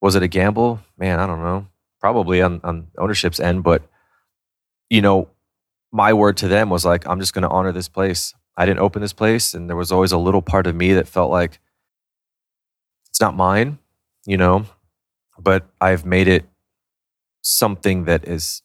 Was 0.00 0.14
it 0.14 0.22
a 0.22 0.28
gamble? 0.28 0.80
Man, 0.98 1.18
I 1.18 1.26
don't 1.26 1.42
know. 1.42 1.66
Probably 2.00 2.42
on, 2.42 2.60
on 2.62 2.88
ownership's 2.98 3.40
end, 3.40 3.62
but 3.62 3.82
you 4.94 5.02
know, 5.02 5.28
my 5.90 6.12
word 6.12 6.36
to 6.36 6.48
them 6.48 6.70
was 6.70 6.84
like, 6.84 7.06
I'm 7.06 7.18
just 7.18 7.34
going 7.34 7.42
to 7.42 7.48
honor 7.48 7.72
this 7.72 7.88
place. 7.88 8.32
I 8.56 8.64
didn't 8.64 8.78
open 8.78 9.02
this 9.02 9.12
place. 9.12 9.52
And 9.52 9.68
there 9.68 9.76
was 9.76 9.90
always 9.90 10.12
a 10.12 10.18
little 10.18 10.40
part 10.40 10.68
of 10.68 10.76
me 10.76 10.92
that 10.94 11.08
felt 11.08 11.32
like 11.32 11.58
it's 13.10 13.20
not 13.20 13.34
mine, 13.34 13.78
you 14.24 14.36
know, 14.36 14.66
but 15.36 15.66
I've 15.80 16.04
made 16.04 16.28
it 16.28 16.44
something 17.42 18.04
that 18.04 18.26
is. 18.28 18.62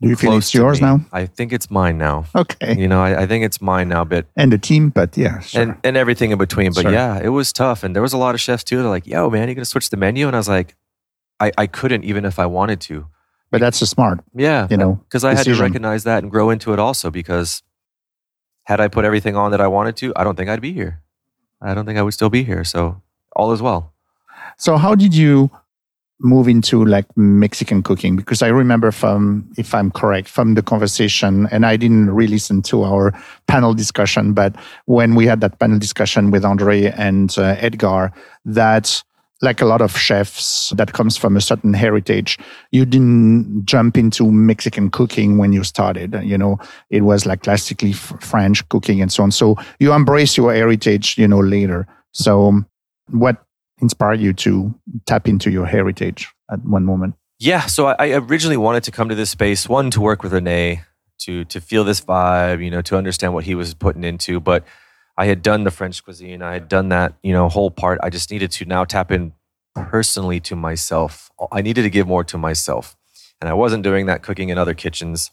Do 0.00 0.08
you 0.08 0.16
feel 0.16 0.38
it's 0.38 0.54
yours 0.54 0.80
now? 0.80 1.00
I 1.12 1.26
think 1.26 1.52
it's 1.52 1.70
mine 1.70 1.98
now. 1.98 2.24
Okay. 2.34 2.78
You 2.78 2.88
know, 2.88 3.02
I, 3.02 3.22
I, 3.22 3.26
think 3.26 3.44
it's 3.44 3.60
mine 3.60 3.88
now, 3.88 4.04
but. 4.04 4.26
And 4.36 4.52
the 4.52 4.58
team, 4.58 4.90
but 4.90 5.16
yeah. 5.18 5.40
Sure. 5.40 5.62
And, 5.62 5.76
and 5.82 5.96
everything 5.96 6.30
in 6.30 6.38
between. 6.38 6.72
But 6.72 6.82
sure. 6.82 6.92
yeah, 6.92 7.20
it 7.20 7.30
was 7.30 7.52
tough. 7.52 7.82
And 7.82 7.94
there 7.94 8.02
was 8.02 8.12
a 8.12 8.18
lot 8.18 8.34
of 8.34 8.40
chefs 8.40 8.62
too. 8.62 8.78
They're 8.78 8.88
like, 8.88 9.06
yo, 9.06 9.28
man, 9.28 9.48
you're 9.48 9.56
going 9.56 9.64
to 9.64 9.64
switch 9.64 9.90
the 9.90 9.96
menu? 9.96 10.28
And 10.28 10.36
I 10.36 10.38
was 10.38 10.48
like, 10.48 10.76
I, 11.40 11.50
I 11.58 11.66
couldn't 11.66 12.04
even 12.04 12.24
if 12.24 12.38
I 12.38 12.46
wanted 12.46 12.80
to 12.82 13.08
but 13.50 13.60
that's 13.60 13.80
a 13.82 13.86
smart 13.86 14.20
yeah 14.34 14.66
you 14.70 14.76
know 14.76 14.94
because 15.04 15.24
i 15.24 15.34
had 15.34 15.44
to 15.44 15.54
recognize 15.54 16.04
that 16.04 16.22
and 16.22 16.30
grow 16.30 16.50
into 16.50 16.72
it 16.72 16.78
also 16.78 17.10
because 17.10 17.62
had 18.64 18.80
i 18.80 18.88
put 18.88 19.04
everything 19.04 19.36
on 19.36 19.50
that 19.50 19.60
i 19.60 19.66
wanted 19.66 19.96
to 19.96 20.12
i 20.16 20.24
don't 20.24 20.36
think 20.36 20.48
i'd 20.50 20.60
be 20.60 20.72
here. 20.72 21.02
I 21.60 21.74
don't 21.74 21.86
think 21.86 21.98
i 21.98 22.02
would 22.02 22.14
still 22.14 22.30
be 22.30 22.44
here 22.44 22.62
so 22.62 23.02
all 23.34 23.52
is 23.52 23.62
well. 23.62 23.92
So 24.58 24.76
how 24.76 24.94
did 24.94 25.14
you 25.14 25.50
move 26.20 26.48
into 26.48 26.84
like 26.84 27.06
mexican 27.16 27.82
cooking? 27.82 28.16
Because 28.16 28.42
i 28.42 28.48
remember 28.48 28.90
from 28.90 29.48
if 29.56 29.74
i'm 29.74 29.90
correct 29.90 30.28
from 30.28 30.54
the 30.54 30.62
conversation 30.62 31.46
and 31.50 31.64
i 31.64 31.76
didn't 31.76 32.10
re-listen 32.10 32.60
to 32.62 32.82
our 32.82 33.12
panel 33.46 33.72
discussion 33.72 34.34
but 34.34 34.54
when 34.86 35.14
we 35.14 35.26
had 35.26 35.40
that 35.40 35.58
panel 35.60 35.78
discussion 35.78 36.30
with 36.30 36.44
andre 36.44 36.86
and 36.96 37.38
uh, 37.38 37.56
edgar 37.58 38.12
that 38.44 39.02
like 39.40 39.60
a 39.60 39.64
lot 39.64 39.80
of 39.80 39.96
chefs 39.96 40.70
that 40.70 40.92
comes 40.92 41.16
from 41.16 41.36
a 41.36 41.40
certain 41.40 41.72
heritage 41.72 42.38
you 42.72 42.84
didn't 42.84 43.64
jump 43.64 43.96
into 43.96 44.30
mexican 44.30 44.90
cooking 44.90 45.38
when 45.38 45.52
you 45.52 45.64
started. 45.64 46.18
You 46.22 46.38
know 46.38 46.58
it 46.90 47.02
was 47.02 47.26
like 47.26 47.42
classically 47.42 47.92
french 47.92 48.68
cooking 48.68 49.00
and 49.00 49.12
so 49.12 49.22
on. 49.22 49.30
So 49.30 49.56
you 49.78 49.92
embrace 49.92 50.36
your 50.36 50.52
heritage 50.52 51.16
you 51.18 51.28
know 51.28 51.40
later. 51.40 51.86
So 52.12 52.48
um, 52.48 52.66
what 53.10 53.44
inspired 53.80 54.20
you 54.20 54.32
to 54.32 54.74
tap 55.06 55.28
into 55.28 55.50
your 55.50 55.66
heritage 55.66 56.28
at 56.50 56.64
one 56.64 56.84
moment? 56.84 57.14
Yeah 57.38 57.66
so 57.66 57.86
i 57.86 58.10
originally 58.10 58.56
wanted 58.56 58.82
to 58.84 58.90
come 58.90 59.08
to 59.08 59.14
this 59.14 59.30
space 59.30 59.68
one 59.68 59.90
to 59.92 60.00
work 60.00 60.22
with 60.22 60.32
rene 60.32 60.82
to 61.18 61.44
to 61.44 61.60
feel 61.60 61.84
this 61.84 62.00
vibe 62.00 62.64
you 62.64 62.70
know 62.70 62.82
to 62.82 62.96
understand 62.96 63.34
what 63.34 63.44
he 63.44 63.54
was 63.54 63.74
putting 63.74 64.04
into 64.04 64.40
but 64.40 64.64
I 65.18 65.26
had 65.26 65.42
done 65.42 65.64
the 65.64 65.72
French 65.72 66.04
cuisine. 66.04 66.42
I 66.42 66.52
had 66.52 66.68
done 66.68 66.90
that, 66.90 67.14
you 67.24 67.32
know, 67.32 67.48
whole 67.48 67.72
part. 67.72 67.98
I 68.04 68.08
just 68.08 68.30
needed 68.30 68.52
to 68.52 68.64
now 68.64 68.84
tap 68.84 69.10
in 69.10 69.32
personally 69.74 70.38
to 70.40 70.54
myself. 70.54 71.30
I 71.50 71.60
needed 71.60 71.82
to 71.82 71.90
give 71.90 72.06
more 72.06 72.22
to 72.22 72.38
myself. 72.38 72.96
And 73.40 73.50
I 73.50 73.52
wasn't 73.54 73.82
doing 73.82 74.06
that 74.06 74.22
cooking 74.22 74.48
in 74.48 74.58
other 74.58 74.74
kitchens. 74.74 75.32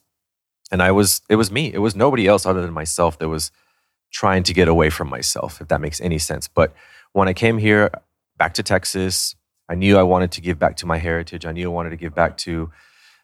And 0.72 0.82
I 0.82 0.92
was, 0.92 1.22
it 1.30 1.36
was 1.36 1.52
me. 1.52 1.72
It 1.72 1.78
was 1.78 1.96
nobody 1.96 2.26
else 2.26 2.48
other 2.48 2.64
than 2.64 2.74
myself 2.74 3.20
that 3.20 3.30
was 3.30 3.52
trying 4.12 4.42
to 4.44 4.56
get 4.56 4.68
away 4.68 4.90
from 4.90 5.08
myself, 5.08 5.62
if 5.62 5.68
that 5.68 5.82
makes 5.82 6.02
any 6.02 6.18
sense. 6.18 6.48
But 6.48 6.74
when 7.14 7.28
I 7.28 7.34
came 7.34 7.60
here 7.60 7.92
back 8.38 8.56
to 8.56 8.64
Texas, 8.64 9.36
I 9.70 9.76
knew 9.76 9.98
I 10.00 10.04
wanted 10.04 10.32
to 10.32 10.42
give 10.42 10.58
back 10.58 10.78
to 10.78 10.88
my 10.88 10.98
heritage. 10.98 11.46
I 11.46 11.52
knew 11.52 11.70
I 11.70 11.74
wanted 11.74 11.92
to 11.92 11.96
give 11.96 12.16
back 12.16 12.38
to 12.38 12.72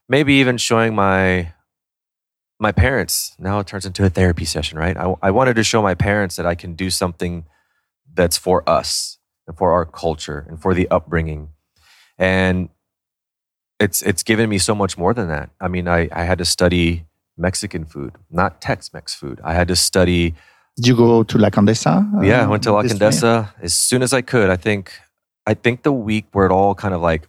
maybe 0.07 0.35
even 0.35 0.57
showing 0.57 0.93
my 0.93 1.53
my 2.61 2.71
parents 2.71 3.35
now 3.39 3.59
it 3.59 3.67
turns 3.67 3.85
into 3.85 4.05
a 4.05 4.09
therapy 4.09 4.45
session 4.45 4.77
right? 4.77 4.95
I, 4.95 5.13
I 5.21 5.31
wanted 5.31 5.55
to 5.55 5.63
show 5.63 5.81
my 5.81 5.95
parents 5.95 6.35
that 6.37 6.45
i 6.45 6.55
can 6.55 6.75
do 6.75 6.89
something 6.89 7.45
that's 8.13 8.37
for 8.37 8.67
us 8.69 9.17
and 9.47 9.57
for 9.57 9.71
our 9.71 9.85
culture 9.85 10.45
and 10.47 10.61
for 10.61 10.73
the 10.73 10.87
upbringing. 10.89 11.49
And 12.17 12.69
it's 13.79 14.01
it's 14.03 14.23
given 14.23 14.49
me 14.49 14.59
so 14.59 14.75
much 14.75 14.97
more 14.97 15.13
than 15.13 15.27
that. 15.29 15.49
I 15.59 15.67
mean 15.67 15.87
i, 15.87 16.07
I 16.11 16.23
had 16.23 16.37
to 16.37 16.45
study 16.45 17.05
mexican 17.37 17.85
food 17.85 18.13
not 18.29 18.61
tex-mex 18.61 19.15
food. 19.15 19.39
I 19.43 19.53
had 19.53 19.67
to 19.69 19.75
study 19.75 20.35
did 20.77 20.87
you 20.87 20.95
go 20.95 21.23
to 21.23 21.37
la 21.37 21.49
condesa? 21.49 22.07
Uh, 22.15 22.21
yeah 22.21 22.43
i 22.43 22.47
went 22.47 22.63
to 22.63 22.71
la 22.71 22.83
condesa 22.83 23.53
as 23.61 23.73
soon 23.73 24.01
as 24.03 24.13
i 24.13 24.21
could. 24.21 24.49
I 24.49 24.57
think 24.57 24.91
i 25.47 25.53
think 25.53 25.83
the 25.83 25.91
week 25.91 26.25
where 26.33 26.45
it 26.45 26.51
all 26.51 26.75
kind 26.75 26.93
of 26.93 27.01
like 27.01 27.27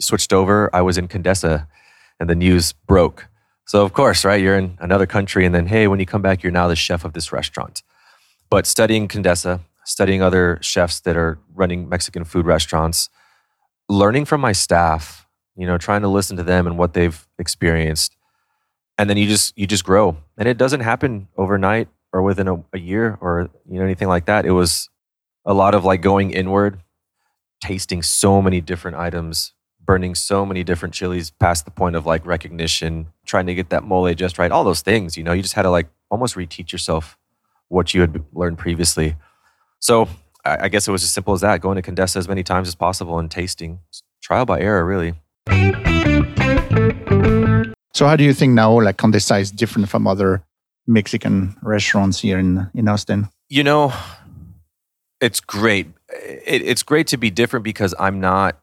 switched 0.00 0.32
over 0.32 0.68
i 0.74 0.80
was 0.80 0.98
in 0.98 1.06
condesa 1.06 1.68
and 2.18 2.28
the 2.28 2.34
news 2.34 2.72
broke 2.72 3.28
so 3.66 3.82
of 3.82 3.92
course, 3.92 4.24
right, 4.24 4.40
you're 4.40 4.58
in 4.58 4.76
another 4.80 5.06
country, 5.06 5.46
and 5.46 5.54
then 5.54 5.66
hey, 5.66 5.88
when 5.88 6.00
you 6.00 6.06
come 6.06 6.22
back, 6.22 6.42
you're 6.42 6.52
now 6.52 6.68
the 6.68 6.76
chef 6.76 7.04
of 7.04 7.12
this 7.12 7.32
restaurant. 7.32 7.82
But 8.50 8.66
studying 8.66 9.08
Condesa, 9.08 9.60
studying 9.84 10.22
other 10.22 10.58
chefs 10.60 11.00
that 11.00 11.16
are 11.16 11.38
running 11.54 11.88
Mexican 11.88 12.24
food 12.24 12.46
restaurants, 12.46 13.08
learning 13.88 14.26
from 14.26 14.40
my 14.40 14.52
staff, 14.52 15.26
you 15.56 15.66
know, 15.66 15.78
trying 15.78 16.02
to 16.02 16.08
listen 16.08 16.36
to 16.36 16.42
them 16.42 16.66
and 16.66 16.76
what 16.76 16.92
they've 16.92 17.26
experienced, 17.38 18.16
and 18.98 19.08
then 19.08 19.16
you 19.16 19.26
just 19.26 19.56
you 19.56 19.66
just 19.66 19.84
grow, 19.84 20.16
and 20.36 20.46
it 20.46 20.58
doesn't 20.58 20.80
happen 20.80 21.28
overnight 21.36 21.88
or 22.12 22.22
within 22.22 22.48
a, 22.48 22.62
a 22.72 22.78
year 22.78 23.18
or 23.20 23.50
you 23.68 23.78
know 23.78 23.84
anything 23.84 24.08
like 24.08 24.26
that. 24.26 24.44
It 24.44 24.52
was 24.52 24.90
a 25.46 25.54
lot 25.54 25.74
of 25.74 25.84
like 25.84 26.02
going 26.02 26.30
inward, 26.32 26.80
tasting 27.62 28.02
so 28.02 28.42
many 28.42 28.60
different 28.60 28.98
items, 28.98 29.53
burning 29.86 30.14
so 30.14 30.46
many 30.46 30.64
different 30.64 30.94
chilies 30.94 31.30
past 31.30 31.64
the 31.64 31.70
point 31.70 31.96
of 31.96 32.06
like 32.06 32.24
recognition, 32.26 33.08
trying 33.26 33.46
to 33.46 33.54
get 33.54 33.70
that 33.70 33.84
mole 33.84 34.12
just 34.14 34.38
right, 34.38 34.50
all 34.50 34.64
those 34.64 34.80
things, 34.80 35.16
you 35.16 35.24
know, 35.24 35.32
you 35.32 35.42
just 35.42 35.54
had 35.54 35.62
to 35.62 35.70
like 35.70 35.88
almost 36.10 36.34
reteach 36.34 36.72
yourself 36.72 37.18
what 37.68 37.94
you 37.94 38.00
had 38.00 38.24
learned 38.32 38.58
previously. 38.58 39.16
So 39.80 40.08
I, 40.44 40.64
I 40.64 40.68
guess 40.68 40.86
it 40.86 40.92
was 40.92 41.02
as 41.02 41.10
simple 41.10 41.34
as 41.34 41.40
that 41.40 41.60
going 41.60 41.80
to 41.80 41.82
Condesa 41.82 42.16
as 42.16 42.28
many 42.28 42.42
times 42.42 42.68
as 42.68 42.74
possible 42.74 43.18
and 43.18 43.30
tasting. 43.30 43.80
Trial 44.22 44.46
by 44.46 44.60
error, 44.60 44.84
really. 44.84 45.14
So, 47.94 48.06
how 48.06 48.16
do 48.16 48.24
you 48.24 48.32
think 48.32 48.54
now, 48.54 48.80
like 48.80 48.96
Condesa 48.96 49.40
is 49.40 49.50
different 49.50 49.88
from 49.88 50.06
other 50.06 50.42
Mexican 50.86 51.56
restaurants 51.62 52.20
here 52.20 52.38
in, 52.38 52.68
in 52.74 52.88
Austin? 52.88 53.28
You 53.48 53.62
know, 53.62 53.92
it's 55.20 55.40
great. 55.40 55.88
It, 56.08 56.62
it's 56.62 56.82
great 56.82 57.06
to 57.08 57.16
be 57.16 57.30
different 57.30 57.64
because 57.64 57.94
I'm 57.98 58.20
not 58.20 58.58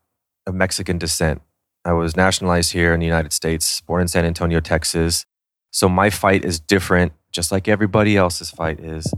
of 0.47 0.53
Mexican 0.53 0.97
descent. 0.97 1.41
I 1.83 1.93
was 1.93 2.15
nationalized 2.15 2.73
here 2.73 2.93
in 2.93 2.99
the 2.99 3.05
United 3.05 3.33
States, 3.33 3.81
born 3.81 4.01
in 4.01 4.07
San 4.07 4.25
Antonio, 4.25 4.59
Texas. 4.59 5.25
So 5.71 5.89
my 5.89 6.09
fight 6.09 6.45
is 6.45 6.59
different, 6.59 7.13
just 7.31 7.51
like 7.51 7.67
everybody 7.67 8.17
else's 8.17 8.51
fight 8.51 8.79
is. 8.79 9.11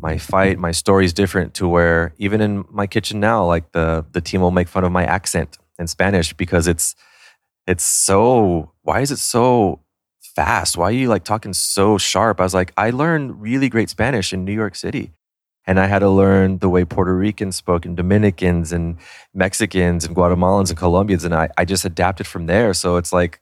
My 0.00 0.18
fight, 0.18 0.58
my 0.58 0.72
story 0.72 1.04
is 1.04 1.12
different 1.12 1.54
to 1.54 1.68
where 1.68 2.12
even 2.18 2.40
in 2.40 2.64
my 2.70 2.86
kitchen 2.86 3.20
now, 3.20 3.44
like 3.46 3.72
the 3.72 4.04
the 4.12 4.20
team 4.20 4.40
will 4.40 4.50
make 4.50 4.68
fun 4.68 4.84
of 4.84 4.92
my 4.92 5.04
accent 5.04 5.58
in 5.78 5.86
Spanish 5.86 6.32
because 6.32 6.66
it's 6.66 6.94
it's 7.66 7.84
so 7.84 8.72
why 8.82 9.00
is 9.00 9.10
it 9.10 9.18
so 9.18 9.80
fast? 10.34 10.76
Why 10.76 10.86
are 10.86 10.92
you 10.92 11.08
like 11.08 11.24
talking 11.24 11.52
so 11.52 11.98
sharp? 11.98 12.40
I 12.40 12.44
was 12.44 12.54
like, 12.54 12.72
I 12.76 12.90
learned 12.90 13.40
really 13.40 13.68
great 13.68 13.88
Spanish 13.90 14.32
in 14.32 14.44
New 14.44 14.52
York 14.52 14.74
City. 14.74 15.12
And 15.66 15.78
I 15.78 15.86
had 15.86 16.00
to 16.00 16.10
learn 16.10 16.58
the 16.58 16.68
way 16.68 16.84
Puerto 16.84 17.14
Ricans 17.14 17.56
spoke 17.56 17.84
and 17.84 17.96
Dominicans 17.96 18.72
and 18.72 18.96
Mexicans 19.32 20.04
and 20.04 20.16
Guatemalans 20.16 20.70
and 20.70 20.78
Colombians. 20.78 21.24
And 21.24 21.34
I, 21.34 21.48
I 21.56 21.64
just 21.64 21.84
adapted 21.84 22.26
from 22.26 22.46
there. 22.46 22.74
So 22.74 22.96
it's 22.96 23.12
like, 23.12 23.40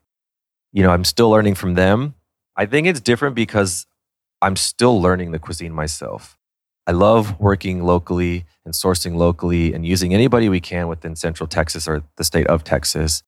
you 0.72 0.82
know, 0.82 0.90
I'm 0.90 1.04
still 1.04 1.30
learning 1.30 1.54
from 1.54 1.74
them. 1.74 2.14
I 2.56 2.66
think 2.66 2.86
it's 2.86 3.00
different 3.00 3.34
because 3.34 3.86
I'm 4.42 4.56
still 4.56 5.00
learning 5.00 5.32
the 5.32 5.38
cuisine 5.38 5.72
myself. 5.72 6.38
I 6.86 6.92
love 6.92 7.38
working 7.38 7.84
locally 7.84 8.44
and 8.64 8.74
sourcing 8.74 9.14
locally 9.16 9.72
and 9.72 9.86
using 9.86 10.12
anybody 10.12 10.48
we 10.48 10.60
can 10.60 10.88
within 10.88 11.14
Central 11.16 11.46
Texas 11.46 11.86
or 11.86 12.02
the 12.16 12.24
state 12.24 12.46
of 12.48 12.64
Texas. 12.64 13.22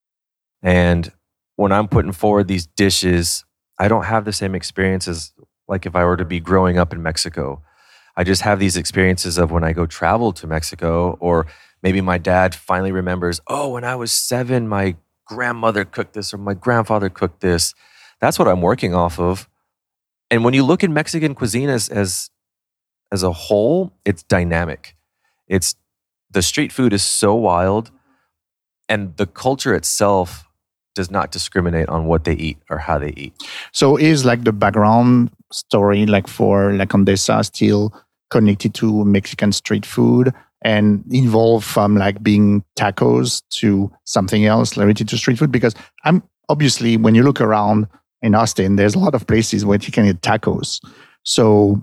And 0.62 1.12
when 1.57 1.72
I'm 1.72 1.88
putting 1.88 2.12
forward 2.12 2.48
these 2.48 2.66
dishes, 2.66 3.44
I 3.78 3.88
don't 3.88 4.05
have 4.05 4.24
the 4.24 4.33
same 4.33 4.55
experiences 4.55 5.33
like 5.68 5.87
if 5.87 5.94
I 5.94 6.05
were 6.05 6.16
to 6.16 6.24
be 6.24 6.40
growing 6.40 6.78
up 6.78 6.92
in 6.92 7.02
Mexico. 7.02 7.62
I 8.16 8.25
just 8.25 8.42
have 8.42 8.59
these 8.59 8.77
experiences 8.77 9.38
of 9.38 9.51
when 9.51 9.64
I 9.64 9.72
go 9.72 9.87
travel 9.87 10.33
to 10.33 10.46
Mexico, 10.46 11.16
or 11.20 11.46
maybe 11.83 12.01
my 12.01 12.18
dad 12.18 12.55
finally 12.55 12.92
remembers, 12.92 13.40
oh, 13.46 13.70
when 13.70 13.85
I 13.85 13.96
was 13.96 14.12
seven, 14.12 14.68
my 14.68 14.96
grandmother 15.27 15.85
cooked 15.85 16.12
this 16.12 16.35
or 16.35 16.38
my 16.38 16.55
grandfather 16.55 17.09
cooked 17.09 17.40
this. 17.40 17.75
That's 18.20 18.38
what 18.38 18.48
I'm 18.48 18.61
working 18.61 18.94
off 18.94 19.18
of. 19.18 19.48
And 20.31 20.44
when 20.44 20.55
you 20.55 20.62
look 20.62 20.85
at 20.85 20.90
Mexican 20.90 21.35
cuisine 21.35 21.68
as 21.68 21.88
as 21.88 22.31
as 23.11 23.22
a 23.22 23.33
whole, 23.33 23.92
it's 24.05 24.22
dynamic. 24.22 24.96
It's 25.46 25.75
the 26.31 26.42
street 26.42 26.72
food 26.72 26.92
is 26.92 27.03
so 27.03 27.35
wild 27.35 27.90
and 28.88 29.16
the 29.16 29.27
culture 29.27 29.75
itself 29.75 30.46
does 30.94 31.11
not 31.11 31.31
discriminate 31.31 31.88
on 31.88 32.07
what 32.07 32.25
they 32.25 32.35
eat 32.35 32.59
or 32.70 32.79
how 32.79 32.98
they 32.98 33.12
eat. 33.16 33.35
So 33.72 33.96
is 33.96 34.25
like 34.25 34.44
the 34.44 34.53
background 34.53 35.31
story 35.53 36.07
like 36.07 36.27
for 36.29 36.73
La 36.73 36.85
Condesa 36.85 37.45
still 37.45 37.93
connected 38.31 38.75
to 38.75 39.05
Mexican 39.05 39.53
street 39.53 39.85
food 39.87 40.33
and 40.62 41.05
involved 41.11 41.65
from 41.67 41.97
like 41.97 42.23
being 42.23 42.65
tacos 42.79 43.43
to 43.51 43.91
something 44.05 44.47
else 44.47 44.77
related 44.77 45.09
to 45.09 45.17
street 45.19 45.38
food? 45.38 45.53
Because 45.53 45.75
I'm 46.05 46.23
obviously 46.49 46.97
when 46.97 47.15
you 47.15 47.23
look 47.23 47.41
around 47.41 47.88
in 48.23 48.35
Austin, 48.35 48.77
there's 48.77 48.95
a 48.95 48.99
lot 48.99 49.15
of 49.15 49.27
places 49.27 49.65
where 49.65 49.79
you 49.81 49.93
can 49.93 50.07
eat 50.07 50.21
tacos. 50.23 50.81
So 51.25 51.83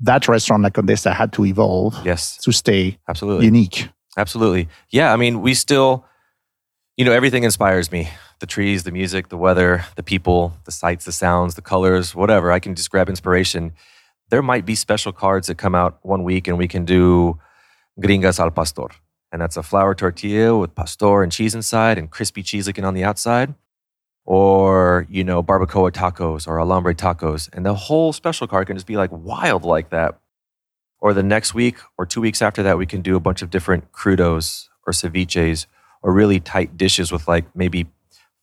that 0.00 0.28
restaurant 0.28 0.62
La 0.62 0.70
Condesa 0.70 1.12
had 1.12 1.32
to 1.34 1.44
evolve 1.44 1.94
Yes, 2.04 2.36
to 2.38 2.52
stay 2.52 2.98
absolutely. 3.08 3.44
unique. 3.46 3.88
Absolutely. 4.16 4.68
Yeah. 4.90 5.12
I 5.12 5.16
mean, 5.16 5.42
we 5.42 5.54
still, 5.54 6.04
you 6.98 7.04
know, 7.04 7.12
everything 7.12 7.44
inspires 7.44 7.92
me 7.92 8.10
the 8.40 8.46
trees, 8.46 8.82
the 8.82 8.90
music, 8.90 9.28
the 9.28 9.36
weather, 9.36 9.84
the 9.94 10.02
people, 10.02 10.52
the 10.64 10.72
sights, 10.72 11.04
the 11.04 11.12
sounds, 11.12 11.54
the 11.54 11.62
colors, 11.62 12.12
whatever. 12.12 12.50
I 12.50 12.58
can 12.58 12.74
just 12.74 12.90
grab 12.90 13.08
inspiration. 13.08 13.72
There 14.30 14.42
might 14.42 14.66
be 14.66 14.74
special 14.74 15.12
cards 15.12 15.46
that 15.46 15.58
come 15.58 15.76
out 15.76 16.00
one 16.02 16.24
week 16.24 16.48
and 16.48 16.58
we 16.58 16.66
can 16.66 16.84
do 16.84 17.38
gringas 18.00 18.40
al 18.40 18.50
pastor. 18.50 18.88
And 19.30 19.40
that's 19.40 19.56
a 19.56 19.62
flour 19.62 19.94
tortilla 19.94 20.58
with 20.58 20.74
pastor 20.74 21.22
and 21.22 21.30
cheese 21.30 21.54
inside 21.54 21.98
and 21.98 22.10
crispy 22.10 22.42
cheese 22.42 22.66
looking 22.66 22.84
on 22.84 22.94
the 22.94 23.04
outside. 23.04 23.54
Or, 24.24 25.06
you 25.08 25.22
know, 25.22 25.40
barbacoa 25.40 25.92
tacos 25.92 26.48
or 26.48 26.56
alambre 26.56 26.96
tacos. 26.96 27.48
And 27.52 27.64
the 27.64 27.74
whole 27.74 28.12
special 28.12 28.48
card 28.48 28.66
can 28.66 28.76
just 28.76 28.88
be 28.88 28.96
like 28.96 29.10
wild 29.12 29.62
like 29.62 29.90
that. 29.90 30.18
Or 30.98 31.14
the 31.14 31.22
next 31.22 31.54
week 31.54 31.76
or 31.96 32.06
two 32.06 32.20
weeks 32.20 32.42
after 32.42 32.64
that, 32.64 32.76
we 32.76 32.86
can 32.86 33.02
do 33.02 33.14
a 33.14 33.20
bunch 33.20 33.40
of 33.40 33.50
different 33.50 33.92
crudos 33.92 34.66
or 34.84 34.92
ceviches 34.92 35.66
or 36.02 36.12
really 36.12 36.40
tight 36.40 36.76
dishes 36.76 37.10
with 37.10 37.26
like 37.28 37.44
maybe 37.56 37.86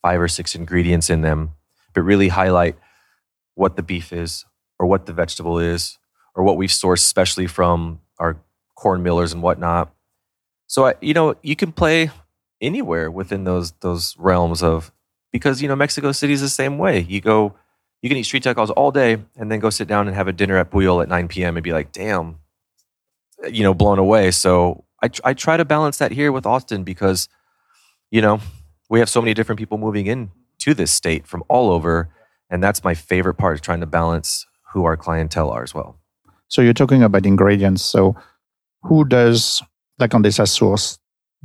five 0.02 0.22
or 0.22 0.28
six 0.28 0.56
ingredients 0.56 1.10
in 1.10 1.22
them, 1.22 1.52
but 1.94 2.02
really 2.02 2.28
highlight 2.28 2.76
what 3.56 3.76
the 3.76 3.84
beef 3.84 4.14
is 4.14 4.46
or 4.78 4.86
what 4.86 5.06
the 5.06 5.14
vegetable 5.14 5.60
is 5.60 5.98
or 6.36 6.44
what 6.44 6.58
we've 6.58 6.70
sourced 6.70 7.00
specially 7.00 7.48
from 7.48 8.02
our 8.20 8.38
corn 8.76 9.02
millers 9.02 9.34
and 9.34 9.42
whatnot. 9.42 9.94
So 10.68 10.88
I, 10.88 10.96
you 11.02 11.14
know, 11.14 11.36
you 11.42 11.56
can 11.56 11.72
play 11.72 12.12
anywhere 12.62 13.10
within 13.12 13.44
those 13.44 13.72
those 13.82 14.16
realms 14.18 14.64
of 14.64 14.92
because 15.32 15.62
you 15.62 15.68
know 15.68 15.76
Mexico 15.76 16.12
City 16.12 16.34
is 16.34 16.42
the 16.42 16.50
same 16.50 16.78
way. 16.78 17.02
You 17.02 17.22
go, 17.22 17.56
you 18.02 18.10
can 18.10 18.18
eat 18.18 18.24
street 18.24 18.44
tacos 18.44 18.72
all 18.76 18.92
day 18.92 19.18
and 19.36 19.52
then 19.52 19.60
go 19.60 19.70
sit 19.70 19.88
down 19.88 20.08
and 20.08 20.16
have 20.16 20.28
a 20.28 20.34
dinner 20.34 20.58
at 20.58 20.72
Pujol 20.72 21.02
at 21.02 21.10
9 21.10 21.28
p.m. 21.28 21.58
and 21.58 21.64
be 21.64 21.74
like, 21.74 21.92
damn, 21.92 22.40
you 23.52 23.64
know, 23.64 23.74
blown 23.74 24.00
away. 24.00 24.32
So 24.32 24.84
I 25.02 25.10
I 25.24 25.34
try 25.34 25.58
to 25.58 25.66
balance 25.66 25.98
that 26.00 26.12
here 26.12 26.32
with 26.32 26.46
Austin 26.46 26.84
because, 26.84 27.30
you 28.12 28.22
know, 28.22 28.40
we 28.90 29.00
have 29.00 29.10
so 29.10 29.22
many 29.22 29.34
different 29.34 29.60
people 29.60 29.78
moving 29.78 30.08
in 30.08 30.32
to 30.60 30.74
this 30.74 30.92
state 30.92 31.28
from 31.28 31.44
all 31.50 31.72
over, 31.72 32.10
and 32.50 32.64
that's 32.64 32.84
my 32.84 32.94
favorite 32.94 33.36
part 33.36 33.56
is 33.56 33.62
trying 33.62 33.80
to 33.82 33.86
balance 33.86 34.46
who 34.74 34.86
our 34.86 34.98
clientele 34.98 35.50
are 35.50 35.64
as 35.64 35.74
well. 35.74 36.00
So 36.48 36.62
you're 36.62 36.74
talking 36.74 37.04
about 37.04 37.26
ingredients. 37.26 37.84
So 37.84 38.16
who 38.84 39.06
does 39.06 39.62
like 40.00 40.14
La 40.14 40.20
Condesa 40.20 40.48
source 40.48 41.00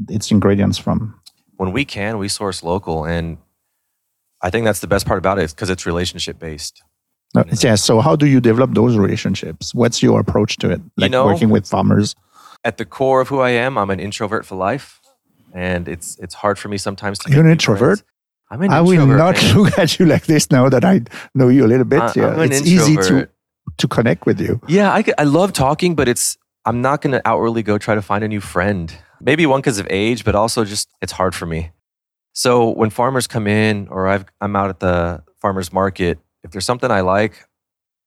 its 0.09 0.31
ingredients 0.31 0.79
from? 0.79 1.15
When 1.57 1.73
we 1.73 1.85
can, 1.85 2.19
we 2.19 2.29
source 2.29 2.63
local, 2.63 3.05
and 3.05 3.39
I 4.43 4.51
think 4.51 4.65
that's 4.65 4.81
the 4.81 4.87
best 4.87 5.07
part 5.07 5.19
about 5.19 5.39
it 5.39 5.51
because 5.51 5.71
it's 5.71 5.87
relationship 5.87 6.39
based. 6.39 6.83
Uh, 7.37 7.45
yeah. 7.61 7.77
So 7.77 8.01
how 8.01 8.17
do 8.17 8.27
you 8.27 8.41
develop 8.41 8.75
those 8.75 8.97
relationships? 8.97 9.75
What's 9.75 10.03
your 10.03 10.19
approach 10.21 10.57
to 10.59 10.71
it? 10.71 10.81
Like 10.97 11.11
know- 11.11 11.27
working 11.27 11.51
with 11.51 11.67
farmers? 11.67 12.15
At 12.63 12.77
the 12.77 12.85
core 12.85 13.23
of 13.23 13.29
who 13.29 13.41
I 13.41 13.51
am, 13.51 13.79
I'm 13.79 13.89
an 13.89 14.01
introvert 14.01 14.45
for 14.45 14.55
life, 14.55 15.00
and 15.55 15.89
it's 15.89 16.19
it's 16.19 16.35
hard 16.35 16.59
for 16.59 16.69
me 16.69 16.79
sometimes 16.79 17.19
to. 17.21 17.31
You're 17.31 17.45
an 17.45 17.51
introvert? 17.51 17.99
friends. 17.99 18.05
I'm 18.51 18.63
an 18.63 18.73
introvert. 18.73 18.99
I 19.01 19.05
will 19.05 19.07
not 19.07 19.43
man. 19.43 19.57
look 19.63 19.79
at 19.79 19.99
you 19.99 20.07
like 20.07 20.27
this 20.27 20.51
now 20.51 20.69
that 20.69 20.85
I 20.85 21.03
know 21.35 21.49
you 21.49 21.65
a 21.65 21.69
little 21.69 21.85
bit. 21.85 22.01
I- 22.01 22.13
yeah. 22.17 22.43
It's 22.43 22.67
easy 22.67 22.97
to, 22.97 23.29
to 23.79 23.89
connect 23.89 24.27
with 24.27 24.41
you. 24.41 24.61
Yeah, 24.67 24.91
I, 24.93 25.05
I 25.19 25.25
love 25.25 25.53
talking, 25.53 25.95
but 25.95 26.09
it's 26.09 26.37
I'm 26.65 26.83
not 26.83 27.01
going 27.01 27.13
to 27.13 27.23
outwardly 27.27 27.63
go 27.63 27.79
try 27.79 27.95
to 27.95 28.03
find 28.03 28.25
a 28.25 28.29
new 28.29 28.41
friend. 28.41 28.95
Maybe 29.21 29.47
one 29.47 29.61
because 29.61 29.79
of 29.79 29.87
age, 29.91 30.25
but 30.25 30.35
also 30.35 30.65
just 30.65 30.89
it's 31.01 31.13
hard 31.13 31.35
for 31.35 31.47
me. 31.47 31.71
So 32.33 32.71
when 32.71 32.91
farmers 32.91 33.27
come 33.27 33.47
in, 33.47 33.89
or 33.89 34.07
I've, 34.09 34.25
I'm 34.41 34.55
out 34.57 34.71
at 34.71 34.81
the 34.81 35.23
farmers 35.41 35.73
market, 35.73 36.19
if 36.43 36.51
there's 36.53 36.65
something 36.65 36.91
I 36.91 37.01
like, 37.01 37.45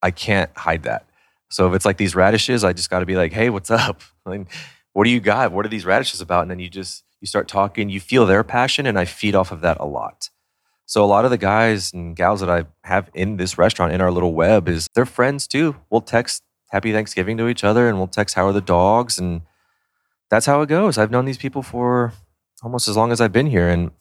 I 0.02 0.12
can't 0.12 0.50
hide 0.58 0.84
that. 0.84 1.06
So 1.50 1.68
if 1.68 1.76
it's 1.76 1.86
like 1.86 1.98
these 1.98 2.16
radishes, 2.16 2.64
I 2.64 2.74
just 2.74 2.90
got 2.90 3.00
to 3.00 3.06
be 3.06 3.16
like, 3.16 3.32
"Hey, 3.32 3.50
what's 3.50 3.72
up? 3.72 4.02
Like, 4.26 4.48
what 4.94 5.04
do 5.04 5.10
you 5.10 5.20
got? 5.20 5.52
What 5.52 5.66
are 5.66 5.70
these 5.70 5.86
radishes 5.86 6.22
about?" 6.22 6.44
And 6.44 6.52
then 6.52 6.60
you 6.60 6.70
just 6.70 7.04
you 7.24 7.28
start 7.28 7.48
talking. 7.48 7.88
You 7.88 8.02
feel 8.02 8.26
their 8.26 8.44
passion, 8.44 8.86
and 8.86 9.00
I 9.00 9.06
feed 9.06 9.34
off 9.34 9.54
of 9.54 9.62
that 9.62 9.78
a 9.80 9.86
lot. 9.86 10.30
So 10.86 11.02
a 11.02 11.08
lot 11.08 11.24
of 11.24 11.32
the 11.32 11.38
guys 11.38 11.94
and 11.94 12.18
gals 12.18 12.42
that 12.42 12.50
I 12.50 12.66
have 12.84 13.10
in 13.14 13.38
this 13.38 13.58
restaurant 13.58 13.94
in 13.94 14.02
our 14.02 14.12
little 14.12 14.34
web 14.34 14.68
is 14.68 14.88
they're 14.94 15.06
friends 15.06 15.48
too. 15.48 15.78
We'll 15.90 16.02
text 16.02 16.44
happy 16.70 16.92
Thanksgiving 16.92 17.38
to 17.38 17.48
each 17.48 17.64
other 17.64 17.88
and 17.88 17.98
we'll 17.98 18.08
text 18.08 18.36
how 18.36 18.48
are 18.48 18.52
the 18.52 18.60
dogs 18.60 19.18
and 19.18 19.44
that's 20.30 20.46
how 20.46 20.62
it 20.62 20.68
goes. 20.68 20.98
I've 20.98 21.12
known 21.12 21.24
these 21.24 21.38
people 21.38 21.64
for 21.64 22.12
almost 22.62 22.90
as 22.90 22.98
long 22.98 23.14
as 23.14 23.22
I've 23.22 23.32
been 23.32 23.48
here 23.48 23.70
and 23.70 23.92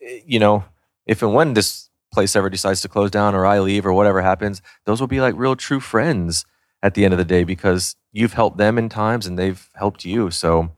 eh, 0.00 0.20
you 0.24 0.38
know, 0.38 0.64
if 1.04 1.20
and 1.20 1.34
when 1.34 1.54
this 1.54 1.90
place 2.12 2.36
ever 2.36 2.48
decides 2.48 2.80
to 2.82 2.88
close 2.88 3.10
down 3.10 3.34
or 3.34 3.44
I 3.44 3.58
leave 3.58 3.84
or 3.84 3.92
whatever 3.92 4.22
happens, 4.22 4.62
those 4.86 5.00
will 5.00 5.08
be 5.08 5.20
like 5.20 5.34
real 5.36 5.56
true 5.56 5.80
friends 5.80 6.44
at 6.80 6.94
the 6.94 7.04
end 7.04 7.12
of 7.12 7.18
the 7.18 7.24
day 7.24 7.42
because 7.42 7.96
you've 8.12 8.34
helped 8.34 8.58
them 8.58 8.78
in 8.78 8.88
times 8.88 9.26
and 9.26 9.36
they've 9.36 9.68
helped 9.74 10.04
you. 10.04 10.30
So 10.30 10.70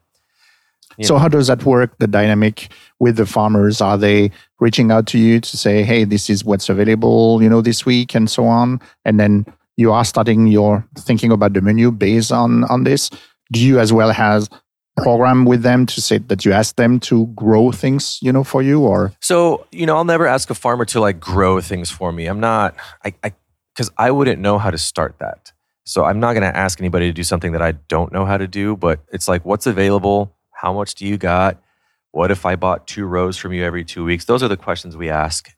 Yeah. 0.98 1.06
So 1.06 1.18
how 1.18 1.28
does 1.28 1.46
that 1.48 1.64
work? 1.64 1.96
The 1.98 2.06
dynamic 2.06 2.70
with 3.00 3.16
the 3.16 3.26
farmers? 3.26 3.80
Are 3.80 3.98
they 3.98 4.30
reaching 4.60 4.90
out 4.90 5.06
to 5.08 5.18
you 5.18 5.40
to 5.40 5.56
say, 5.56 5.82
"Hey, 5.82 6.04
this 6.04 6.30
is 6.30 6.44
what's 6.44 6.68
available, 6.68 7.42
you 7.42 7.48
know, 7.48 7.60
this 7.60 7.84
week," 7.86 8.14
and 8.14 8.30
so 8.30 8.46
on? 8.46 8.80
And 9.04 9.18
then 9.18 9.46
you 9.76 9.92
are 9.92 10.04
starting 10.04 10.46
your 10.46 10.86
thinking 10.98 11.32
about 11.32 11.52
the 11.54 11.60
menu 11.60 11.90
based 11.90 12.32
on 12.32 12.64
on 12.64 12.84
this. 12.84 13.10
Do 13.52 13.60
you 13.60 13.78
as 13.78 13.92
well 13.92 14.12
has 14.12 14.48
program 14.96 15.44
with 15.44 15.62
them 15.62 15.86
to 15.86 16.00
say 16.00 16.18
that 16.18 16.44
you 16.44 16.52
ask 16.52 16.76
them 16.76 17.00
to 17.00 17.26
grow 17.34 17.72
things, 17.72 18.18
you 18.22 18.32
know, 18.32 18.44
for 18.44 18.62
you 18.62 18.80
or 18.82 19.12
So, 19.20 19.66
you 19.72 19.86
know, 19.86 19.96
I'll 19.96 20.04
never 20.04 20.26
ask 20.26 20.50
a 20.50 20.54
farmer 20.54 20.84
to 20.86 21.00
like 21.00 21.18
grow 21.18 21.60
things 21.60 21.90
for 21.90 22.12
me. 22.12 22.26
I'm 22.26 22.40
not 22.40 22.74
I 23.04 23.12
I 23.24 23.32
cuz 23.76 23.90
I 23.98 24.10
wouldn't 24.10 24.40
know 24.40 24.58
how 24.58 24.70
to 24.70 24.78
start 24.78 25.16
that. 25.18 25.52
So, 25.86 26.04
I'm 26.04 26.18
not 26.18 26.32
going 26.32 26.50
to 26.50 26.56
ask 26.56 26.80
anybody 26.80 27.08
to 27.08 27.12
do 27.12 27.22
something 27.22 27.52
that 27.52 27.60
I 27.60 27.72
don't 27.88 28.10
know 28.10 28.24
how 28.24 28.38
to 28.38 28.46
do, 28.46 28.74
but 28.74 29.00
it's 29.12 29.28
like 29.28 29.44
what's 29.44 29.66
available? 29.66 30.32
How 30.64 30.72
much 30.72 30.94
do 30.94 31.06
you 31.06 31.18
got? 31.18 31.62
What 32.10 32.30
if 32.30 32.46
I 32.46 32.56
bought 32.56 32.86
two 32.86 33.04
rows 33.04 33.36
from 33.36 33.52
you 33.52 33.62
every 33.62 33.84
2 33.84 34.02
weeks? 34.02 34.24
Those 34.24 34.42
are 34.42 34.48
the 34.48 34.56
questions 34.56 34.96
we 34.96 35.10
ask. 35.10 35.50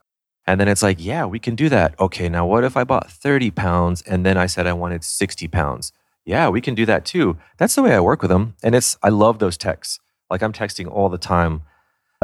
And 0.49 0.61
then 0.61 0.67
it's 0.67 0.83
like, 0.83 0.97
yeah, 0.99 1.25
we 1.27 1.39
can 1.39 1.55
do 1.55 1.69
that. 1.69 1.95
Okay, 2.01 2.29
now 2.29 2.45
what 2.45 2.65
if 2.65 2.77
I 2.77 2.83
bought 2.83 3.09
30 3.09 3.53
pounds 3.53 4.03
and 4.03 4.27
then 4.27 4.37
I 4.37 4.47
said 4.47 4.67
I 4.67 4.73
wanted 4.73 5.05
60 5.05 5.47
pounds? 5.47 5.93
Yeah, 6.25 6.49
we 6.49 6.61
can 6.61 6.75
do 6.75 6.85
that 6.87 7.05
too. 7.05 7.37
That's 7.57 7.77
the 7.77 7.85
way 7.85 7.95
I 7.95 8.01
work 8.01 8.21
with 8.21 8.33
them. 8.33 8.57
And 8.65 8.75
it's, 8.75 8.99
I 9.01 9.11
love 9.11 9.39
those 9.39 9.57
texts. 9.57 10.01
Like 10.29 10.43
I'm 10.43 10.53
texting 10.53 10.91
all 10.91 11.09
the 11.09 11.19
time. 11.19 11.63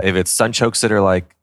If 0.02 0.16
it's 0.16 0.36
sunchokes 0.36 0.80
that 0.80 0.90
are 0.90 1.00
like, 1.00 1.36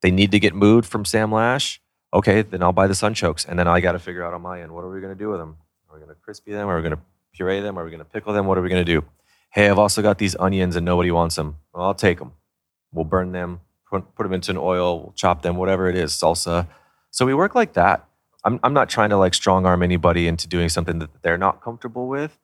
they 0.00 0.12
need 0.12 0.30
to 0.30 0.38
get 0.38 0.54
moved 0.54 0.86
from 0.86 1.04
Sam 1.04 1.32
Lash, 1.32 1.80
okay, 2.12 2.42
then 2.42 2.62
I'll 2.62 2.72
buy 2.72 2.86
the 2.86 2.94
sunchokes. 2.94 3.48
And 3.48 3.58
then 3.58 3.66
I 3.66 3.80
got 3.80 3.92
to 3.92 3.98
figure 3.98 4.24
out 4.24 4.32
on 4.32 4.42
my 4.42 4.60
end, 4.62 4.70
what 4.70 4.84
are 4.84 4.90
we 4.90 5.00
going 5.00 5.12
to 5.12 5.18
do 5.18 5.30
with 5.30 5.40
them? 5.40 5.56
Are 5.90 5.96
we 5.96 6.04
going 6.04 6.14
to 6.14 6.20
crispy 6.22 6.52
them? 6.52 6.68
Are 6.68 6.76
we 6.76 6.82
going 6.82 6.94
to 6.94 7.02
puree 7.32 7.58
them? 7.58 7.80
Are 7.80 7.84
we 7.84 7.90
going 7.90 7.98
to 7.98 8.04
pickle 8.04 8.32
them? 8.32 8.46
What 8.46 8.58
are 8.58 8.62
we 8.62 8.68
going 8.68 8.84
to 8.84 8.92
do? 9.00 9.04
Hey, 9.54 9.68
I've 9.68 9.78
also 9.78 10.02
got 10.02 10.18
these 10.18 10.34
onions 10.34 10.74
and 10.74 10.84
nobody 10.84 11.12
wants 11.12 11.36
them. 11.36 11.58
Well, 11.72 11.84
I'll 11.84 11.94
take 11.94 12.18
them. 12.18 12.32
We'll 12.92 13.04
burn 13.04 13.30
them, 13.30 13.60
put, 13.88 14.16
put 14.16 14.24
them 14.24 14.32
into 14.32 14.50
an 14.50 14.56
oil, 14.56 14.98
we'll 14.98 15.12
chop 15.12 15.42
them, 15.42 15.56
whatever 15.56 15.88
it 15.88 15.96
is, 15.96 16.12
salsa. 16.12 16.66
So 17.12 17.24
we 17.24 17.34
work 17.34 17.54
like 17.54 17.74
that. 17.74 18.04
I'm, 18.44 18.58
I'm 18.64 18.72
not 18.72 18.88
trying 18.90 19.10
to 19.10 19.16
like 19.16 19.32
strong 19.32 19.64
arm 19.64 19.84
anybody 19.84 20.26
into 20.26 20.48
doing 20.48 20.68
something 20.68 20.98
that 20.98 21.22
they're 21.22 21.38
not 21.38 21.62
comfortable 21.62 22.08
with. 22.08 22.36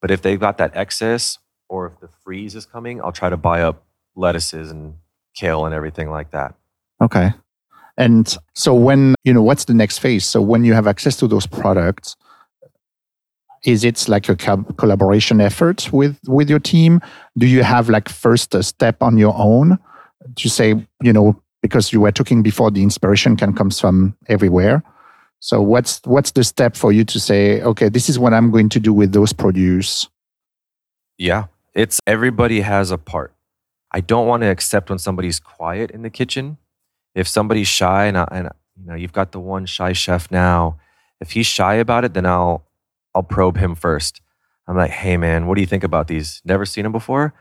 But 0.00 0.10
if 0.10 0.22
they've 0.22 0.40
got 0.40 0.56
that 0.56 0.74
excess 0.74 1.38
or 1.68 1.88
if 1.88 2.00
the 2.00 2.08
freeze 2.24 2.54
is 2.54 2.64
coming, 2.64 3.02
I'll 3.02 3.12
try 3.12 3.28
to 3.28 3.36
buy 3.36 3.60
up 3.60 3.84
lettuces 4.14 4.70
and 4.70 4.94
kale 5.34 5.66
and 5.66 5.74
everything 5.74 6.08
like 6.08 6.30
that. 6.30 6.54
Okay. 7.02 7.32
And 7.98 8.34
so 8.54 8.72
when, 8.72 9.14
you 9.24 9.34
know, 9.34 9.42
what's 9.42 9.66
the 9.66 9.74
next 9.74 9.98
phase? 9.98 10.24
So 10.24 10.40
when 10.40 10.64
you 10.64 10.72
have 10.72 10.86
access 10.86 11.16
to 11.18 11.28
those 11.28 11.46
products, 11.46 12.16
is 13.66 13.84
it 13.84 14.08
like 14.08 14.28
a 14.28 14.36
co- 14.36 14.64
collaboration 14.78 15.40
effort 15.40 15.92
with 15.92 16.18
with 16.26 16.48
your 16.48 16.60
team? 16.60 17.00
Do 17.36 17.46
you 17.46 17.62
have 17.62 17.90
like 17.90 18.08
first 18.08 18.54
a 18.54 18.62
step 18.62 19.02
on 19.02 19.18
your 19.18 19.34
own 19.36 19.78
to 20.36 20.48
say, 20.48 20.86
you 21.02 21.12
know, 21.12 21.40
because 21.62 21.92
you 21.92 22.00
were 22.00 22.12
talking 22.12 22.42
before, 22.42 22.70
the 22.70 22.82
inspiration 22.82 23.36
can 23.36 23.52
come 23.52 23.70
from 23.70 24.16
everywhere. 24.28 24.82
So 25.40 25.60
what's 25.60 26.00
what's 26.04 26.30
the 26.30 26.44
step 26.44 26.76
for 26.76 26.92
you 26.92 27.04
to 27.04 27.20
say, 27.20 27.60
okay, 27.62 27.88
this 27.88 28.08
is 28.08 28.18
what 28.18 28.32
I'm 28.32 28.50
going 28.50 28.68
to 28.70 28.80
do 28.80 28.92
with 28.92 29.12
those 29.12 29.32
produce? 29.32 30.08
Yeah, 31.18 31.46
it's 31.74 32.00
everybody 32.06 32.60
has 32.60 32.90
a 32.90 32.98
part. 32.98 33.34
I 33.92 34.00
don't 34.00 34.26
want 34.26 34.42
to 34.42 34.48
accept 34.48 34.90
when 34.90 34.98
somebody's 34.98 35.40
quiet 35.40 35.90
in 35.90 36.02
the 36.02 36.10
kitchen. 36.10 36.58
If 37.14 37.26
somebody's 37.26 37.68
shy 37.68 38.06
and, 38.06 38.18
I, 38.18 38.28
and 38.30 38.50
you 38.78 38.86
know 38.86 38.94
you've 38.94 39.12
got 39.12 39.32
the 39.32 39.40
one 39.40 39.66
shy 39.66 39.92
chef 39.92 40.30
now, 40.30 40.78
if 41.20 41.32
he's 41.32 41.46
shy 41.46 41.74
about 41.74 42.04
it, 42.04 42.14
then 42.14 42.26
I'll 42.26 42.65
I'll 43.16 43.22
probe 43.22 43.56
him 43.56 43.74
first. 43.74 44.20
I'm 44.68 44.76
like, 44.76 44.90
hey 44.90 45.16
man, 45.16 45.46
what 45.46 45.54
do 45.54 45.62
you 45.62 45.66
think 45.66 45.82
about 45.82 46.06
these? 46.06 46.42
Never 46.44 46.66
seen 46.66 46.82
them 46.82 46.92
before? 46.92 47.32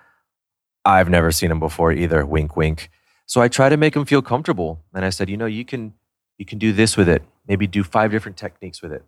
I've 0.86 1.10
never 1.10 1.32
seen 1.32 1.50
them 1.50 1.60
before 1.60 1.92
either. 1.92 2.26
Wink, 2.26 2.56
wink. 2.56 2.90
So 3.26 3.42
I 3.42 3.50
try 3.50 3.68
to 3.68 3.76
make 3.76 3.96
him 3.96 4.06
feel 4.06 4.22
comfortable, 4.22 4.80
and 4.94 5.04
I 5.04 5.10
said, 5.10 5.30
you 5.30 5.36
know, 5.36 5.48
you 5.48 5.66
can 5.66 5.94
you 6.38 6.46
can 6.46 6.60
do 6.60 6.72
this 6.72 6.96
with 6.96 7.10
it. 7.10 7.24
Maybe 7.48 7.68
do 7.68 7.84
five 7.84 8.12
different 8.12 8.38
techniques 8.38 8.82
with 8.82 8.94
it. 8.94 9.04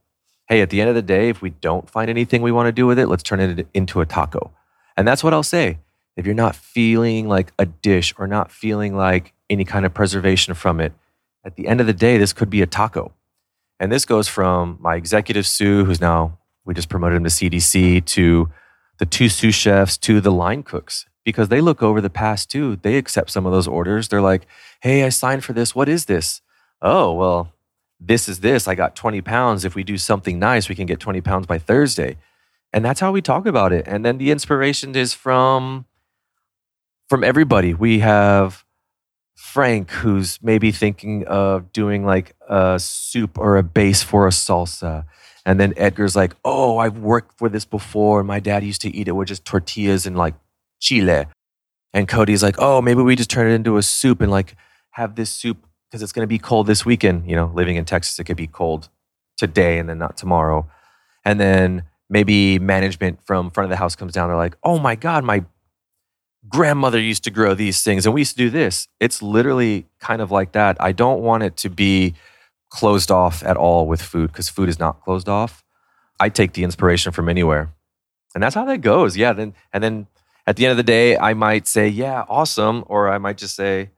Hey, 0.49 0.61
at 0.61 0.69
the 0.69 0.81
end 0.81 0.89
of 0.89 0.95
the 0.95 1.01
day, 1.01 1.29
if 1.29 1.41
we 1.41 1.51
don't 1.51 1.89
find 1.89 2.09
anything 2.09 2.41
we 2.41 2.51
want 2.51 2.67
to 2.67 2.71
do 2.71 2.85
with 2.85 2.99
it, 2.99 3.07
let's 3.07 3.23
turn 3.23 3.39
it 3.39 3.67
into 3.73 4.01
a 4.01 4.05
taco. 4.05 4.51
And 4.97 5.07
that's 5.07 5.23
what 5.23 5.33
I'll 5.33 5.43
say. 5.43 5.79
If 6.17 6.25
you're 6.25 6.35
not 6.35 6.55
feeling 6.55 7.29
like 7.29 7.53
a 7.59 7.65
dish 7.65 8.13
or 8.17 8.27
not 8.27 8.51
feeling 8.51 8.95
like 8.95 9.33
any 9.49 9.63
kind 9.63 9.85
of 9.85 9.93
preservation 9.93 10.53
from 10.53 10.81
it, 10.81 10.93
at 11.45 11.55
the 11.55 11.67
end 11.67 11.79
of 11.79 11.87
the 11.87 11.93
day, 11.93 12.17
this 12.17 12.33
could 12.33 12.49
be 12.49 12.61
a 12.61 12.67
taco. 12.67 13.13
And 13.79 13.91
this 13.91 14.05
goes 14.05 14.27
from 14.27 14.77
my 14.81 14.95
executive 14.95 15.45
Sue, 15.45 15.85
who's 15.85 16.01
now 16.01 16.39
we 16.67 16.73
just 16.73 16.89
promoted 16.89 17.17
him 17.17 17.23
to 17.23 17.29
CDC, 17.29 18.05
to 18.05 18.49
the 18.99 19.05
two 19.05 19.29
sous 19.29 19.55
chefs, 19.55 19.97
to 19.97 20.21
the 20.21 20.31
line 20.31 20.63
cooks, 20.63 21.05
because 21.23 21.49
they 21.49 21.61
look 21.61 21.81
over 21.81 22.01
the 22.01 22.09
past 22.09 22.51
too. 22.51 22.75
They 22.75 22.97
accept 22.97 23.31
some 23.31 23.45
of 23.45 23.51
those 23.51 23.67
orders. 23.67 24.09
They're 24.09 24.21
like, 24.21 24.45
hey, 24.81 25.03
I 25.03 25.09
signed 25.09 25.43
for 25.43 25.53
this. 25.53 25.73
What 25.73 25.89
is 25.89 26.05
this? 26.05 26.41
Oh, 26.81 27.13
well, 27.13 27.53
this 27.99 28.29
is 28.29 28.41
this. 28.41 28.67
I 28.67 28.75
got 28.75 28.95
20 28.95 29.21
pounds. 29.21 29.65
If 29.65 29.73
we 29.73 29.83
do 29.83 29.97
something 29.97 30.37
nice, 30.37 30.69
we 30.69 30.75
can 30.75 30.85
get 30.85 30.99
20 30.99 31.21
pounds 31.21 31.47
by 31.47 31.57
Thursday. 31.57 32.17
And 32.73 32.83
that's 32.85 32.99
how 32.99 33.11
we 33.11 33.21
talk 33.21 33.45
about 33.45 33.71
it. 33.71 33.85
And 33.87 34.05
then 34.05 34.17
the 34.17 34.29
inspiration 34.29 34.95
is 34.95 35.13
from 35.13 35.85
from 37.07 37.23
everybody. 37.23 37.73
We 37.73 37.99
have 37.99 38.65
Frank, 39.35 39.91
who's 39.91 40.39
maybe 40.41 40.71
thinking 40.71 41.25
of 41.25 41.71
doing 41.71 42.05
like 42.05 42.35
a 42.47 42.77
soup 42.79 43.37
or 43.37 43.57
a 43.57 43.63
base 43.63 44.03
for 44.03 44.27
a 44.27 44.31
salsa. 44.31 45.05
And 45.47 45.61
then 45.61 45.73
Edgar's 45.77 46.13
like, 46.13 46.35
oh, 46.43 46.77
I've 46.77 46.97
worked 46.97 47.37
for 47.37 47.47
this 47.47 47.63
before. 47.63 48.21
My 48.21 48.41
dad 48.41 48.65
used 48.65 48.81
to 48.81 48.93
eat 48.93 49.07
it 49.07 49.13
with 49.13 49.29
just 49.29 49.45
tortillas 49.45 50.05
and 50.05 50.17
like 50.17 50.35
chile. 50.81 51.25
And 51.93 52.05
Cody's 52.05 52.43
like, 52.43 52.57
oh, 52.59 52.81
maybe 52.81 53.01
we 53.01 53.15
just 53.15 53.29
turn 53.29 53.49
it 53.49 53.53
into 53.53 53.77
a 53.77 53.81
soup 53.81 54.19
and 54.19 54.29
like 54.29 54.57
have 54.91 55.15
this 55.15 55.29
soup 55.29 55.65
because 55.89 56.03
it's 56.03 56.11
going 56.11 56.23
to 56.23 56.27
be 56.27 56.37
cold 56.37 56.67
this 56.67 56.85
weekend. 56.85 57.29
You 57.29 57.37
know, 57.37 57.49
living 57.55 57.77
in 57.77 57.85
Texas, 57.85 58.19
it 58.19 58.25
could 58.25 58.35
be 58.35 58.47
cold 58.47 58.89
today 59.37 59.79
and 59.79 59.87
then 59.87 59.97
not 59.97 60.17
tomorrow. 60.17 60.69
And 61.23 61.39
then 61.39 61.83
maybe 62.09 62.59
management 62.59 63.19
from 63.25 63.49
front 63.49 63.67
of 63.67 63.69
the 63.69 63.77
house 63.77 63.95
comes 63.95 64.11
down. 64.11 64.27
They're 64.27 64.35
like, 64.35 64.57
oh 64.65 64.79
my 64.79 64.95
God, 64.95 65.23
my 65.23 65.45
grandmother 66.49 66.99
used 66.99 67.23
to 67.23 67.31
grow 67.31 67.53
these 67.53 67.83
things 67.83 68.05
and 68.05 68.13
we 68.13 68.19
used 68.19 68.35
to 68.35 68.43
do 68.43 68.49
this. 68.49 68.89
It's 68.99 69.21
literally 69.21 69.85
kind 70.01 70.21
of 70.21 70.29
like 70.29 70.51
that. 70.51 70.75
I 70.81 70.91
don't 70.91 71.21
want 71.21 71.43
it 71.43 71.55
to 71.57 71.69
be 71.69 72.15
closed 72.69 73.11
off 73.11 73.43
at 73.43 73.57
all 73.57 73.87
with 73.87 74.01
food 74.01 74.31
because 74.31 74.49
food 74.49 74.69
is 74.69 74.79
not 74.79 75.01
closed 75.01 75.29
off. 75.29 75.63
I 76.19 76.29
take 76.29 76.53
the 76.53 76.63
inspiration 76.63 77.11
from 77.11 77.29
anywhere. 77.29 77.73
And 78.33 78.43
that's 78.43 78.55
how 78.55 78.65
that 78.65 78.81
goes. 78.81 79.15
Yeah. 79.15 79.33
Then 79.33 79.53
and 79.73 79.83
then 79.83 80.07
at 80.45 80.55
the 80.55 80.65
end 80.65 80.71
of 80.71 80.77
the 80.77 80.83
day, 80.83 81.17
I 81.17 81.33
might 81.33 81.67
say, 81.67 81.87
yeah, 81.87 82.25
awesome. 82.27 82.83
Or 82.87 83.09
I 83.09 83.17
might 83.17 83.37
just 83.37 83.55
say, 83.55 83.91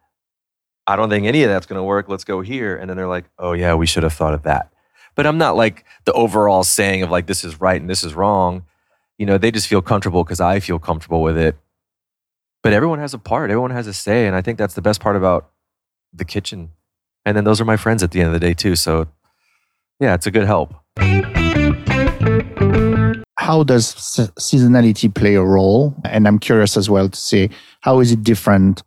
I 0.87 0.95
don't 0.95 1.09
think 1.09 1.25
any 1.25 1.43
of 1.43 1.49
that's 1.49 1.65
gonna 1.65 1.83
work. 1.83 2.09
Let's 2.09 2.23
go 2.23 2.41
here. 2.41 2.75
And 2.75 2.89
then 2.89 2.97
they're 2.97 3.07
like, 3.07 3.25
oh 3.37 3.53
yeah, 3.53 3.75
we 3.75 3.85
should 3.85 4.03
have 4.03 4.13
thought 4.13 4.33
of 4.33 4.43
that. 4.43 4.71
But 5.15 5.27
I'm 5.27 5.37
not 5.37 5.55
like 5.55 5.85
the 6.05 6.13
overall 6.13 6.63
saying 6.63 7.03
of 7.03 7.11
like 7.11 7.27
this 7.27 7.43
is 7.43 7.59
right 7.59 7.79
and 7.79 7.89
this 7.89 8.03
is 8.03 8.13
wrong. 8.13 8.65
You 9.17 9.25
know, 9.25 9.37
they 9.37 9.51
just 9.51 9.67
feel 9.67 9.81
comfortable 9.81 10.23
because 10.23 10.39
I 10.39 10.59
feel 10.59 10.79
comfortable 10.79 11.21
with 11.21 11.37
it. 11.37 11.57
But 12.63 12.73
everyone 12.73 12.99
has 12.99 13.13
a 13.13 13.19
part, 13.19 13.49
everyone 13.49 13.71
has 13.71 13.87
a 13.87 13.93
say. 13.93 14.27
And 14.27 14.35
I 14.35 14.41
think 14.41 14.57
that's 14.57 14.75
the 14.75 14.81
best 14.81 15.01
part 15.01 15.15
about 15.15 15.51
the 16.13 16.25
kitchen 16.25 16.71
and 17.29 17.37
then 17.37 17.43
those 17.43 17.61
are 17.61 17.65
my 17.65 17.77
friends 17.77 18.01
at 18.01 18.09
the 18.09 18.19
end 18.21 18.27
of 18.27 18.33
the 18.33 18.39
day 18.39 18.55
too. 18.55 18.75
So 18.75 19.07
yeah, 19.99 20.15
it's 20.15 20.25
a 20.25 20.31
good 20.31 20.45
help. 20.45 20.73
How 23.37 23.63
does 23.63 23.93
seasonality 24.39 25.13
play 25.13 25.35
a 25.35 25.43
role? 25.43 25.93
And 26.05 26.27
I'm 26.27 26.39
curious 26.39 26.75
as 26.75 26.89
well 26.89 27.07
to 27.07 27.19
see 27.19 27.49
how 27.81 27.99
is 27.99 28.11
it 28.11 28.23
different 28.23 28.81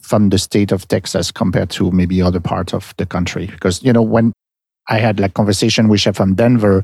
from 0.00 0.30
the 0.30 0.38
state 0.38 0.72
of 0.72 0.88
Texas 0.88 1.30
compared 1.30 1.68
to 1.70 1.90
maybe 1.90 2.22
other 2.22 2.40
parts 2.40 2.72
of 2.72 2.94
the 2.96 3.04
country? 3.04 3.46
Because 3.46 3.82
you 3.82 3.92
know 3.92 4.02
when 4.02 4.32
I 4.88 4.98
had 4.98 5.20
like 5.20 5.34
conversation 5.34 5.88
with 5.88 6.00
chef 6.00 6.16
from 6.16 6.34
Denver, 6.34 6.82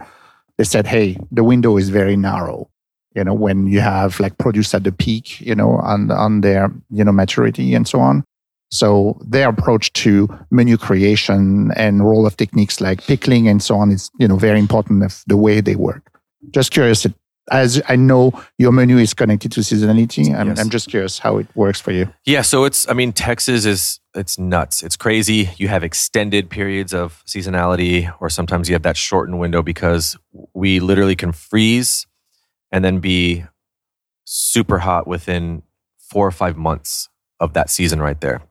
they 0.58 0.64
said, 0.64 0.86
"Hey, 0.86 1.16
the 1.32 1.44
window 1.44 1.78
is 1.78 1.88
very 1.88 2.16
narrow." 2.16 2.68
You 3.14 3.24
know, 3.24 3.34
when 3.34 3.66
you 3.66 3.80
have 3.80 4.20
like 4.20 4.36
produce 4.36 4.74
at 4.74 4.84
the 4.84 4.92
peak, 4.92 5.40
you 5.40 5.54
know, 5.54 5.72
on 5.78 6.10
on 6.10 6.42
their 6.42 6.70
you 6.90 7.02
know 7.02 7.12
maturity 7.12 7.74
and 7.74 7.88
so 7.88 7.98
on. 8.00 8.24
So 8.70 9.18
their 9.24 9.48
approach 9.48 9.92
to 9.94 10.28
menu 10.50 10.76
creation 10.76 11.70
and 11.74 12.04
role 12.04 12.26
of 12.26 12.36
techniques 12.36 12.80
like 12.80 13.06
pickling 13.06 13.48
and 13.48 13.62
so 13.62 13.76
on 13.76 13.90
is, 13.90 14.10
you 14.18 14.28
know, 14.28 14.36
very 14.36 14.58
important 14.58 15.02
of 15.04 15.22
the 15.26 15.36
way 15.36 15.60
they 15.60 15.74
work. 15.74 16.10
Just 16.50 16.70
curious, 16.70 17.06
as 17.50 17.80
I 17.88 17.96
know 17.96 18.32
your 18.58 18.72
menu 18.72 18.98
is 18.98 19.14
connected 19.14 19.52
to 19.52 19.60
seasonality, 19.60 20.38
I'm, 20.38 20.48
yes. 20.48 20.60
I'm 20.60 20.68
just 20.68 20.88
curious 20.88 21.18
how 21.18 21.38
it 21.38 21.46
works 21.54 21.80
for 21.80 21.92
you. 21.92 22.12
Yeah, 22.26 22.42
so 22.42 22.64
it's, 22.64 22.86
I 22.88 22.92
mean, 22.92 23.12
Texas 23.12 23.64
is, 23.64 24.00
it's 24.14 24.38
nuts. 24.38 24.82
It's 24.82 24.96
crazy. 24.96 25.48
You 25.56 25.68
have 25.68 25.82
extended 25.82 26.50
periods 26.50 26.92
of 26.92 27.22
seasonality, 27.26 28.12
or 28.20 28.28
sometimes 28.28 28.68
you 28.68 28.74
have 28.74 28.82
that 28.82 28.98
shortened 28.98 29.38
window 29.38 29.62
because 29.62 30.16
we 30.52 30.78
literally 30.78 31.16
can 31.16 31.32
freeze 31.32 32.06
and 32.70 32.84
then 32.84 32.98
be 32.98 33.44
super 34.24 34.80
hot 34.80 35.06
within 35.06 35.62
four 35.98 36.26
or 36.26 36.32
five 36.32 36.58
months 36.58 37.08
of 37.40 37.54
that 37.54 37.70
season 37.70 38.00
right 38.00 38.20
there. 38.20 38.42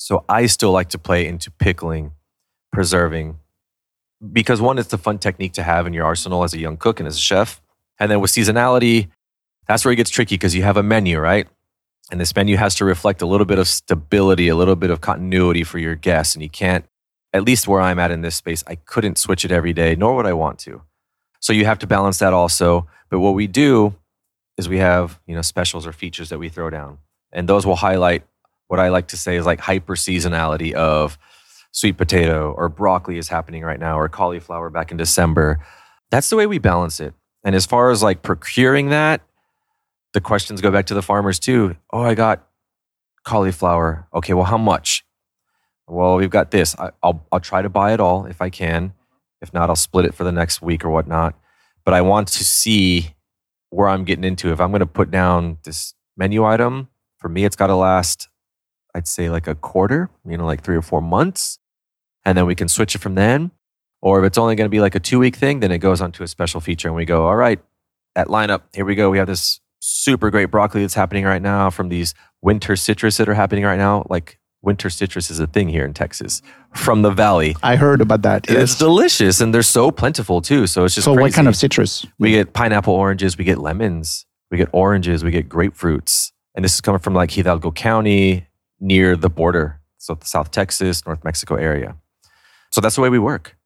So 0.00 0.24
I 0.30 0.46
still 0.46 0.72
like 0.72 0.88
to 0.90 0.98
play 0.98 1.26
into 1.26 1.50
pickling, 1.50 2.12
preserving, 2.72 3.38
because 4.32 4.58
one, 4.58 4.78
it's 4.78 4.90
a 4.94 4.98
fun 4.98 5.18
technique 5.18 5.52
to 5.52 5.62
have 5.62 5.86
in 5.86 5.92
your 5.92 6.06
arsenal 6.06 6.42
as 6.42 6.54
a 6.54 6.58
young 6.58 6.78
cook 6.78 7.00
and 7.00 7.06
as 7.06 7.16
a 7.16 7.20
chef. 7.20 7.60
And 7.98 8.10
then 8.10 8.20
with 8.20 8.30
seasonality, 8.30 9.08
that's 9.68 9.84
where 9.84 9.92
it 9.92 9.96
gets 9.96 10.08
tricky 10.08 10.36
because 10.36 10.54
you 10.54 10.62
have 10.62 10.78
a 10.78 10.82
menu, 10.82 11.18
right? 11.18 11.46
And 12.10 12.18
this 12.18 12.34
menu 12.34 12.56
has 12.56 12.74
to 12.76 12.86
reflect 12.86 13.20
a 13.20 13.26
little 13.26 13.44
bit 13.44 13.58
of 13.58 13.68
stability, 13.68 14.48
a 14.48 14.56
little 14.56 14.74
bit 14.74 14.88
of 14.88 15.02
continuity 15.02 15.64
for 15.64 15.78
your 15.78 15.96
guests. 15.96 16.34
And 16.34 16.42
you 16.42 16.48
can't, 16.48 16.86
at 17.34 17.44
least 17.44 17.68
where 17.68 17.82
I'm 17.82 17.98
at 17.98 18.10
in 18.10 18.22
this 18.22 18.36
space, 18.36 18.64
I 18.66 18.76
couldn't 18.76 19.18
switch 19.18 19.44
it 19.44 19.52
every 19.52 19.74
day, 19.74 19.96
nor 19.96 20.16
would 20.16 20.26
I 20.26 20.32
want 20.32 20.58
to. 20.60 20.80
So 21.40 21.52
you 21.52 21.66
have 21.66 21.78
to 21.80 21.86
balance 21.86 22.18
that 22.20 22.32
also. 22.32 22.88
But 23.10 23.20
what 23.20 23.34
we 23.34 23.46
do 23.46 23.94
is 24.56 24.66
we 24.66 24.78
have 24.78 25.20
you 25.26 25.34
know 25.34 25.42
specials 25.42 25.86
or 25.86 25.92
features 25.92 26.30
that 26.30 26.38
we 26.38 26.48
throw 26.48 26.70
down, 26.70 26.98
and 27.32 27.48
those 27.48 27.66
will 27.66 27.76
highlight 27.76 28.24
what 28.70 28.78
I 28.78 28.90
like 28.90 29.08
to 29.08 29.16
say 29.16 29.34
is 29.34 29.44
like 29.44 29.58
hyper 29.58 29.96
seasonality 29.96 30.74
of 30.74 31.18
sweet 31.72 31.96
potato 31.96 32.52
or 32.52 32.68
broccoli 32.68 33.18
is 33.18 33.26
happening 33.26 33.64
right 33.64 33.80
now 33.80 33.98
or 33.98 34.08
cauliflower 34.08 34.70
back 34.70 34.92
in 34.92 34.96
December. 34.96 35.58
That's 36.12 36.30
the 36.30 36.36
way 36.36 36.46
we 36.46 36.60
balance 36.60 37.00
it. 37.00 37.12
And 37.42 37.56
as 37.56 37.66
far 37.66 37.90
as 37.90 38.00
like 38.00 38.22
procuring 38.22 38.90
that, 38.90 39.22
the 40.12 40.20
questions 40.20 40.60
go 40.60 40.70
back 40.70 40.86
to 40.86 40.94
the 40.94 41.02
farmers 41.02 41.40
too. 41.40 41.74
Oh, 41.92 42.02
I 42.02 42.14
got 42.14 42.46
cauliflower. 43.24 44.06
Okay, 44.14 44.34
well, 44.34 44.44
how 44.44 44.58
much? 44.58 45.04
Well, 45.88 46.14
we've 46.14 46.30
got 46.30 46.52
this. 46.52 46.76
I, 46.78 46.92
will 47.02 47.26
I'll 47.32 47.40
try 47.40 47.62
to 47.62 47.68
buy 47.68 47.92
it 47.92 47.98
all 47.98 48.26
if 48.26 48.40
I 48.40 48.50
can. 48.50 48.92
If 49.42 49.52
not, 49.52 49.68
I'll 49.68 49.74
split 49.74 50.04
it 50.04 50.14
for 50.14 50.22
the 50.22 50.30
next 50.30 50.62
week 50.62 50.84
or 50.84 50.90
whatnot. 50.90 51.34
But 51.84 51.94
I 51.94 52.02
want 52.02 52.28
to 52.28 52.44
see 52.44 53.16
where 53.70 53.88
I'm 53.88 54.04
getting 54.04 54.22
into. 54.22 54.52
If 54.52 54.60
I'm 54.60 54.70
going 54.70 54.78
to 54.78 54.86
put 54.86 55.10
down 55.10 55.58
this 55.64 55.94
menu 56.16 56.44
item, 56.44 56.86
for 57.18 57.28
me, 57.28 57.44
it's 57.44 57.56
got 57.56 57.66
to 57.66 57.74
last, 57.74 58.28
I'd 58.94 59.06
say 59.06 59.30
like 59.30 59.46
a 59.46 59.54
quarter, 59.54 60.10
you 60.26 60.36
know, 60.36 60.46
like 60.46 60.62
three 60.62 60.76
or 60.76 60.82
four 60.82 61.00
months. 61.00 61.58
And 62.24 62.36
then 62.36 62.46
we 62.46 62.54
can 62.54 62.68
switch 62.68 62.94
it 62.94 62.98
from 62.98 63.14
then. 63.14 63.50
Or 64.02 64.18
if 64.20 64.26
it's 64.26 64.38
only 64.38 64.54
going 64.56 64.66
to 64.66 64.70
be 64.70 64.80
like 64.80 64.94
a 64.94 65.00
two 65.00 65.18
week 65.18 65.36
thing, 65.36 65.60
then 65.60 65.70
it 65.72 65.78
goes 65.78 66.00
on 66.00 66.12
to 66.12 66.22
a 66.22 66.26
special 66.28 66.60
feature 66.60 66.88
and 66.88 66.94
we 66.96 67.04
go, 67.04 67.26
all 67.26 67.36
right, 67.36 67.60
at 68.16 68.28
lineup, 68.28 68.62
here 68.74 68.84
we 68.84 68.94
go. 68.94 69.10
We 69.10 69.18
have 69.18 69.26
this 69.26 69.60
super 69.80 70.30
great 70.30 70.46
broccoli 70.46 70.82
that's 70.82 70.94
happening 70.94 71.24
right 71.24 71.40
now 71.42 71.70
from 71.70 71.88
these 71.88 72.14
winter 72.42 72.76
citrus 72.76 73.16
that 73.18 73.28
are 73.28 73.34
happening 73.34 73.64
right 73.64 73.78
now. 73.78 74.06
Like 74.10 74.38
winter 74.62 74.90
citrus 74.90 75.30
is 75.30 75.38
a 75.40 75.46
thing 75.46 75.68
here 75.68 75.84
in 75.84 75.94
Texas 75.94 76.42
from 76.74 77.02
the 77.02 77.10
valley. 77.10 77.56
I 77.62 77.76
heard 77.76 78.00
about 78.00 78.22
that. 78.22 78.48
Yes. 78.48 78.62
It's 78.72 78.78
delicious 78.78 79.40
and 79.40 79.54
they're 79.54 79.62
so 79.62 79.90
plentiful 79.90 80.40
too. 80.42 80.66
So 80.66 80.84
it's 80.84 80.94
just 80.94 81.04
So 81.04 81.14
crazy. 81.14 81.22
what 81.22 81.32
kind 81.34 81.48
of 81.48 81.56
citrus? 81.56 82.04
We 82.18 82.30
get 82.32 82.52
pineapple 82.52 82.94
oranges, 82.94 83.38
we 83.38 83.44
get 83.44 83.58
lemons, 83.58 84.26
we 84.50 84.58
get 84.58 84.68
oranges, 84.72 85.22
we 85.24 85.30
get 85.30 85.48
grapefruits. 85.48 86.32
And 86.54 86.64
this 86.64 86.74
is 86.74 86.80
coming 86.80 86.98
from 86.98 87.14
like 87.14 87.30
Hidalgo 87.30 87.70
County 87.70 88.46
near 88.80 89.16
the 89.16 89.30
border. 89.30 89.80
So 89.98 90.14
the 90.14 90.26
South 90.26 90.50
Texas, 90.50 91.04
North 91.06 91.22
Mexico 91.24 91.56
area. 91.56 91.96
So 92.70 92.80
that's 92.80 92.94
the 92.94 93.02
way 93.02 93.08
we 93.08 93.18
work. 93.18 93.56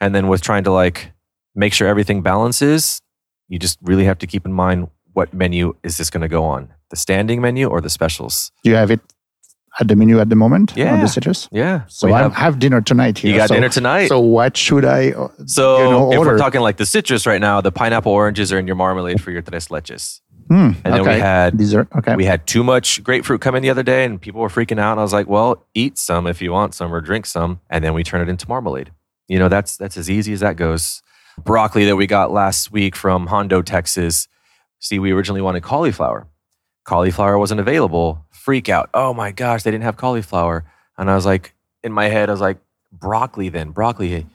And 0.00 0.14
then 0.14 0.28
with 0.28 0.42
trying 0.42 0.64
to 0.64 0.72
like 0.72 1.12
make 1.54 1.72
sure 1.72 1.86
everything 1.86 2.22
balances, 2.22 3.00
you 3.48 3.58
just 3.58 3.78
really 3.82 4.04
have 4.04 4.18
to 4.18 4.26
keep 4.26 4.44
in 4.44 4.52
mind 4.52 4.88
what 5.12 5.32
menu 5.32 5.74
is 5.82 5.96
this 5.96 6.10
going 6.10 6.22
to 6.22 6.28
go 6.28 6.44
on? 6.44 6.72
The 6.90 6.96
standing 6.96 7.40
menu 7.40 7.68
or 7.68 7.80
the 7.80 7.90
specials? 7.90 8.50
Do 8.62 8.70
you 8.70 8.76
have 8.76 8.90
it 8.90 9.00
at 9.80 9.88
the 9.88 9.96
menu 9.96 10.20
at 10.20 10.28
the 10.28 10.36
moment? 10.36 10.72
Yeah. 10.76 10.94
On 10.94 11.00
the 11.00 11.06
citrus? 11.06 11.48
Yeah. 11.50 11.82
So 11.86 12.12
I 12.12 12.22
have, 12.22 12.34
have, 12.34 12.58
dinner 12.58 12.80
tonight 12.80 13.18
here. 13.18 13.32
You 13.32 13.38
got 13.38 13.48
so, 13.48 13.54
dinner 13.54 13.68
tonight. 13.68 14.08
So 14.08 14.20
what 14.20 14.56
should 14.56 14.84
I? 14.84 15.12
So 15.46 15.78
you 15.78 15.90
know, 15.90 16.12
if 16.12 16.18
order? 16.18 16.32
we're 16.32 16.38
talking 16.38 16.60
like 16.60 16.76
the 16.76 16.86
citrus 16.86 17.26
right 17.26 17.40
now, 17.40 17.60
the 17.60 17.72
pineapple 17.72 18.12
oranges 18.12 18.52
are 18.52 18.58
in 18.58 18.66
your 18.66 18.76
marmalade 18.76 19.20
for 19.20 19.30
your 19.30 19.42
tres 19.42 19.68
leches. 19.68 20.20
Hmm, 20.48 20.72
and 20.84 20.94
then 20.94 21.00
okay. 21.00 21.14
we 21.14 21.20
had 21.20 21.56
dessert. 21.56 21.88
Okay. 21.96 22.16
We 22.16 22.24
had 22.24 22.46
too 22.46 22.62
much 22.62 23.02
grapefruit 23.02 23.40
come 23.40 23.54
in 23.54 23.62
the 23.62 23.70
other 23.70 23.82
day, 23.82 24.04
and 24.04 24.20
people 24.20 24.40
were 24.40 24.48
freaking 24.48 24.78
out. 24.78 24.92
And 24.92 25.00
I 25.00 25.02
was 25.02 25.12
like, 25.12 25.26
"Well, 25.26 25.64
eat 25.74 25.98
some 25.98 26.26
if 26.26 26.42
you 26.42 26.52
want 26.52 26.74
some, 26.74 26.92
or 26.92 27.00
drink 27.00 27.26
some." 27.26 27.60
And 27.70 27.84
then 27.84 27.94
we 27.94 28.02
turn 28.02 28.20
it 28.20 28.28
into 28.28 28.48
marmalade. 28.48 28.90
You 29.28 29.38
know, 29.38 29.48
that's 29.48 29.76
that's 29.76 29.96
as 29.96 30.10
easy 30.10 30.32
as 30.32 30.40
that 30.40 30.56
goes. 30.56 31.02
Broccoli 31.42 31.84
that 31.86 31.96
we 31.96 32.06
got 32.06 32.30
last 32.30 32.70
week 32.70 32.94
from 32.94 33.26
Hondo, 33.28 33.62
Texas. 33.62 34.28
See, 34.78 34.98
we 34.98 35.12
originally 35.12 35.40
wanted 35.40 35.62
cauliflower. 35.62 36.28
Cauliflower 36.84 37.38
wasn't 37.38 37.60
available. 37.60 38.24
Freak 38.30 38.68
out. 38.68 38.90
Oh 38.92 39.14
my 39.14 39.32
gosh, 39.32 39.62
they 39.62 39.70
didn't 39.70 39.84
have 39.84 39.96
cauliflower. 39.96 40.64
And 40.98 41.10
I 41.10 41.14
was 41.14 41.26
like, 41.26 41.54
in 41.82 41.92
my 41.92 42.08
head, 42.08 42.28
I 42.28 42.32
was 42.32 42.40
like, 42.40 42.58
broccoli 42.92 43.48
then. 43.48 43.70
Broccoli. 43.70 44.26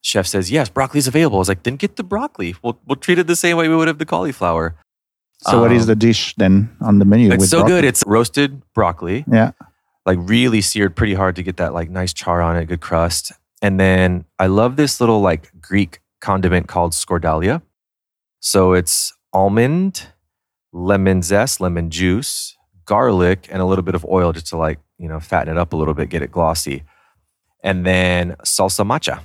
Chef 0.00 0.26
says, 0.26 0.50
yes, 0.50 0.68
broccoli's 0.68 1.08
available. 1.08 1.38
I 1.38 1.40
was 1.40 1.48
like, 1.48 1.64
then 1.64 1.74
get 1.74 1.96
the 1.96 2.04
broccoli. 2.04 2.54
We'll, 2.62 2.78
we'll 2.86 2.96
treat 2.96 3.18
it 3.18 3.26
the 3.26 3.34
same 3.34 3.56
way 3.56 3.68
we 3.68 3.74
would 3.74 3.88
have 3.88 3.98
the 3.98 4.06
cauliflower. 4.06 4.76
So, 5.38 5.56
um, 5.56 5.60
what 5.62 5.72
is 5.72 5.82
Um, 5.82 5.86
the 5.88 5.96
dish 5.96 6.34
then 6.36 6.70
on 6.80 6.98
the 6.98 7.04
menu? 7.04 7.30
It's 7.32 7.48
so 7.48 7.58
broccoli? 7.58 7.76
good. 7.76 7.84
It's 7.84 8.02
roasted 8.06 8.62
broccoli, 8.74 9.24
Yeah. 9.30 9.52
like 10.06 10.18
really 10.22 10.60
seared 10.60 10.96
pretty 10.96 11.14
hard 11.14 11.36
to 11.36 11.42
get 11.42 11.56
that 11.58 11.74
like 11.74 11.90
nice 11.90 12.12
char 12.12 12.40
on 12.40 12.56
it, 12.56 12.66
good 12.66 12.80
crust. 12.80 13.32
And 13.62 13.78
then 13.80 14.24
I 14.38 14.46
love 14.46 14.76
this 14.76 15.00
little 15.00 15.20
like 15.20 15.50
Greek 15.60 16.00
condiment 16.20 16.68
called 16.68 16.92
scordalia. 16.92 17.62
So 18.40 18.72
it's 18.72 19.12
almond, 19.32 20.06
lemon 20.72 21.22
zest, 21.22 21.60
lemon 21.60 21.90
juice, 21.90 22.56
garlic, 22.84 23.48
and 23.50 23.60
a 23.60 23.64
little 23.64 23.82
bit 23.82 23.94
of 23.94 24.04
oil 24.04 24.32
just 24.32 24.46
to 24.48 24.56
like, 24.56 24.78
you 24.98 25.08
know, 25.08 25.20
fatten 25.20 25.56
it 25.56 25.58
up 25.58 25.72
a 25.72 25.76
little 25.76 25.94
bit, 25.94 26.08
get 26.08 26.22
it 26.22 26.30
glossy. 26.30 26.82
And 27.62 27.84
then 27.84 28.36
salsa 28.44 28.86
macha. 28.86 29.20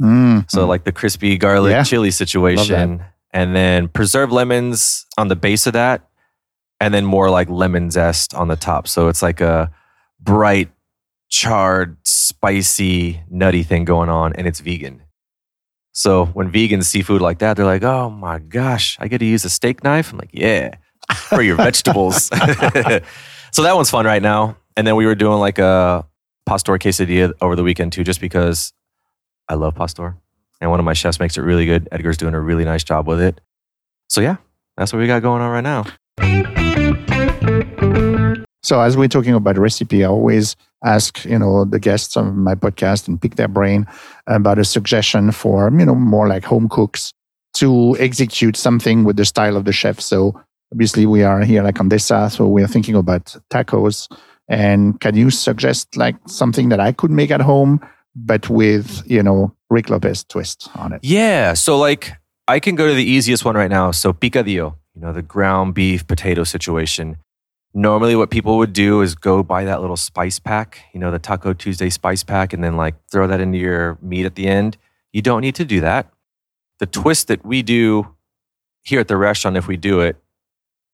Mm. 0.00 0.50
So 0.50 0.66
like 0.66 0.84
the 0.84 0.92
crispy 0.92 1.36
garlic 1.36 1.72
Yeah. 1.72 1.82
chili 1.82 2.10
situation. 2.10 3.02
And 3.32 3.54
then 3.54 3.88
preserved 3.88 4.32
lemons 4.32 5.06
on 5.16 5.28
the 5.28 5.36
base 5.36 5.66
of 5.66 5.74
that. 5.74 6.08
And 6.80 6.92
then 6.94 7.04
more 7.04 7.30
like 7.30 7.48
lemon 7.48 7.90
zest 7.90 8.34
on 8.34 8.48
the 8.48 8.56
top. 8.56 8.88
So 8.88 9.08
it's 9.08 9.22
like 9.22 9.40
a 9.40 9.70
bright, 10.20 10.70
charred, 11.28 11.96
spicy, 12.04 13.22
nutty 13.30 13.62
thing 13.62 13.84
going 13.84 14.08
on. 14.08 14.32
And 14.32 14.46
it's 14.46 14.60
vegan. 14.60 15.02
So 15.92 16.26
when 16.26 16.50
vegans 16.50 16.84
see 16.84 17.02
food 17.02 17.20
like 17.20 17.38
that, 17.38 17.56
they're 17.56 17.66
like, 17.66 17.82
oh 17.82 18.10
my 18.10 18.38
gosh, 18.38 18.96
I 19.00 19.08
get 19.08 19.18
to 19.18 19.24
use 19.24 19.44
a 19.44 19.50
steak 19.50 19.84
knife? 19.84 20.12
I'm 20.12 20.18
like, 20.18 20.30
yeah, 20.32 20.74
for 21.14 21.42
your 21.42 21.56
vegetables. 21.56 22.24
so 23.52 23.62
that 23.62 23.74
one's 23.74 23.90
fun 23.90 24.06
right 24.06 24.22
now. 24.22 24.56
And 24.76 24.86
then 24.86 24.96
we 24.96 25.06
were 25.06 25.14
doing 25.14 25.38
like 25.38 25.58
a 25.58 26.06
pastor 26.46 26.72
quesadilla 26.78 27.32
over 27.40 27.56
the 27.56 27.62
weekend 27.62 27.92
too, 27.92 28.04
just 28.04 28.20
because 28.20 28.72
I 29.48 29.54
love 29.54 29.74
pastor. 29.74 30.16
And 30.60 30.70
one 30.70 30.80
of 30.80 30.84
my 30.84 30.92
chefs 30.92 31.18
makes 31.20 31.36
it 31.36 31.42
really 31.42 31.66
good. 31.66 31.88
Edgar's 31.90 32.16
doing 32.16 32.34
a 32.34 32.40
really 32.40 32.64
nice 32.64 32.84
job 32.84 33.06
with 33.06 33.20
it. 33.20 33.40
So 34.08 34.20
yeah, 34.20 34.36
that's 34.76 34.92
what 34.92 34.98
we 34.98 35.06
got 35.06 35.22
going 35.22 35.42
on 35.42 35.50
right 35.50 35.60
now. 35.62 35.86
So 38.62 38.80
as 38.80 38.96
we're 38.96 39.08
talking 39.08 39.34
about 39.34 39.56
recipe, 39.56 40.04
I 40.04 40.08
always 40.08 40.54
ask, 40.84 41.24
you 41.24 41.38
know, 41.38 41.64
the 41.64 41.80
guests 41.80 42.16
on 42.16 42.38
my 42.38 42.54
podcast 42.54 43.08
and 43.08 43.20
pick 43.20 43.36
their 43.36 43.48
brain 43.48 43.86
about 44.26 44.58
a 44.58 44.64
suggestion 44.64 45.32
for, 45.32 45.70
you 45.76 45.84
know, 45.84 45.94
more 45.94 46.28
like 46.28 46.44
home 46.44 46.68
cooks 46.68 47.12
to 47.54 47.96
execute 47.98 48.56
something 48.56 49.04
with 49.04 49.16
the 49.16 49.24
style 49.24 49.56
of 49.56 49.64
the 49.64 49.72
chef. 49.72 49.98
So 50.00 50.40
obviously 50.72 51.06
we 51.06 51.22
are 51.22 51.40
here 51.40 51.62
like 51.62 51.76
Condesa, 51.76 52.30
so 52.30 52.46
we 52.46 52.62
are 52.62 52.68
thinking 52.68 52.94
about 52.94 53.34
tacos. 53.50 54.08
And 54.48 55.00
can 55.00 55.16
you 55.16 55.30
suggest 55.30 55.96
like 55.96 56.16
something 56.26 56.68
that 56.68 56.80
I 56.80 56.92
could 56.92 57.10
make 57.10 57.30
at 57.30 57.40
home, 57.40 57.80
but 58.14 58.48
with, 58.50 59.02
you 59.06 59.22
know, 59.22 59.54
Rick 59.70 59.88
Lopez 59.88 60.24
twist 60.24 60.68
on 60.74 60.92
it? 60.92 61.00
Yeah. 61.02 61.54
So 61.54 61.78
like 61.78 62.12
I 62.48 62.58
can 62.58 62.74
go 62.74 62.88
to 62.88 62.94
the 62.94 63.04
easiest 63.04 63.44
one 63.44 63.54
right 63.54 63.70
now. 63.70 63.92
So 63.92 64.12
picadillo, 64.12 64.74
you 64.94 65.00
know, 65.00 65.12
the 65.12 65.22
ground 65.22 65.74
beef 65.74 66.06
potato 66.06 66.44
situation. 66.44 67.16
Normally 67.72 68.16
what 68.16 68.30
people 68.30 68.58
would 68.58 68.72
do 68.72 69.00
is 69.00 69.14
go 69.14 69.44
buy 69.44 69.64
that 69.64 69.80
little 69.80 69.96
spice 69.96 70.40
pack, 70.40 70.80
you 70.92 70.98
know, 70.98 71.12
the 71.12 71.20
Taco 71.20 71.52
Tuesday 71.52 71.88
spice 71.88 72.24
pack, 72.24 72.52
and 72.52 72.64
then 72.64 72.76
like 72.76 72.96
throw 73.08 73.28
that 73.28 73.40
into 73.40 73.58
your 73.58 73.96
meat 74.02 74.26
at 74.26 74.34
the 74.34 74.48
end. 74.48 74.76
You 75.12 75.22
don't 75.22 75.40
need 75.40 75.54
to 75.54 75.64
do 75.64 75.80
that. 75.80 76.12
The 76.80 76.86
twist 76.86 77.28
that 77.28 77.46
we 77.46 77.62
do 77.62 78.16
here 78.82 78.98
at 78.98 79.06
the 79.06 79.16
restaurant, 79.16 79.56
if 79.56 79.68
we 79.68 79.76
do 79.76 80.00
it, 80.00 80.16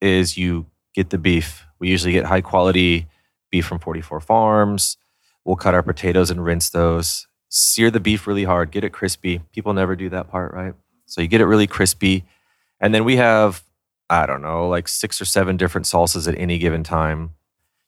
is 0.02 0.36
you 0.36 0.66
get 0.94 1.08
the 1.08 1.18
beef. 1.18 1.64
We 1.78 1.88
usually 1.88 2.12
get 2.12 2.26
high 2.26 2.42
quality 2.42 3.06
beef 3.50 3.64
from 3.64 3.78
44 3.78 4.20
Farms. 4.20 4.98
We'll 5.44 5.56
cut 5.56 5.74
our 5.74 5.82
potatoes 5.82 6.30
and 6.30 6.44
rinse 6.44 6.68
those. 6.68 7.26
Sear 7.48 7.90
the 7.90 8.00
beef 8.00 8.26
really 8.26 8.44
hard, 8.44 8.70
get 8.70 8.84
it 8.84 8.92
crispy. 8.92 9.40
People 9.52 9.72
never 9.72 9.94
do 9.96 10.08
that 10.10 10.28
part, 10.30 10.52
right? 10.52 10.74
So 11.06 11.20
you 11.20 11.28
get 11.28 11.40
it 11.40 11.46
really 11.46 11.66
crispy. 11.66 12.24
And 12.80 12.92
then 12.94 13.04
we 13.04 13.16
have, 13.16 13.62
I 14.10 14.26
don't 14.26 14.42
know, 14.42 14.68
like 14.68 14.88
six 14.88 15.20
or 15.20 15.24
seven 15.24 15.56
different 15.56 15.86
salsas 15.86 16.26
at 16.28 16.38
any 16.38 16.58
given 16.58 16.82
time. 16.82 17.30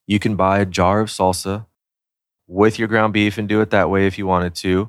You 0.06 0.18
can 0.18 0.36
buy 0.36 0.60
a 0.60 0.64
jar 0.66 1.00
of 1.00 1.08
salsa 1.08 1.66
with 2.46 2.78
your 2.78 2.88
ground 2.88 3.12
beef 3.12 3.36
and 3.36 3.48
do 3.48 3.60
it 3.60 3.70
that 3.70 3.90
way 3.90 4.06
if 4.06 4.16
you 4.16 4.26
wanted 4.26 4.54
to. 4.56 4.88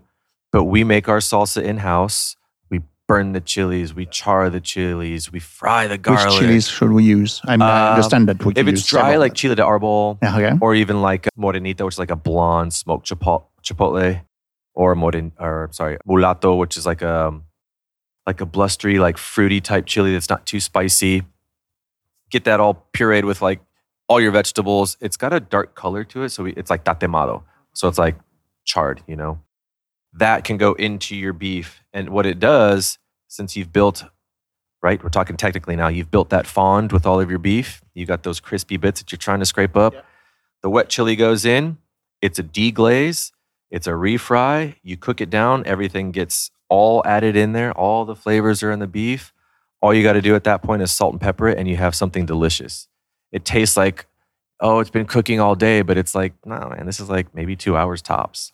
But 0.52 0.64
we 0.66 0.84
make 0.84 1.10
our 1.10 1.18
salsa 1.20 1.62
in 1.64 1.78
house. 1.80 2.36
We 2.70 2.82
burn 3.08 3.34
the 3.34 3.42
chilies, 3.42 3.94
we 3.94 4.06
char 4.06 4.50
the 4.50 4.62
chilies, 4.62 5.32
we 5.32 5.40
fry 5.40 5.88
the 5.88 5.98
garlic. 5.98 6.26
Which 6.30 6.40
chilies 6.40 6.68
should 6.70 6.92
we 6.92 7.04
use? 7.04 7.42
I, 7.46 7.56
Um, 7.56 7.62
understand 7.64 8.30
that 8.30 8.46
we 8.46 8.54
can 8.54 8.68
If 8.68 8.72
it's 8.74 8.86
dry, 8.88 9.18
like 9.18 9.34
chile 9.34 9.56
de 9.56 9.64
arbol, 9.64 10.20
Yeah, 10.22 10.38
okay. 10.38 10.58
or 10.62 10.74
even 10.76 11.02
like 11.02 11.28
morenita, 11.38 11.84
which 11.86 11.96
is 11.96 12.00
like 12.00 12.12
a 12.12 12.16
blonde 12.16 12.74
smoked 12.74 13.08
chipotle, 13.10 13.46
chipotle 13.64 14.22
or 14.74 14.96
moren, 14.96 15.32
or 15.40 15.70
sorry, 15.72 15.98
mulato, 16.08 16.58
which 16.58 16.78
is 16.78 16.86
like 16.86 17.02
a 17.02 17.40
like 18.26 18.42
a 18.42 18.46
blustery, 18.46 19.00
like 19.00 19.18
fruity 19.18 19.60
type 19.62 19.86
chili 19.86 20.14
that's 20.14 20.30
not 20.30 20.46
too 20.46 20.60
spicy. 20.60 21.24
Get 22.30 22.44
that 22.44 22.60
all 22.60 22.88
pureed 22.94 23.24
with 23.24 23.42
like 23.42 23.60
all 24.08 24.22
your 24.22 24.32
vegetables. 24.32 24.98
It's 25.02 25.18
got 25.18 25.34
a 25.34 25.40
dark 25.40 25.76
color 25.76 26.04
to 26.06 26.24
it, 26.24 26.30
so 26.30 26.44
we, 26.44 26.54
it's 26.54 26.70
like 26.70 26.84
tatemado. 26.84 27.44
So 27.74 27.88
it's 27.88 27.98
like 27.98 28.18
charred, 28.66 29.02
you 29.08 29.16
know. 29.16 29.42
That 30.14 30.44
can 30.44 30.58
go 30.58 30.74
into 30.74 31.16
your 31.16 31.34
beef, 31.34 31.84
and 31.94 32.10
what 32.10 32.26
it 32.26 32.40
does, 32.40 32.98
since 33.28 33.56
you've 33.56 33.72
built 33.72 34.04
right? 34.82 35.04
We're 35.04 35.10
talking 35.10 35.38
technically 35.38 35.76
now. 35.76 35.88
You've 35.88 36.12
built 36.12 36.30
that 36.30 36.48
fond 36.48 36.92
with 36.92 37.06
all 37.06 37.20
of 37.20 37.30
your 37.30 37.40
beef. 37.40 37.82
You 37.94 38.06
got 38.06 38.24
those 38.24 38.40
crispy 38.40 38.78
bits 38.78 39.02
that 39.02 39.12
you're 39.12 39.18
trying 39.18 39.40
to 39.40 39.46
scrape 39.46 39.76
up. 39.76 39.94
The 40.62 40.70
wet 40.70 40.90
chili 40.90 41.16
goes 41.16 41.46
in. 41.46 41.78
It's 42.22 42.40
a 42.40 42.44
deglaze. 42.44 43.32
It's 43.72 43.88
a 43.88 43.92
refry. 43.92 44.76
You 44.84 44.98
cook 44.98 45.22
it 45.22 45.30
down. 45.30 45.64
Everything 45.66 46.12
gets 46.12 46.52
all 46.70 47.02
added 47.06 47.36
in 47.36 47.54
there. 47.54 47.72
All 47.74 48.06
the 48.06 48.16
flavors 48.16 48.62
are 48.64 48.72
in 48.72 48.80
the 48.80 48.88
beef. 48.88 49.34
all 49.82 49.94
you 49.94 50.04
got 50.04 50.14
to 50.14 50.22
do 50.22 50.36
at 50.36 50.44
that 50.44 50.62
point 50.62 50.82
is 50.82 50.92
salt 50.92 51.14
and 51.14 51.22
pepper 51.22 51.48
it, 51.48 51.58
and 51.58 51.66
you 51.68 51.78
have 51.78 51.96
something 51.96 52.26
delicious. 52.26 52.88
It 53.32 53.46
tastes 53.46 53.78
like, 53.78 54.08
oh, 54.60 54.80
it's 54.80 54.90
been 54.90 55.06
cooking 55.06 55.40
all 55.40 55.56
day, 55.56 55.82
but 55.84 55.98
it's 55.98 56.14
like, 56.14 56.34
no, 56.46 56.74
man, 56.76 56.86
this 56.86 57.00
is 57.00 57.10
like 57.10 57.34
maybe 57.34 57.56
two 57.56 57.78
hours 57.78 58.02
tops, 58.02 58.52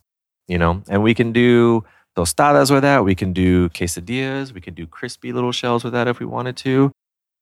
you 0.47 0.59
know? 0.59 0.83
And 0.87 1.01
we 1.01 1.15
can 1.15 1.31
do 1.31 1.83
tostadas 2.15 2.69
with 2.69 2.83
that. 2.83 3.03
We 3.03 3.15
can 3.15 3.33
do 3.33 3.69
quesadillas. 3.69 4.53
We 4.53 4.61
can 4.61 4.75
do 4.75 4.85
crispy 4.85 5.33
little 5.33 5.51
shells 5.51 5.83
with 5.83 5.93
that 5.93 6.07
if 6.07 6.19
we 6.19 6.27
wanted 6.27 6.57
to. 6.57 6.91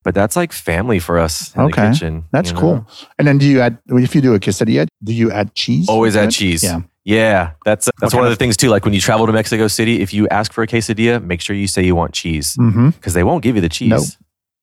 But 0.03 0.15
that's 0.15 0.35
like 0.37 0.53
family 0.53 0.99
for 0.99 1.19
us 1.19 1.53
in 1.55 1.61
Okay. 1.63 1.81
the 1.81 1.91
kitchen. 1.91 2.23
That's 2.31 2.49
you 2.49 2.55
know? 2.55 2.61
cool. 2.61 2.87
And 3.19 3.27
then 3.27 3.37
do 3.37 3.45
you 3.45 3.59
add 3.59 3.79
if 3.89 4.15
you 4.15 4.21
do 4.21 4.33
a 4.33 4.39
quesadilla, 4.39 4.87
do 5.03 5.13
you 5.13 5.29
add 5.29 5.55
cheese? 5.55 5.89
Always 5.89 6.15
add 6.15 6.29
it? 6.29 6.31
cheese. 6.31 6.63
Yeah. 6.63 6.81
Yeah, 7.05 7.51
that's 7.65 7.89
that's 7.99 8.13
What 8.13 8.21
one 8.21 8.25
of 8.27 8.31
the 8.31 8.37
things 8.37 8.55
too. 8.55 8.69
Like 8.69 8.85
when 8.85 8.93
you 8.93 9.01
travel 9.01 9.25
to 9.25 9.33
Mexico 9.33 9.67
City, 9.67 10.01
if 10.01 10.13
you 10.13 10.27
ask 10.29 10.53
for 10.53 10.63
a 10.63 10.67
quesadilla, 10.67 11.21
make 11.23 11.41
sure 11.41 11.55
you 11.55 11.67
say 11.67 11.83
you 11.83 11.95
want 11.95 12.13
cheese 12.13 12.55
mm-hmm. 12.55 12.89
because 12.91 13.13
they 13.13 13.23
won't 13.23 13.43
give 13.43 13.55
you 13.55 13.61
the 13.61 13.69
cheese. 13.69 13.89
Nope. 13.89 14.03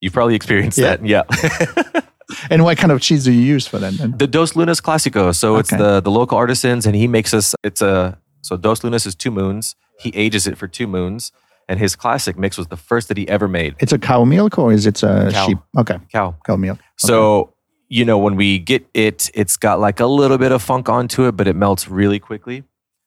You've 0.01 0.13
probably 0.15 0.35
experienced 0.35 0.79
Yeah. 0.79 0.97
that. 0.97 1.07
Yeah. 1.07 2.01
And 2.49 2.63
what 2.63 2.79
kind 2.79 2.93
of 2.93 3.01
cheese 3.01 3.25
do 3.25 3.33
you 3.33 3.41
use 3.41 3.67
for 3.67 3.79
that? 3.81 3.93
Then? 3.95 4.15
the 4.17 4.29
Dos 4.29 4.55
Lunas 4.55 4.81
Clásico. 4.81 5.35
So 5.35 5.57
it's 5.57 5.71
the 5.71 6.01
the 6.01 6.11
local 6.13 6.39
artisans, 6.39 6.87
and 6.87 6.95
he 6.95 7.09
makes 7.09 7.35
us. 7.35 7.55
It's 7.65 7.83
a 7.83 8.19
so 8.43 8.57
Dos 8.57 8.85
Lunas 8.85 9.05
is 9.05 9.15
two 9.17 9.31
moons. 9.33 9.75
He 9.99 10.11
ages 10.15 10.47
it 10.47 10.57
for 10.57 10.69
two 10.69 10.87
moons, 10.87 11.33
and 11.69 11.79
his 11.81 11.97
classic 11.97 12.39
mix 12.39 12.57
was 12.57 12.69
the 12.69 12.77
first 12.77 13.09
that 13.09 13.17
he 13.17 13.29
ever 13.29 13.49
made. 13.49 13.75
It's 13.81 13.93
a 13.93 13.99
cow 13.99 14.25
milk 14.25 14.59
or 14.59 14.73
is 14.73 14.87
it 14.87 15.03
a 15.03 15.31
Cow. 15.33 15.47
sheep? 15.47 15.59
Okay, 15.77 15.99
Cow. 16.13 16.37
cow 16.47 16.57
milk. 16.57 16.79
So 16.99 17.53
you 17.91 18.05
know 18.05 18.17
when 18.17 18.37
we 18.37 18.59
get 18.59 18.87
it, 18.95 19.31
it's 19.35 19.57
got 19.57 19.81
like 19.81 20.01
a 20.01 20.07
little 20.07 20.39
bit 20.39 20.53
of 20.53 20.63
funk 20.63 20.89
onto 20.89 21.27
it, 21.27 21.33
but 21.33 21.47
it 21.47 21.57
melts 21.57 21.89
really 21.89 22.19
quickly. 22.19 22.63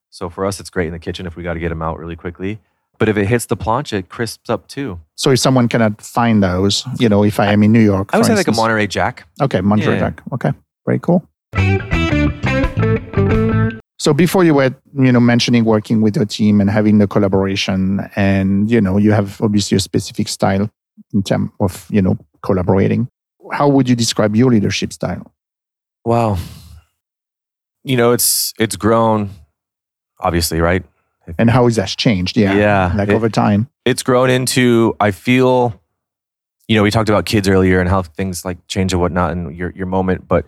So 0.10 0.30
for 0.30 0.46
us, 0.46 0.60
it's 0.60 0.70
great 0.70 0.88
in 0.88 0.94
the 0.94 1.00
kitchen 1.00 1.26
if 1.26 1.36
we 1.36 1.42
got 1.42 1.54
to 1.56 1.60
get 1.60 1.70
them 1.70 1.82
out 1.82 1.98
really 1.98 2.16
quickly. 2.18 2.60
But 3.00 3.10
if 3.10 3.18
it 3.18 3.26
hits 3.26 3.48
the 3.48 3.58
plancha, 3.58 3.94
it 3.94 4.10
crisps 4.10 4.50
up 4.50 4.68
too. 4.68 5.00
So 5.16 5.32
if 5.32 5.40
someone 5.40 5.68
cannot 5.68 6.02
find 6.02 6.44
those, 6.44 6.86
you 7.00 7.10
know, 7.10 7.24
if 7.24 7.40
I 7.40 7.52
am 7.52 7.64
in 7.64 7.72
New 7.72 7.80
York, 7.80 8.10
I 8.14 8.18
would 8.18 8.26
say 8.28 8.36
like 8.36 8.48
a 8.48 8.52
Monterey 8.52 8.86
Jack. 8.86 9.28
Okay, 9.42 9.62
Monterey 9.62 9.96
Yeah. 9.96 10.00
Jack. 10.00 10.22
Okay, 10.34 10.52
very 10.86 11.00
cool. 11.00 11.28
So 14.00 14.14
before 14.14 14.44
you 14.44 14.54
were, 14.54 14.76
you 15.00 15.12
know, 15.14 15.22
mentioning 15.22 15.64
working 15.64 16.02
with 16.02 16.18
your 16.18 16.26
team 16.26 16.60
and 16.60 16.70
having 16.70 16.98
the 16.98 17.08
collaboration, 17.08 18.02
and 18.18 18.70
you 18.70 18.82
know, 18.82 18.98
you 18.98 19.14
have 19.14 19.42
obviously 19.42 19.78
a 19.78 19.80
specific 19.80 20.28
style 20.28 20.70
in 21.14 21.24
terms 21.24 21.52
of 21.62 21.88
you 21.90 22.02
know 22.02 22.18
collaborating. 22.42 23.08
How 23.52 23.68
would 23.68 23.90
you 23.90 23.96
describe 23.96 24.36
your 24.36 24.52
leadership 24.52 24.94
style? 24.94 25.34
Wow. 26.06 26.38
You 27.84 27.98
know, 27.98 28.12
it's 28.12 28.54
it's 28.60 28.76
grown, 28.76 29.30
obviously, 30.20 30.62
right? 30.62 30.84
And 31.38 31.50
how 31.50 31.66
has 31.66 31.76
that 31.78 31.90
changed? 31.90 32.38
Yeah, 32.38 32.54
Yeah, 32.56 32.94
like 32.96 33.10
it- 33.10 33.16
over 33.16 33.30
time. 33.30 33.68
it's 33.86 34.04
grown 34.04 34.30
into 34.30 34.96
i 35.00 35.12
feel 35.12 35.74
you 36.70 36.76
know 36.78 36.84
we 36.84 36.92
talked 36.92 37.10
about 37.10 37.26
kids 37.26 37.48
earlier 37.50 37.80
and 37.82 37.90
how 37.90 38.02
things 38.02 38.46
like 38.46 38.58
change 38.68 38.94
and 38.94 39.02
whatnot 39.02 39.32
and 39.32 39.56
your, 39.56 39.72
your 39.72 39.86
moment 39.86 40.26
but 40.28 40.46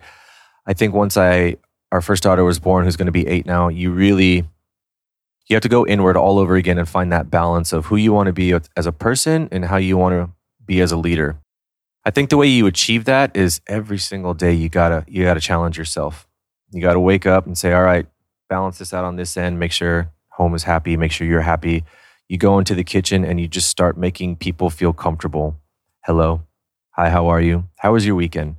i 0.66 0.72
think 0.72 0.94
once 0.94 1.16
i 1.18 1.54
our 1.92 2.00
first 2.00 2.22
daughter 2.22 2.44
was 2.44 2.58
born 2.58 2.84
who's 2.84 2.96
going 2.96 3.06
to 3.06 3.12
be 3.12 3.26
eight 3.26 3.44
now 3.46 3.68
you 3.68 3.90
really 3.90 4.36
you 5.48 5.54
have 5.54 5.60
to 5.62 5.68
go 5.68 5.86
inward 5.86 6.16
all 6.16 6.38
over 6.38 6.56
again 6.56 6.78
and 6.78 6.88
find 6.88 7.12
that 7.12 7.30
balance 7.30 7.72
of 7.74 7.86
who 7.86 7.96
you 7.96 8.12
want 8.12 8.26
to 8.26 8.32
be 8.32 8.52
as 8.76 8.86
a 8.86 8.92
person 8.92 9.48
and 9.52 9.66
how 9.66 9.76
you 9.76 9.96
want 9.98 10.12
to 10.14 10.30
be 10.64 10.80
as 10.80 10.92
a 10.92 10.96
leader 10.96 11.36
i 12.06 12.10
think 12.10 12.30
the 12.30 12.38
way 12.38 12.46
you 12.46 12.66
achieve 12.66 13.04
that 13.04 13.36
is 13.36 13.60
every 13.66 13.98
single 13.98 14.32
day 14.32 14.54
you 14.54 14.70
gotta 14.70 15.04
you 15.06 15.24
gotta 15.24 15.40
challenge 15.40 15.76
yourself 15.76 16.26
you 16.72 16.80
gotta 16.80 17.00
wake 17.00 17.26
up 17.26 17.44
and 17.44 17.58
say 17.58 17.74
all 17.74 17.82
right 17.82 18.06
balance 18.48 18.78
this 18.78 18.94
out 18.94 19.04
on 19.04 19.16
this 19.16 19.36
end 19.36 19.58
make 19.58 19.72
sure 19.72 20.10
home 20.30 20.54
is 20.54 20.62
happy 20.62 20.96
make 20.96 21.12
sure 21.12 21.26
you're 21.26 21.42
happy 21.42 21.84
you 22.28 22.38
go 22.38 22.58
into 22.58 22.74
the 22.74 22.84
kitchen 22.84 23.24
and 23.24 23.40
you 23.40 23.46
just 23.46 23.68
start 23.68 23.96
making 23.96 24.36
people 24.36 24.68
feel 24.68 24.92
comfortable. 24.92 25.56
Hello. 26.04 26.42
Hi, 26.92 27.10
how 27.10 27.28
are 27.28 27.40
you? 27.40 27.68
How 27.76 27.92
was 27.92 28.04
your 28.04 28.16
weekend? 28.16 28.56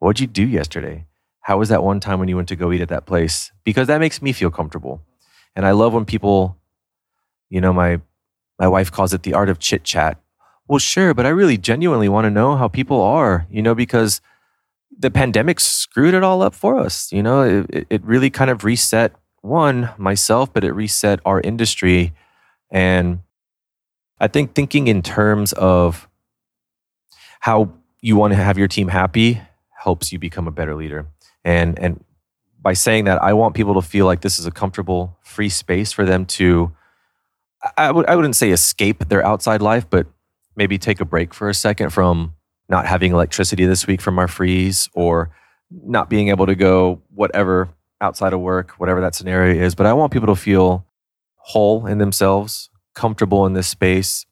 What'd 0.00 0.20
you 0.20 0.26
do 0.26 0.44
yesterday? 0.44 1.06
How 1.40 1.58
was 1.58 1.68
that 1.68 1.84
one 1.84 2.00
time 2.00 2.18
when 2.18 2.28
you 2.28 2.36
went 2.36 2.48
to 2.48 2.56
go 2.56 2.72
eat 2.72 2.80
at 2.80 2.88
that 2.88 3.06
place? 3.06 3.52
Because 3.62 3.86
that 3.86 4.00
makes 4.00 4.20
me 4.20 4.32
feel 4.32 4.50
comfortable. 4.50 5.00
And 5.54 5.64
I 5.64 5.70
love 5.72 5.92
when 5.92 6.04
people, 6.04 6.56
you 7.50 7.60
know, 7.60 7.72
my 7.72 8.00
my 8.58 8.68
wife 8.68 8.90
calls 8.90 9.12
it 9.12 9.22
the 9.22 9.34
art 9.34 9.48
of 9.48 9.58
chit 9.58 9.84
chat. 9.84 10.18
Well, 10.68 10.78
sure, 10.78 11.12
but 11.14 11.26
I 11.26 11.30
really 11.30 11.58
genuinely 11.58 12.08
want 12.08 12.24
to 12.24 12.30
know 12.30 12.56
how 12.56 12.68
people 12.68 13.00
are, 13.00 13.46
you 13.50 13.60
know, 13.62 13.74
because 13.74 14.20
the 14.98 15.10
pandemic 15.10 15.60
screwed 15.60 16.14
it 16.14 16.22
all 16.24 16.42
up 16.42 16.54
for 16.54 16.78
us. 16.78 17.12
You 17.12 17.22
know, 17.22 17.64
it, 17.70 17.86
it- 17.90 18.04
really 18.04 18.30
kind 18.30 18.50
of 18.50 18.64
reset 18.64 19.14
one, 19.42 19.90
myself, 19.98 20.52
but 20.52 20.64
it 20.64 20.72
reset 20.72 21.20
our 21.26 21.40
industry 21.40 22.14
and 22.70 23.20
I 24.20 24.28
think 24.28 24.54
thinking 24.54 24.88
in 24.88 25.02
terms 25.02 25.52
of 25.54 26.08
how 27.40 27.72
you 28.00 28.16
want 28.16 28.32
to 28.32 28.36
have 28.36 28.58
your 28.58 28.68
team 28.68 28.88
happy 28.88 29.40
helps 29.78 30.12
you 30.12 30.18
become 30.18 30.46
a 30.46 30.50
better 30.52 30.74
leader. 30.74 31.06
And 31.44 31.78
and 31.78 32.02
by 32.62 32.72
saying 32.72 33.04
that, 33.04 33.22
I 33.22 33.34
want 33.34 33.54
people 33.54 33.74
to 33.74 33.82
feel 33.82 34.06
like 34.06 34.22
this 34.22 34.38
is 34.38 34.46
a 34.46 34.50
comfortable, 34.50 35.16
free 35.22 35.50
space 35.50 35.92
for 35.92 36.04
them 36.04 36.24
to 36.38 36.72
I- 37.76 37.90
would 37.90 38.06
I 38.06 38.16
wouldn't 38.16 38.36
say 38.36 38.50
escape 38.50 39.08
their 39.08 39.24
outside 39.24 39.62
life, 39.62 39.88
but 39.88 40.06
maybe 40.56 40.78
take 40.78 41.00
a 41.00 41.04
break 41.04 41.34
for 41.34 41.48
a 41.48 41.54
second 41.54 41.90
from 41.90 42.34
not 42.68 42.86
having 42.86 43.12
electricity 43.12 43.66
this 43.66 43.86
week 43.86 44.00
from 44.00 44.18
our 44.18 44.28
freeze 44.28 44.88
or 44.94 45.30
not 45.70 46.08
being 46.08 46.28
able 46.28 46.46
to 46.46 46.54
go 46.54 47.02
whatever 47.14 47.68
outside 48.00 48.32
of 48.32 48.40
work, 48.40 48.72
whatever 48.72 49.00
that 49.00 49.14
scenario 49.14 49.60
is. 49.62 49.74
But 49.74 49.86
I 49.86 49.92
want 49.92 50.12
people 50.12 50.28
to 50.28 50.40
feel 50.40 50.86
whole 51.36 51.86
in 51.86 51.98
themselves, 51.98 52.70
comfortable 52.94 53.46
in 53.46 53.52
this 53.52 53.68
space, 53.68 54.26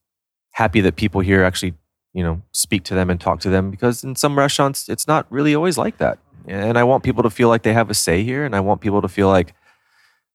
happy 0.53 0.81
that 0.81 0.97
people 0.97 1.21
here 1.21 1.45
actually, 1.45 1.75
you 2.13 2.23
know, 2.23 2.43
speak 2.53 2.85
to 2.85 2.95
them 2.95 3.11
and 3.11 3.21
talk 3.21 3.41
to 3.41 3.51
them 3.51 3.71
because 3.71 4.05
in 4.05 4.17
some 4.17 4.39
restaurants 4.39 4.89
it's 4.89 5.07
not 5.07 5.27
really 5.31 5.55
always 5.55 5.77
like 5.77 5.99
that. 5.99 6.19
And 6.47 6.77
I 6.79 6.85
want 6.85 7.05
people 7.05 7.23
to 7.23 7.31
feel 7.31 7.49
like 7.49 7.63
they 7.63 7.73
have 7.73 7.91
a 7.91 7.95
say 7.95 8.23
here 8.23 8.45
and 8.45 8.55
I 8.55 8.61
want 8.61 8.81
people 8.81 9.03
to 9.03 9.09
feel 9.09 9.29
like 9.29 9.55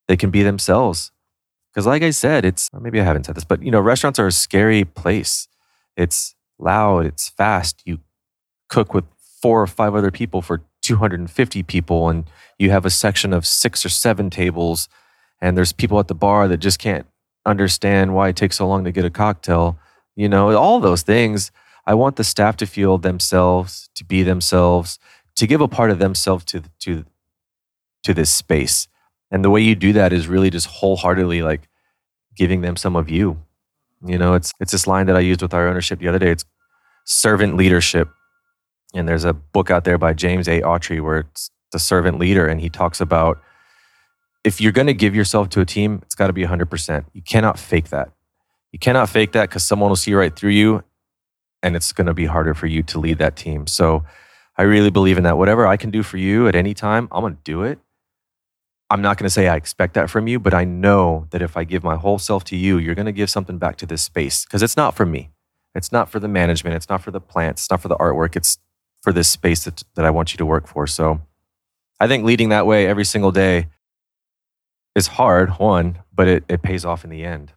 they 0.06 0.16
can 0.16 0.30
be 0.30 0.42
themselves. 0.42 1.12
Cuz 1.74 1.86
like 1.86 2.02
I 2.02 2.10
said, 2.10 2.44
it's 2.44 2.70
maybe 2.72 3.00
I 3.00 3.04
haven't 3.04 3.26
said 3.26 3.34
this, 3.34 3.44
but 3.44 3.62
you 3.62 3.70
know, 3.70 3.80
restaurants 3.80 4.18
are 4.18 4.26
a 4.26 4.32
scary 4.32 4.84
place. 4.84 5.48
It's 5.98 6.36
loud, 6.58 7.04
it's 7.04 7.28
fast. 7.28 7.82
You 7.84 7.98
cook 8.68 8.94
with 8.94 9.04
four 9.42 9.60
or 9.60 9.66
five 9.66 9.94
other 9.94 10.10
people 10.10 10.40
for 10.40 10.62
250 10.82 11.62
people 11.64 12.08
and 12.08 12.24
you 12.58 12.70
have 12.70 12.86
a 12.86 12.90
section 12.90 13.32
of 13.32 13.46
6 13.46 13.84
or 13.84 13.88
7 13.88 14.30
tables 14.30 14.88
and 15.40 15.56
there's 15.56 15.72
people 15.72 15.98
at 15.98 16.08
the 16.08 16.14
bar 16.14 16.48
that 16.48 16.58
just 16.58 16.78
can't 16.78 17.06
understand 17.44 18.14
why 18.14 18.28
it 18.28 18.36
takes 18.36 18.56
so 18.56 18.66
long 18.66 18.84
to 18.84 18.92
get 18.92 19.04
a 19.04 19.10
cocktail. 19.10 19.78
You 20.16 20.28
know, 20.28 20.56
all 20.56 20.80
those 20.80 21.02
things. 21.02 21.50
I 21.86 21.94
want 21.94 22.16
the 22.16 22.24
staff 22.24 22.56
to 22.58 22.66
feel 22.66 22.98
themselves, 22.98 23.88
to 23.94 24.04
be 24.04 24.22
themselves, 24.22 24.98
to 25.36 25.46
give 25.46 25.60
a 25.60 25.68
part 25.68 25.90
of 25.90 25.98
themselves 25.98 26.44
to 26.46 26.62
to 26.80 27.04
to 28.02 28.14
this 28.14 28.30
space. 28.30 28.88
And 29.30 29.44
the 29.44 29.50
way 29.50 29.60
you 29.60 29.74
do 29.74 29.92
that 29.92 30.12
is 30.12 30.28
really 30.28 30.50
just 30.50 30.66
wholeheartedly 30.66 31.42
like 31.42 31.68
giving 32.34 32.60
them 32.60 32.76
some 32.76 32.96
of 32.96 33.10
you. 33.10 33.42
You 34.04 34.18
know, 34.18 34.34
it's 34.34 34.52
it's 34.60 34.72
this 34.72 34.86
line 34.86 35.06
that 35.06 35.16
I 35.16 35.20
used 35.20 35.42
with 35.42 35.54
our 35.54 35.68
ownership 35.68 35.98
the 35.98 36.08
other 36.08 36.18
day. 36.18 36.30
It's 36.30 36.44
servant 37.04 37.56
leadership. 37.56 38.08
And 38.94 39.06
there's 39.06 39.24
a 39.24 39.34
book 39.34 39.70
out 39.70 39.84
there 39.84 39.98
by 39.98 40.14
James 40.14 40.48
A. 40.48 40.62
Autry 40.62 41.02
where 41.02 41.18
it's 41.18 41.50
the 41.72 41.78
servant 41.78 42.18
leader, 42.18 42.46
and 42.46 42.60
he 42.60 42.70
talks 42.70 43.00
about 43.00 43.40
if 44.44 44.60
you're 44.60 44.72
going 44.72 44.86
to 44.86 44.94
give 44.94 45.14
yourself 45.14 45.50
to 45.50 45.60
a 45.60 45.64
team, 45.66 46.00
it's 46.02 46.14
got 46.14 46.28
to 46.28 46.32
be 46.32 46.44
100%. 46.44 47.04
You 47.12 47.22
cannot 47.22 47.58
fake 47.58 47.90
that. 47.90 48.12
You 48.72 48.78
cannot 48.78 49.08
fake 49.08 49.32
that 49.32 49.48
because 49.48 49.64
someone 49.64 49.90
will 49.90 49.96
see 49.96 50.14
right 50.14 50.34
through 50.34 50.50
you 50.50 50.84
and 51.62 51.76
it's 51.76 51.92
going 51.92 52.06
to 52.06 52.14
be 52.14 52.26
harder 52.26 52.54
for 52.54 52.66
you 52.66 52.82
to 52.84 52.98
lead 52.98 53.18
that 53.18 53.36
team. 53.36 53.66
So 53.66 54.04
I 54.56 54.62
really 54.62 54.90
believe 54.90 55.18
in 55.18 55.24
that. 55.24 55.38
Whatever 55.38 55.66
I 55.66 55.76
can 55.76 55.90
do 55.90 56.02
for 56.02 56.16
you 56.16 56.48
at 56.48 56.54
any 56.54 56.74
time, 56.74 57.08
I'm 57.10 57.22
going 57.22 57.34
to 57.34 57.42
do 57.44 57.62
it. 57.62 57.78
I'm 58.90 59.02
not 59.02 59.18
going 59.18 59.24
to 59.26 59.30
say 59.30 59.48
I 59.48 59.56
expect 59.56 59.94
that 59.94 60.08
from 60.08 60.26
you, 60.28 60.38
but 60.38 60.54
I 60.54 60.64
know 60.64 61.26
that 61.30 61.42
if 61.42 61.56
I 61.56 61.64
give 61.64 61.84
my 61.84 61.96
whole 61.96 62.18
self 62.18 62.44
to 62.44 62.56
you, 62.56 62.78
you're 62.78 62.94
going 62.94 63.06
to 63.06 63.12
give 63.12 63.28
something 63.28 63.58
back 63.58 63.76
to 63.76 63.86
this 63.86 64.02
space 64.02 64.44
because 64.44 64.62
it's 64.62 64.76
not 64.76 64.94
for 64.96 65.04
me. 65.04 65.30
It's 65.74 65.92
not 65.92 66.10
for 66.10 66.18
the 66.18 66.28
management. 66.28 66.74
It's 66.76 66.88
not 66.88 67.02
for 67.02 67.10
the 67.10 67.20
plants. 67.20 67.62
It's 67.62 67.70
not 67.70 67.82
for 67.82 67.88
the 67.88 67.96
artwork. 67.96 68.34
It's 68.34 68.58
for 69.02 69.12
this 69.12 69.28
space 69.28 69.64
that, 69.64 69.82
that 69.94 70.04
I 70.06 70.10
want 70.10 70.32
you 70.32 70.38
to 70.38 70.46
work 70.46 70.66
for. 70.66 70.86
So 70.86 71.20
I 72.00 72.08
think 72.08 72.24
leading 72.24 72.48
that 72.48 72.66
way 72.66 72.86
every 72.86 73.04
single 73.04 73.30
day 73.30 73.66
is 74.94 75.06
hard, 75.08 75.50
one, 75.58 75.98
but 76.14 76.26
it, 76.26 76.44
it 76.48 76.62
pays 76.62 76.84
off 76.84 77.04
in 77.04 77.10
the 77.10 77.24
end. 77.24 77.52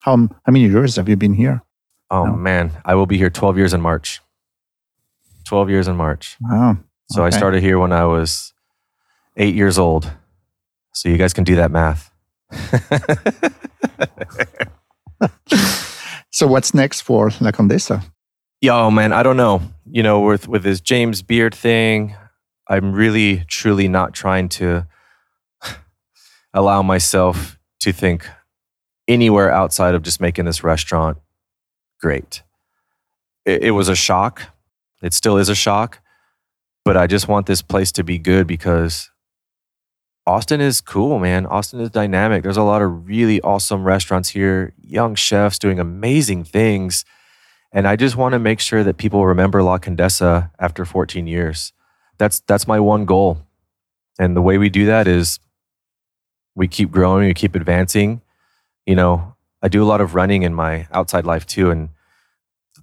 How, 0.00 0.16
how 0.16 0.52
many 0.52 0.66
years 0.66 0.96
have 0.96 1.08
you 1.08 1.16
been 1.16 1.34
here? 1.34 1.62
Oh 2.10 2.24
No. 2.26 2.32
man, 2.34 2.72
I 2.84 2.96
will 2.96 3.06
be 3.06 3.16
here 3.16 3.30
12 3.30 3.56
years 3.56 3.72
in 3.72 3.80
March. 3.80 4.20
12 5.44 5.70
years 5.70 5.86
in 5.88 5.96
March. 5.96 6.36
Wow. 6.40 6.78
So 7.10 7.24
I 7.24 7.30
started 7.30 7.62
here 7.62 7.78
when 7.78 7.92
I 7.92 8.04
was 8.04 8.52
eight 9.36 9.54
years 9.54 9.78
old. 9.78 10.12
So 10.92 11.08
you 11.08 11.16
guys 11.16 11.32
can 11.32 11.44
do 11.44 11.56
that 11.56 11.70
math. 11.70 12.10
So 16.30 16.46
what's 16.46 16.72
next 16.72 17.02
for 17.02 17.30
La 17.40 17.50
Condesa? 17.50 18.02
Yo, 18.60 18.90
man, 18.90 19.12
I 19.12 19.22
don't 19.22 19.36
know. 19.36 19.62
You 19.90 20.02
know, 20.02 20.20
with 20.20 20.46
with 20.46 20.62
this 20.62 20.80
James 20.80 21.22
Beard 21.22 21.54
thing, 21.54 22.14
I'm 22.68 22.92
really 22.92 23.44
truly 23.48 23.88
not 23.88 24.14
trying 24.14 24.48
to 24.50 24.86
allow 26.54 26.82
myself 26.82 27.58
to 27.80 27.92
think 27.92 28.28
anywhere 29.08 29.50
outside 29.50 29.94
of 29.94 30.02
just 30.02 30.20
making 30.20 30.44
this 30.44 30.62
restaurant 30.62 31.18
great. 32.00 32.42
it, 33.44 33.64
it 33.64 33.70
was 33.72 33.88
a 33.88 33.96
shock. 33.96 34.42
It 35.02 35.14
still 35.14 35.36
is 35.36 35.48
a 35.48 35.54
shock. 35.54 36.00
But 36.84 36.96
I 36.96 37.06
just 37.06 37.28
want 37.28 37.46
this 37.46 37.60
place 37.60 37.92
to 37.92 38.04
be 38.04 38.18
good 38.18 38.46
because 38.46 39.10
Austin 40.26 40.60
is 40.60 40.80
cool, 40.80 41.18
man. 41.18 41.46
Austin 41.46 41.80
is 41.80 41.90
dynamic. 41.90 42.42
There's 42.42 42.56
a 42.56 42.62
lot 42.62 42.82
of 42.82 43.08
really 43.08 43.40
awesome 43.40 43.84
restaurants 43.84 44.28
here, 44.30 44.74
young 44.80 45.14
chefs 45.14 45.58
doing 45.58 45.80
amazing 45.80 46.44
things. 46.44 47.04
And 47.72 47.86
I 47.86 47.96
just 47.96 48.16
want 48.16 48.32
to 48.32 48.38
make 48.38 48.60
sure 48.60 48.84
that 48.84 48.96
people 48.96 49.26
remember 49.26 49.62
La 49.62 49.78
Condesa 49.78 50.50
after 50.58 50.84
14 50.84 51.26
years. 51.26 51.72
That's 52.18 52.40
that's 52.40 52.66
my 52.66 52.80
one 52.80 53.06
goal. 53.06 53.38
And 54.18 54.36
the 54.36 54.42
way 54.42 54.58
we 54.58 54.68
do 54.68 54.86
that 54.86 55.08
is 55.08 55.40
we 56.54 56.68
keep 56.68 56.90
growing, 56.90 57.26
we 57.26 57.34
keep 57.34 57.54
advancing. 57.54 58.20
You 58.86 58.96
know, 58.96 59.36
I 59.62 59.68
do 59.68 59.82
a 59.82 59.86
lot 59.86 60.00
of 60.00 60.14
running 60.14 60.42
in 60.42 60.54
my 60.54 60.86
outside 60.92 61.24
life 61.24 61.46
too. 61.46 61.70
And 61.70 61.90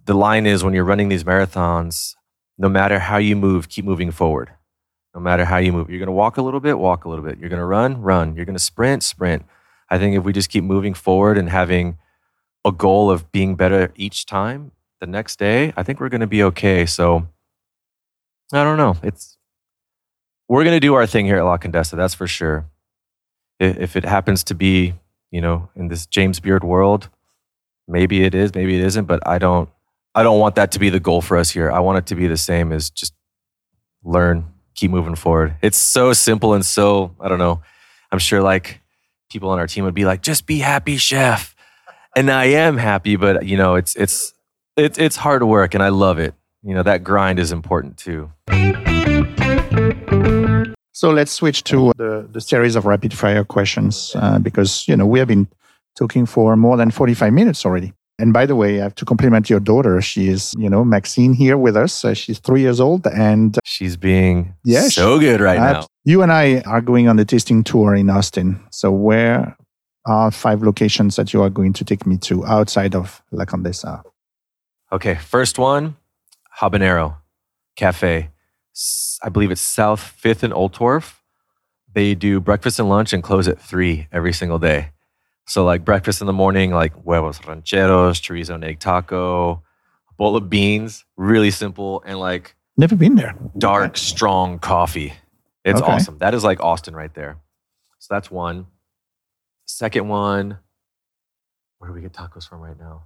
the 0.06 0.16
line 0.16 0.46
is 0.46 0.64
when 0.64 0.74
you're 0.74 0.84
running 0.84 1.10
these 1.10 1.24
marathons, 1.24 2.16
no 2.58 2.70
matter 2.70 3.00
how 3.00 3.18
you 3.18 3.36
move, 3.36 3.70
keep 3.70 3.86
moving 3.86 4.10
forward. 4.10 4.52
No 5.18 5.24
matter 5.24 5.46
how 5.46 5.58
you 5.58 5.74
move, 5.74 5.90
you're 5.90 5.98
going 5.98 6.06
to 6.06 6.12
walk 6.12 6.38
a 6.38 6.44
little 6.44 6.60
bit, 6.60 6.78
walk 6.78 7.06
a 7.06 7.10
little 7.10 7.26
bit. 7.26 7.40
You're 7.40 7.50
going 7.50 7.60
to 7.60 7.66
run, 7.66 8.04
run. 8.04 8.36
You're 8.36 8.46
going 8.46 8.56
to 8.56 8.64
sprint, 8.64 9.02
sprint. 9.02 9.44
I 9.90 9.98
think 9.98 10.16
if 10.16 10.24
we 10.24 10.32
just 10.32 10.50
keep 10.50 10.64
moving 10.64 10.94
forward 10.94 11.40
and 11.40 11.50
having 11.50 11.98
a 12.64 12.72
goal 12.72 13.10
of 13.10 13.32
being 13.32 13.56
better 13.56 13.92
each 13.96 14.28
time, 14.28 14.74
the 15.00 15.08
next 15.08 15.40
day, 15.40 15.74
I 15.76 15.82
think 15.82 16.00
we're 16.00 16.10
going 16.10 16.22
to 16.22 16.28
be 16.28 16.44
okay. 16.44 16.86
So 16.86 17.28
I 18.54 18.64
don't 18.64 18.78
know. 18.78 18.96
It's 19.02 19.40
we're 20.48 20.64
going 20.64 20.76
to 20.76 20.80
do 20.80 20.94
our 20.94 21.08
thing 21.08 21.26
here 21.26 21.38
at 21.38 21.46
La 21.46 21.58
Condesa, 21.58 21.98
that's 21.98 22.14
for 22.14 22.28
sure. 22.28 22.68
If 23.60 23.96
it 23.96 24.06
happens 24.06 24.44
to 24.44 24.54
be, 24.54 24.94
you 25.32 25.42
know, 25.42 25.70
in 25.76 25.88
this 25.88 26.06
James 26.06 26.40
Beard 26.40 26.64
world, 26.64 27.10
maybe 27.88 28.24
it 28.24 28.36
is, 28.36 28.54
maybe 28.54 28.78
it 28.78 28.86
isn't, 28.86 29.06
but 29.06 29.28
I 29.28 29.40
don't 29.40 29.68
I 30.14 30.22
don't 30.22 30.40
want 30.40 30.54
that 30.56 30.72
to 30.74 30.80
be 30.80 30.92
the 30.92 31.00
goal 31.00 31.22
for 31.22 31.38
us 31.38 31.50
here. 31.50 31.72
I 31.72 31.80
want 31.80 31.98
it 31.98 32.06
to 32.08 32.16
be 32.16 32.28
the 32.28 32.38
same 32.38 32.72
as 32.72 32.92
just 32.92 33.16
learn, 34.04 34.46
keep 34.78 34.92
moving 34.92 35.16
forward. 35.16 35.56
It's 35.62 35.78
so 35.78 36.14
simple 36.14 36.54
and 36.54 36.66
so, 36.66 37.14
I 37.20 37.28
don't 37.28 37.40
know. 37.40 37.62
I'm 38.12 38.20
sure 38.20 38.42
like 38.42 38.80
people 39.30 39.50
on 39.50 39.60
our 39.60 39.68
team 39.68 39.84
would 39.84 39.94
be 39.94 40.06
like, 40.06 40.22
just 40.22 40.46
be 40.46 40.60
happy, 40.60 40.96
chef. 40.96 41.56
And 42.16 42.32
I 42.32 42.46
am 42.46 42.78
happy, 42.78 43.18
but 43.18 43.46
you 43.46 43.58
know, 43.58 43.76
it's 43.76 43.96
it's 43.96 44.34
it, 44.78 44.98
it's 44.98 45.18
hard 45.18 45.44
work 45.44 45.74
and 45.74 45.84
I 45.84 45.90
love 45.90 46.20
it. 46.20 46.34
You 46.64 46.74
know, 46.74 46.84
that 46.84 47.04
grind 47.04 47.40
is 47.40 47.52
important 47.52 47.98
too. 47.98 48.32
So 50.94 51.12
let's 51.12 51.32
switch 51.32 51.64
to 51.66 51.92
the, 51.96 52.28
the 52.32 52.42
series 52.42 52.76
of 52.76 52.86
rapid 52.86 53.14
fire 53.14 53.44
questions 53.44 54.14
uh, 54.16 54.40
because, 54.40 54.88
you 54.88 54.96
know, 54.96 55.06
we 55.06 55.20
have 55.20 55.28
been 55.28 55.48
talking 55.96 56.26
for 56.26 56.56
more 56.56 56.76
than 56.76 56.90
45 56.90 57.34
minutes 57.34 57.66
already. 57.66 57.94
And 58.20 58.34
by 58.34 58.48
the 58.48 58.56
way, 58.56 58.80
I 58.80 58.84
have 58.84 58.96
to 58.96 59.06
compliment 59.06 59.50
your 59.50 59.60
daughter. 59.60 60.02
She 60.02 60.28
is, 60.28 60.56
you 60.58 60.70
know, 60.70 60.84
Maxine 60.84 61.34
here 61.34 61.58
with 61.58 61.78
us. 61.78 62.04
Uh, 62.04 62.16
she's 62.16 62.40
three 62.40 62.62
years 62.62 62.80
old 62.80 63.06
and 63.06 63.60
she's 63.64 63.96
being 63.96 64.56
yeah, 64.64 64.88
so 64.88 65.20
good 65.20 65.40
right 65.40 65.60
now. 65.60 65.86
You 66.04 66.24
and 66.24 66.32
I 66.32 66.62
are 66.62 66.82
going 66.82 67.08
on 67.08 67.18
the 67.18 67.26
tasting 67.26 67.64
tour 67.64 67.94
in 67.94 68.10
Austin. 68.10 68.60
So 68.72 68.92
where 68.92 69.56
are 70.06 70.32
five 70.32 70.64
locations 70.64 71.16
that 71.18 71.32
you 71.32 71.44
are 71.44 71.50
going 71.50 71.74
to 71.74 71.86
take 71.86 72.08
me 72.08 72.18
to 72.20 72.46
outside 72.46 72.96
of 72.96 73.22
La 73.32 73.46
Condesa? 73.46 74.02
Okay, 74.92 75.16
first 75.16 75.60
one, 75.60 75.98
Habanero 76.60 77.18
Cafe. 77.76 78.30
I 79.24 79.30
believe 79.30 79.52
it's 79.52 79.62
South 79.62 80.00
Fifth 80.00 80.44
and 80.44 80.54
Oltorf. 80.54 81.16
They 81.94 82.16
do 82.16 82.40
breakfast 82.40 82.80
and 82.80 82.90
lunch 82.90 83.14
and 83.14 83.22
close 83.22 83.48
at 83.48 83.60
three 83.60 84.08
every 84.12 84.34
single 84.34 84.60
day. 84.60 84.92
So 85.48 85.64
like 85.64 85.86
breakfast 85.86 86.22
in 86.22 86.28
the 86.28 86.34
morning, 86.34 86.72
like 86.72 86.94
huevos 87.04 87.40
rancheros, 87.46 88.20
chorizo 88.20 88.56
and 88.56 88.64
egg 88.64 88.80
taco, 88.80 89.64
bowl 90.18 90.36
of 90.36 90.50
beans, 90.50 91.06
really 91.16 91.52
simple, 91.52 92.04
and 92.06 92.20
like 92.20 92.56
never 92.76 92.96
been 92.96 93.16
there. 93.16 93.34
Dark, 93.58 93.92
okay. 93.92 94.00
strong 94.00 94.60
coffee. 94.60 95.14
It's 95.64 95.82
okay. 95.82 95.92
awesome. 95.92 96.18
That 96.20 96.34
is 96.34 96.44
like 96.44 96.60
Austin 96.62 96.96
right 96.96 97.14
there. 97.14 97.38
So 98.00 98.14
that's 98.14 98.30
one. 98.30 98.68
Second 99.66 100.08
one, 100.08 100.60
where 101.78 101.90
do 101.90 101.94
we 101.94 102.02
get 102.02 102.14
tacos 102.14 102.48
from 102.48 102.62
right 102.62 102.78
now? 102.78 103.04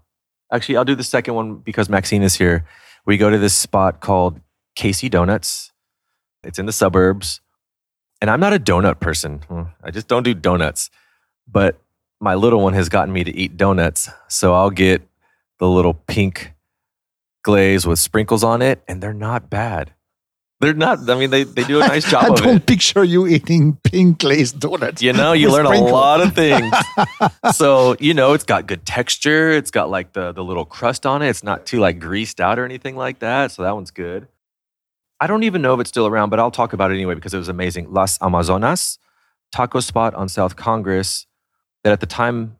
Actually, 0.51 0.77
I'll 0.77 0.85
do 0.85 0.95
the 0.95 1.03
second 1.03 1.33
one 1.33 1.55
because 1.55 1.89
Maxine 1.89 2.23
is 2.23 2.35
here. 2.35 2.65
We 3.05 3.17
go 3.17 3.29
to 3.29 3.37
this 3.37 3.55
spot 3.55 3.99
called 3.99 4.39
Casey 4.75 5.09
Donuts. 5.09 5.71
It's 6.43 6.59
in 6.59 6.65
the 6.65 6.71
suburbs. 6.71 7.41
And 8.19 8.29
I'm 8.29 8.39
not 8.39 8.53
a 8.53 8.59
donut 8.59 8.99
person. 8.99 9.39
Hmm, 9.47 9.63
I 9.83 9.89
just 9.89 10.07
don't 10.07 10.23
do 10.23 10.33
donuts. 10.33 10.91
But 11.47 11.80
my 12.21 12.35
little 12.35 12.61
one 12.61 12.73
has 12.73 12.87
gotten 12.87 13.13
me 13.13 13.23
to 13.23 13.35
eat 13.35 13.57
donuts. 13.57 14.09
So 14.29 14.53
I'll 14.53 14.69
get 14.69 15.01
the 15.59 15.67
little 15.67 15.95
pink 15.95 16.53
glaze 17.43 17.85
with 17.85 17.99
sprinkles 17.99 18.43
on 18.43 18.61
it, 18.61 18.83
and 18.87 19.01
they're 19.01 19.13
not 19.13 19.49
bad. 19.49 19.93
They're 20.59 20.75
not. 20.75 21.09
I 21.09 21.15
mean, 21.15 21.31
they, 21.31 21.43
they 21.43 21.63
do 21.63 21.81
a 21.81 21.87
nice 21.87 22.09
job 22.11 22.23
I, 22.23 22.27
I 22.27 22.35
don't 22.35 22.65
picture 22.65 23.03
you 23.03 23.25
eating 23.25 23.77
pink 23.83 24.19
glazed 24.19 24.59
donuts. 24.59 25.01
You 25.01 25.11
know, 25.11 25.33
you 25.33 25.51
learn 25.51 25.65
sprinkle. 25.65 25.89
a 25.89 25.91
lot 25.91 26.21
of 26.21 26.35
things. 26.35 26.71
so 27.55 27.95
you 27.99 28.13
know, 28.13 28.33
it's 28.33 28.43
got 28.43 28.67
good 28.67 28.85
texture. 28.85 29.49
It's 29.49 29.71
got 29.71 29.89
like 29.89 30.13
the 30.13 30.31
the 30.31 30.43
little 30.43 30.65
crust 30.65 31.07
on 31.07 31.23
it. 31.23 31.29
It's 31.29 31.43
not 31.43 31.65
too 31.65 31.79
like 31.79 31.99
greased 31.99 32.39
out 32.39 32.59
or 32.59 32.65
anything 32.65 32.95
like 32.95 33.19
that. 33.19 33.51
So 33.51 33.63
that 33.63 33.73
one's 33.73 33.89
good. 33.89 34.27
I 35.19 35.25
don't 35.25 35.43
even 35.43 35.63
know 35.63 35.73
if 35.73 35.79
it's 35.79 35.89
still 35.89 36.05
around, 36.05 36.29
but 36.29 36.39
I'll 36.39 36.51
talk 36.51 36.73
about 36.73 36.91
it 36.91 36.95
anyway 36.95 37.15
because 37.15 37.33
it 37.33 37.39
was 37.39 37.49
amazing. 37.49 37.91
Las 37.91 38.21
Amazonas 38.21 38.99
taco 39.51 39.79
spot 39.79 40.13
on 40.13 40.29
South 40.29 40.55
Congress 40.55 41.25
that 41.83 41.93
at 41.93 41.99
the 41.99 42.05
time 42.05 42.57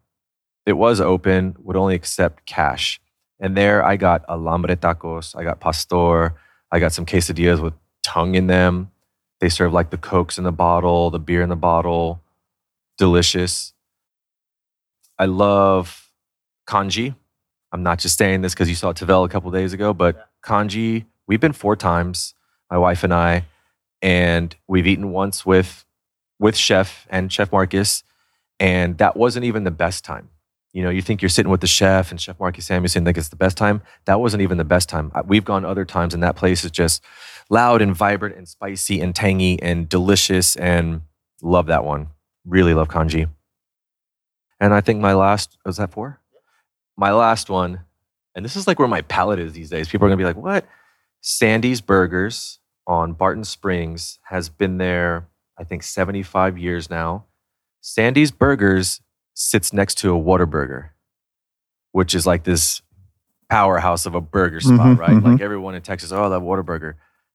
it 0.65 0.74
was 0.74 1.01
open 1.01 1.55
would 1.59 1.76
only 1.76 1.95
accept 1.95 2.45
cash. 2.45 2.99
And 3.39 3.57
there 3.57 3.84
I 3.84 3.95
got 3.97 4.26
alambre 4.28 4.76
tacos, 4.76 5.36
I 5.36 5.43
got 5.43 5.59
pastor, 5.59 6.36
I 6.72 6.80
got 6.80 6.93
some 6.93 7.05
quesadillas 7.05 7.61
with 7.61 7.74
tongue 8.03 8.36
in 8.36 8.47
them. 8.47 8.91
They 9.39 9.49
serve 9.49 9.74
like 9.74 9.89
the 9.89 9.97
cokes 9.97 10.38
in 10.38 10.43
the 10.43 10.51
bottle, 10.51 11.09
the 11.09 11.19
beer 11.19 11.41
in 11.41 11.49
the 11.49 11.55
bottle. 11.55 12.22
Delicious. 12.97 13.74
I 15.17 15.26
love 15.26 16.11
Canje. 16.67 17.15
I'm 17.72 17.84
not 17.84 17.99
just 17.99 18.17
saying 18.17 18.41
this 18.41 18.53
because 18.53 18.69
you 18.69 18.76
saw 18.76 18.91
Tavel 18.91 19.24
a 19.24 19.30
couple 19.30 19.49
days 19.51 19.74
ago, 19.74 19.93
but 19.93 20.30
Canje, 20.43 21.05
we've 21.28 21.39
been 21.39 21.53
four 21.53 21.76
times, 21.76 22.34
my 22.69 22.78
wife 22.78 23.03
and 23.03 23.13
I, 23.13 23.45
and 24.01 24.55
we've 24.67 24.88
eaten 24.88 25.11
once 25.11 25.45
with 25.45 25.86
with 26.39 26.55
chef 26.57 27.07
and 27.09 27.32
chef 27.32 27.51
Marcus, 27.51 28.03
and 28.62 28.99
that 28.99 29.18
wasn't 29.18 29.43
even 29.43 29.64
the 29.64 29.72
best 29.72 30.05
time. 30.05 30.30
You 30.72 30.84
know, 30.84 30.91
you 30.91 31.01
think 31.01 31.22
you're 31.22 31.30
sitting 31.30 31.49
with 31.49 31.62
the 31.62 31.68
chef 31.68 32.12
and 32.12 32.22
Chef 32.22 32.39
Marcus 32.39 32.68
Samuelsson 32.68 33.03
think 33.03 33.18
it's 33.18 33.30
the 33.30 33.36
best 33.36 33.57
time. 33.57 33.82
That 34.05 34.22
wasn't 34.22 34.43
even 34.43 34.57
the 34.57 34.64
best 34.64 34.88
time. 34.88 35.12
We've 35.26 35.43
gone 35.43 35.66
other 35.66 35.84
times, 35.84 36.14
and 36.14 36.22
that 36.22 36.36
place 36.36 36.64
is 36.64 36.70
just 36.70 37.03
loud 37.49 37.82
and 37.82 37.93
vibrant 37.93 38.38
and 38.38 38.47
spicy 38.47 39.01
and 39.01 39.14
tangy 39.16 39.62
and 39.62 39.89
delicious. 39.89 40.55
And 40.55 41.01
love 41.41 41.66
that 41.66 41.84
one. 41.84 42.09
Really 42.45 42.76
love 42.76 42.88
Canje. 42.88 43.30
And 44.59 44.76
I 44.76 44.80
think 44.80 45.01
my 45.01 45.14
last 45.14 45.57
oh, 45.57 45.62
was 45.66 45.78
that 45.78 45.91
four. 45.91 46.22
My 46.95 47.12
last 47.12 47.49
one, 47.49 47.82
and 48.36 48.45
this 48.45 48.55
is 48.55 48.68
like 48.68 48.78
where 48.78 48.88
my 48.88 49.01
palate 49.01 49.39
is 49.39 49.53
these 49.53 49.72
days. 49.72 49.89
People 49.89 50.05
are 50.05 50.09
gonna 50.09 50.18
be 50.18 50.24
like, 50.24 50.38
"What?" 50.38 50.68
Sandy's 51.20 51.82
Burgers 51.82 52.59
on 52.86 53.14
Barton 53.14 53.43
Springs 53.43 54.20
has 54.26 54.49
been 54.49 54.78
there, 54.78 55.28
I 55.57 55.64
think, 55.64 55.82
75 55.82 56.59
years 56.59 56.89
now. 56.89 57.26
Sandy's 57.82 58.32
Burgers 58.32 59.02
sits 59.34 59.74
next 59.74 59.96
to 60.00 60.16
a 60.16 60.20
Whataburger, 60.20 60.90
which 61.92 62.16
is 62.16 62.26
like 62.26 62.44
this 62.44 62.82
powerhouse 63.50 64.06
of 64.06 64.16
a 64.16 64.22
burger 64.22 64.62
spot, 64.62 64.80
mm-hmm, 64.80 65.00
right? 65.00 65.10
Mm-hmm. 65.12 65.32
Like 65.34 65.42
everyone 65.42 65.76
in 65.76 65.82
Texas, 65.82 66.12
oh, 66.12 66.24
I 66.24 66.28
love 66.28 66.44
Whataburger. 66.44 66.94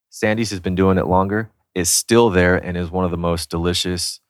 Sandy's 0.08 0.50
has 0.50 0.60
been 0.60 0.74
doing 0.74 0.98
it 0.98 1.06
longer, 1.06 1.50
is 1.74 1.88
still 1.88 2.30
there, 2.30 2.56
and 2.56 2.76
is 2.76 2.90
one 2.90 3.04
of 3.04 3.10
the 3.10 3.18
most 3.18 3.50
delicious, 3.50 4.20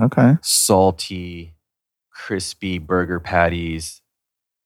okay, 0.00 0.36
salty, 0.40 1.54
crispy 2.10 2.78
burger 2.78 3.20
patties 3.20 4.00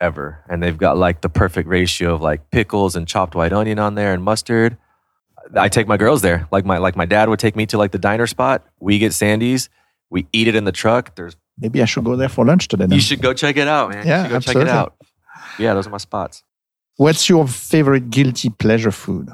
ever. 0.00 0.44
And 0.48 0.62
they've 0.62 0.78
got 0.78 0.96
like 0.96 1.22
the 1.22 1.28
perfect 1.28 1.68
ratio 1.68 2.14
of 2.14 2.20
like 2.20 2.50
pickles 2.50 2.94
and 2.94 3.08
chopped 3.08 3.34
white 3.34 3.52
onion 3.52 3.78
on 3.78 3.94
there 3.94 4.12
and 4.12 4.22
mustard. 4.22 4.76
I 5.56 5.68
take 5.68 5.88
my 5.88 5.96
girls 5.96 6.22
there. 6.22 6.46
Like 6.52 6.64
my 6.64 6.78
like 6.78 6.94
my 6.94 7.06
dad 7.06 7.28
would 7.28 7.38
take 7.38 7.56
me 7.56 7.66
to 7.66 7.78
like 7.78 7.90
the 7.90 7.98
diner 7.98 8.26
spot. 8.26 8.66
We 8.78 8.98
get 8.98 9.14
Sandy's. 9.14 9.68
We 10.10 10.26
eat 10.32 10.48
it 10.48 10.54
in 10.54 10.64
the 10.64 10.72
truck. 10.72 11.14
There's 11.14 11.36
Maybe 11.58 11.82
I 11.82 11.84
should 11.84 12.04
go 12.04 12.16
there 12.16 12.28
for 12.30 12.44
lunch 12.44 12.68
today. 12.68 12.86
Then. 12.86 12.96
You 12.96 13.02
should 13.02 13.20
go 13.20 13.34
check 13.34 13.56
it 13.56 13.68
out, 13.68 13.90
man. 13.90 14.06
Yeah, 14.06 14.18
You 14.18 14.24
should 14.24 14.30
go 14.30 14.36
absolutely. 14.36 14.64
check 14.64 14.74
it 14.74 14.78
out. 14.78 14.96
Yeah, 15.58 15.74
those 15.74 15.86
are 15.86 15.90
my 15.90 15.98
spots. 15.98 16.42
What's 16.96 17.28
your 17.28 17.46
favorite 17.46 18.08
guilty 18.10 18.48
pleasure 18.48 18.90
food? 18.90 19.30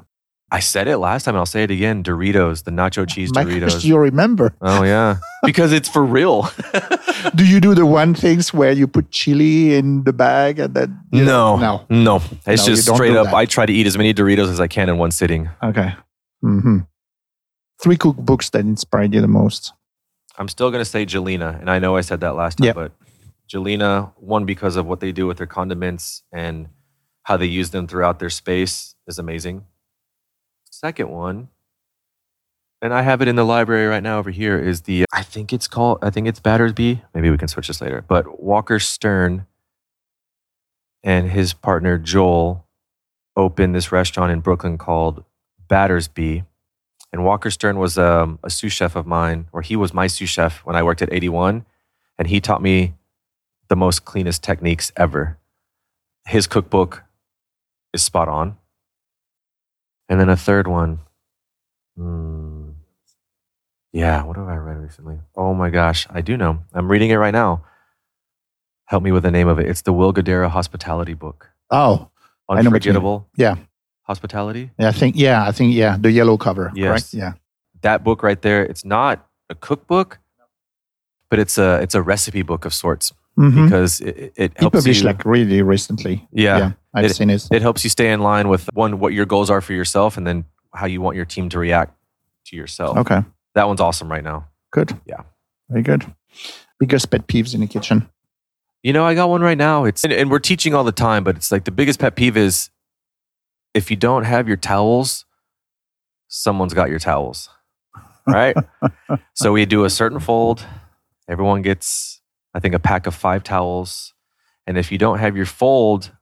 I 0.51 0.61
said 0.61 0.87
it 0.87 0.99
last 0.99 1.25
time 1.25 1.35
and 1.35 1.41
I'll 1.41 1.47
say 1.47 1.65
it 1.65 1.71
again. 1.73 2.05
Doritos, 2.05 2.63
the 2.65 2.71
nacho 2.71 3.09
cheese 3.09 3.33
My 3.35 3.45
Doritos. 3.45 3.69
Gosh, 3.75 3.85
you 3.85 3.97
remember? 3.99 4.55
Oh 4.61 4.85
yeah. 4.85 5.17
because 5.45 5.73
it's 5.73 5.89
for 5.89 6.05
real. 6.05 6.49
do 7.35 7.45
you 7.45 7.61
do 7.61 7.75
the 7.75 7.85
one 8.01 8.15
things 8.15 8.55
where 8.55 8.71
you 8.71 8.87
put 8.87 9.11
chili 9.11 9.75
in 9.75 10.05
the 10.05 10.13
bag 10.13 10.61
and 10.61 10.75
then 10.75 11.01
No. 11.11 11.57
No. 11.57 11.85
No. 11.91 12.17
It's 12.47 12.67
no, 12.67 12.75
just 12.75 12.89
straight 12.95 13.17
up. 13.17 13.27
That. 13.27 13.35
I 13.35 13.47
try 13.47 13.67
to 13.67 13.73
eat 13.73 13.87
as 13.89 13.97
many 13.99 14.15
Doritos 14.15 14.49
as 14.49 14.61
I 14.61 14.69
can 14.69 14.89
in 14.89 14.99
one 14.99 15.11
sitting. 15.11 15.51
Okay. 15.63 15.95
Mm-hmm. 16.45 16.79
Three 17.83 17.97
cookbooks 17.97 18.51
that 18.53 18.61
inspired 18.61 19.15
you 19.15 19.21
the 19.21 19.29
most. 19.29 19.73
I'm 20.39 20.49
still 20.49 20.71
going 20.71 20.83
to 20.83 20.91
say 20.91 21.07
Gjelina, 21.07 21.61
and 21.61 21.71
I 21.71 21.79
know 21.79 21.97
I 21.97 22.03
said 22.03 22.21
that 22.21 22.35
last 22.35 22.59
time, 22.59 22.67
yep. 22.67 22.75
but 22.75 22.93
Gjelina, 23.49 24.13
one 24.17 24.45
because 24.45 24.77
of 24.77 24.87
what 24.87 25.01
they 25.01 25.13
do 25.13 25.27
with 25.27 25.39
their 25.39 25.47
condiments 25.47 26.23
and 26.33 26.69
how 27.23 27.37
they 27.37 27.47
use 27.47 27.71
them 27.71 27.87
throughout 27.87 28.19
their 28.19 28.31
space 28.31 28.95
is 29.07 29.19
amazing. 29.19 29.65
Second 30.71 31.11
one, 31.11 31.49
and 32.83 32.93
I 32.93 33.03
have 33.03 33.23
it 33.23 33.29
in 33.29 33.37
the 33.37 33.45
library 33.45 33.87
right 33.87 34.03
now 34.03 34.19
over 34.19 34.31
here, 34.31 34.59
is 34.59 34.83
the, 34.83 35.07
I 35.13 35.23
think 35.23 35.53
it's 35.53 35.67
called, 35.67 35.99
I 36.03 36.11
think 36.11 36.29
it's 36.29 36.41
Battersby. 36.41 37.03
Maybe 37.15 37.31
we 37.31 37.39
can 37.39 37.49
switch 37.49 37.69
this 37.69 37.81
later. 37.81 38.05
But 38.07 38.41
Walker 38.43 38.79
Stern 38.79 39.47
and 41.03 41.31
his 41.31 41.53
partner 41.53 41.99
Joel 41.99 42.67
opened 43.37 43.75
this 43.75 43.91
restaurant 43.91 44.33
in 44.33 44.41
Brooklyn 44.41 44.77
called 44.77 45.25
Battersby. 45.69 46.45
And 47.17 47.25
Walker 47.25 47.51
Stern 47.51 47.79
was 47.79 47.97
um, 47.97 48.39
a 48.45 48.51
sous 48.51 48.75
chef 48.75 48.95
of 48.95 49.07
mine, 49.07 49.49
or 49.51 49.63
he 49.63 49.75
was 49.75 49.95
my 49.95 50.07
sous 50.07 50.29
chef 50.29 50.59
when 50.67 50.77
I 50.77 50.83
worked 50.83 51.01
at 51.01 51.11
81. 51.11 51.65
And 52.19 52.29
he 52.29 52.43
taught 52.43 52.61
me 52.61 52.93
the 53.69 53.75
most 53.75 54.05
cleanest 54.05 54.43
techniques 54.43 54.93
ever. 54.99 55.39
His 56.27 56.47
cookbook 56.47 57.05
is 57.95 58.03
spot 58.03 58.29
on. 58.29 58.59
And 60.11 60.21
then 60.21 60.29
a 60.29 60.37
third 60.37 60.69
one. 60.69 60.99
Hmm. 61.97 62.73
yeah, 63.95 64.23
what 64.23 64.37
have 64.37 64.49
I 64.49 64.57
read 64.57 64.77
recently? 64.77 65.21
Oh 65.35 65.55
my 65.55 65.71
gosh, 65.71 66.07
I 66.11 66.21
do 66.21 66.37
know. 66.37 66.65
I'm 66.75 66.93
reading 66.93 67.09
it 67.09 67.17
right 67.17 67.33
now. 67.33 67.65
Help 68.85 69.03
me 69.03 69.11
with 69.11 69.23
the 69.23 69.31
name 69.31 69.49
of 69.49 69.59
it. 69.59 69.71
It's 69.71 69.81
the 69.81 69.95
Will 69.95 70.13
Guidara 70.13 70.51
Hospitality 70.51 71.15
book. 71.15 71.49
Oh, 71.71 72.11
I 72.47 72.61
know 72.61 72.69
what 72.69 72.85
you 72.85 72.93
mean. 72.93 72.99
Unforgettable 72.99 73.29
yeah. 73.37 73.57
Hospitality. 74.07 74.71
Yeah, 74.79 74.89
I 74.89 74.93
think 74.93 75.17
yeah, 75.17 75.49
I 75.49 75.53
think 75.53 75.75
yeah, 75.75 75.97
the 75.99 76.11
yellow 76.13 76.37
cover, 76.37 76.71
Yes. 76.75 76.89
correct? 76.89 77.15
Yeah. 77.15 77.33
That 77.83 78.05
book 78.05 78.23
right 78.23 78.41
there, 78.41 78.65
it's 78.65 78.85
not 78.85 79.27
a 79.51 79.55
cookbook, 79.55 80.19
but 81.31 81.39
it's 81.39 81.59
a 81.59 81.81
it's 81.83 81.95
a 81.95 82.03
recipe 82.03 82.43
book 82.43 82.65
of 82.65 82.73
sorts 82.73 83.13
Mhm. 83.39 83.65
because 83.65 84.01
it, 84.01 84.17
it- 84.17 84.33
it 84.37 84.53
He 84.57 84.63
helps 84.65 84.77
published 84.79 85.01
you 85.03 85.07
like 85.07 85.25
really 85.25 85.61
recently. 85.63 86.27
yeah, 86.33 86.73
I've 86.95 87.07
It- 87.07 87.17
seen 87.17 87.31
it. 87.31 87.47
it 87.53 87.63
helps 87.63 87.83
you 87.85 87.91
stay 87.91 88.13
in 88.13 88.21
line 88.21 88.49
with 88.49 88.69
one 88.75 88.99
what 89.01 89.13
your 89.13 89.27
goals 89.27 89.51
are 89.51 89.61
for 89.61 89.73
yourself 89.75 90.17
and 90.17 90.27
then 90.27 90.45
how 90.73 90.87
you 90.87 91.01
want 91.01 91.17
your 91.17 91.25
team 91.27 91.49
to 91.51 91.59
react 91.59 91.93
to 92.47 92.57
yourself. 92.57 92.97
Okay, 92.99 93.23
That 93.55 93.67
one's 93.67 93.81
awesome 93.81 94.11
right 94.11 94.25
now. 94.25 94.47
good. 94.73 94.93
Yeah. 95.07 95.23
very 95.69 95.83
good. 95.83 96.07
Biggest 96.79 97.11
pet 97.11 97.27
peeves 97.27 97.55
in 97.55 97.61
the 97.61 97.67
kitchen. 97.67 98.09
You 98.85 98.93
know, 98.93 99.05
I 99.05 99.15
got 99.15 99.29
one 99.29 99.41
right 99.41 99.59
now. 99.59 99.85
It's 99.85 100.05
and, 100.05 100.13
and 100.13 100.31
we're 100.31 100.39
teaching 100.39 100.75
all 100.75 100.85
the 100.85 100.93
time, 100.93 101.25
but 101.25 101.35
it's 101.35 101.51
like 101.51 101.65
the 101.65 101.73
biggest 101.73 101.99
pet 101.99 102.15
peeve 102.15 102.37
is 102.37 102.71
if 103.77 103.91
you 103.91 103.97
don't 103.97 104.25
have 104.25 104.49
your 104.49 104.57
towels, 104.57 105.27
someone's 106.29 106.73
got 106.73 106.89
your 106.89 106.99
towels. 106.99 107.51
Right? 108.27 108.57
so 109.35 109.53
we 109.53 109.67
do 109.67 109.85
a 109.85 109.91
certain 109.91 110.19
fold. 110.19 110.65
Everyone 111.29 111.61
gets, 111.61 112.23
I 112.55 112.61
think, 112.61 112.75
a 112.75 112.79
pack 112.79 113.07
of 113.07 113.15
five 113.15 113.45
towels. 113.45 114.15
And 114.67 114.79
if 114.79 114.91
you 114.91 114.97
don't 114.97 115.19
have 115.19 115.37
your 115.37 115.45
fold, 115.45 116.13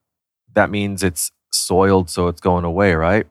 that 0.55 0.69
means 0.69 1.05
it's 1.05 1.31
soiled, 1.53 2.11
so 2.11 2.27
it's 2.27 2.41
going 2.41 2.65
away, 2.65 2.95
right? 2.95 3.27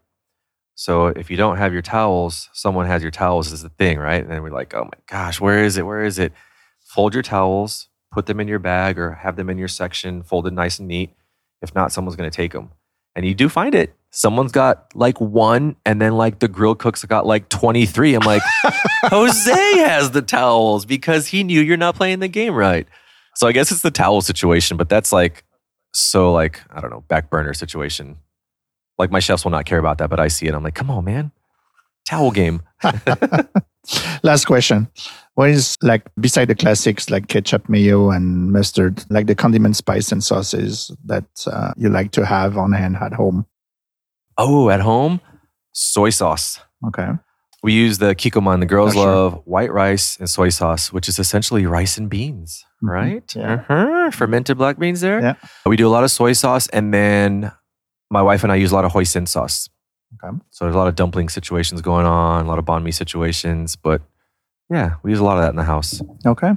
So 0.76 1.08
if 1.08 1.30
you 1.30 1.36
don't 1.36 1.58
have 1.58 1.74
your 1.74 1.82
towels, 1.82 2.50
someone 2.54 2.88
has 2.88 3.02
your 3.02 3.12
towels 3.12 3.52
is 3.52 3.62
the 3.62 3.70
thing, 3.70 4.00
right? 4.00 4.24
And 4.24 4.32
then 4.32 4.42
we're 4.42 4.52
like, 4.52 4.74
oh 4.74 4.86
my 4.86 5.00
gosh, 5.06 5.42
where 5.42 5.66
is 5.66 5.76
it? 5.76 5.86
Where 5.86 6.04
is 6.04 6.18
it? 6.18 6.32
Fold 6.80 7.14
your 7.14 7.24
towels, 7.24 7.90
put 8.10 8.26
them 8.26 8.40
in 8.40 8.48
your 8.48 8.60
bag 8.60 8.98
or 8.98 9.12
have 9.12 9.36
them 9.36 9.50
in 9.50 9.58
your 9.58 9.68
section, 9.68 10.24
folded 10.24 10.54
nice 10.54 10.80
and 10.80 10.88
neat. 10.88 11.14
If 11.62 11.76
not, 11.76 11.92
someone's 11.92 12.16
going 12.16 12.32
to 12.32 12.36
take 12.36 12.54
them. 12.54 12.72
And 13.16 13.26
you 13.26 13.36
do 13.36 13.50
find 13.50 13.76
it. 13.76 13.94
Someone's 14.16 14.52
got 14.52 14.96
like 14.96 15.20
one, 15.20 15.76
and 15.86 16.00
then 16.00 16.14
like 16.14 16.40
the 16.40 16.48
grill 16.48 16.76
cooks 16.76 17.04
got 17.04 17.26
like 17.26 17.50
23. 17.50 18.14
I'm 18.14 18.22
like, 18.22 18.44
Jose 19.06 19.78
has 19.80 20.12
the 20.12 20.22
towels 20.22 20.86
because 20.86 21.28
he 21.28 21.44
knew 21.44 21.60
you're 21.60 21.78
not 21.78 21.96
playing 21.96 22.20
the 22.20 22.28
game 22.28 22.54
right. 22.54 22.88
So 23.36 23.48
I 23.48 23.52
guess 23.52 23.72
it's 23.72 23.82
the 23.82 23.90
towel 23.90 24.22
situation, 24.22 24.78
but 24.78 24.88
that's 24.88 25.12
like 25.12 25.44
so 25.94 26.32
like, 26.32 26.62
I 26.72 26.80
don't 26.80 26.92
know, 26.92 27.02
back 27.08 27.30
burner 27.30 27.54
situation. 27.54 28.18
Like 29.00 29.10
my 29.10 29.20
chefs 29.20 29.44
will 29.44 29.52
not 29.52 29.66
care 29.66 29.80
about 29.80 29.98
that, 29.98 30.12
but 30.12 30.20
I 30.20 30.28
see 30.28 30.46
it. 30.46 30.54
I'm 30.54 30.64
like, 30.64 30.76
come 30.76 30.92
on, 30.92 31.06
man. 31.06 31.32
Towel 32.08 32.32
game. 32.32 32.62
Last 34.24 34.46
question. 34.46 34.88
What 35.36 35.50
is 35.50 35.78
like 35.82 36.04
beside 36.20 36.50
the 36.50 36.56
classics 36.56 37.10
like 37.10 37.28
ketchup, 37.28 37.68
mayo, 37.68 38.12
and 38.12 38.52
mustard, 38.52 39.04
like 39.10 39.26
the 39.26 39.36
condiment, 39.36 39.76
spice, 39.76 40.12
and 40.12 40.24
sauces 40.24 40.92
that 41.06 41.26
uh, 41.48 41.74
you 41.76 41.90
like 41.90 42.12
to 42.12 42.26
have 42.26 42.58
on 42.58 42.72
hand 42.74 42.98
at 43.02 43.14
home? 43.14 43.46
Oh, 44.38 44.70
at 44.70 44.82
home, 44.82 45.22
soy 45.74 46.10
sauce. 46.10 46.60
Okay. 46.88 47.10
We 47.64 47.74
use 47.74 47.98
the 48.00 48.14
Kikkoman. 48.16 48.60
The 48.60 48.66
girls 48.66 48.92
Oh, 48.96 49.02
sure. 49.04 49.06
love 49.16 49.42
white 49.46 49.72
rice 49.72 50.18
and 50.20 50.30
soy 50.30 50.50
sauce, 50.50 50.92
which 50.92 51.08
is 51.08 51.18
essentially 51.20 51.66
rice 51.66 51.98
and 51.98 52.10
beans, 52.10 52.66
Mhm. 52.84 52.90
right? 52.90 53.36
Yeah. 53.36 53.54
Uh-huh. 53.70 54.12
Fermented 54.12 54.58
black 54.58 54.78
beans 54.78 55.00
there. 55.02 55.22
Yeah. 55.22 55.34
We 55.66 55.78
do 55.78 55.88
a 55.88 55.94
lot 55.94 56.04
of 56.04 56.12
soy 56.12 56.34
sauce, 56.34 56.68
and 56.70 56.94
then 56.94 57.52
my 58.12 58.22
wife 58.22 58.44
and 58.44 58.52
I 58.52 58.56
use 58.58 58.72
a 58.72 58.76
lot 58.76 58.84
of 58.86 58.92
hoisin 58.92 59.28
sauce. 59.28 59.70
Okay. 60.24 60.38
So 60.52 60.66
there's 60.66 60.76
a 60.76 60.78
lot 60.78 60.88
of 60.90 60.96
dumpling 60.96 61.30
situations 61.30 61.82
going 61.82 62.06
on, 62.06 62.46
a 62.46 62.48
lot 62.48 62.60
of 62.60 62.66
banh 62.66 62.84
mi 62.84 62.92
situations, 62.92 63.76
but 63.78 64.02
yeah, 64.70 64.96
we 65.04 65.12
use 65.12 65.20
a 65.20 65.24
lot 65.24 65.38
of 65.38 65.44
that 65.44 65.50
in 65.52 65.56
the 65.56 65.64
house. 65.64 66.02
Okay. 66.26 66.54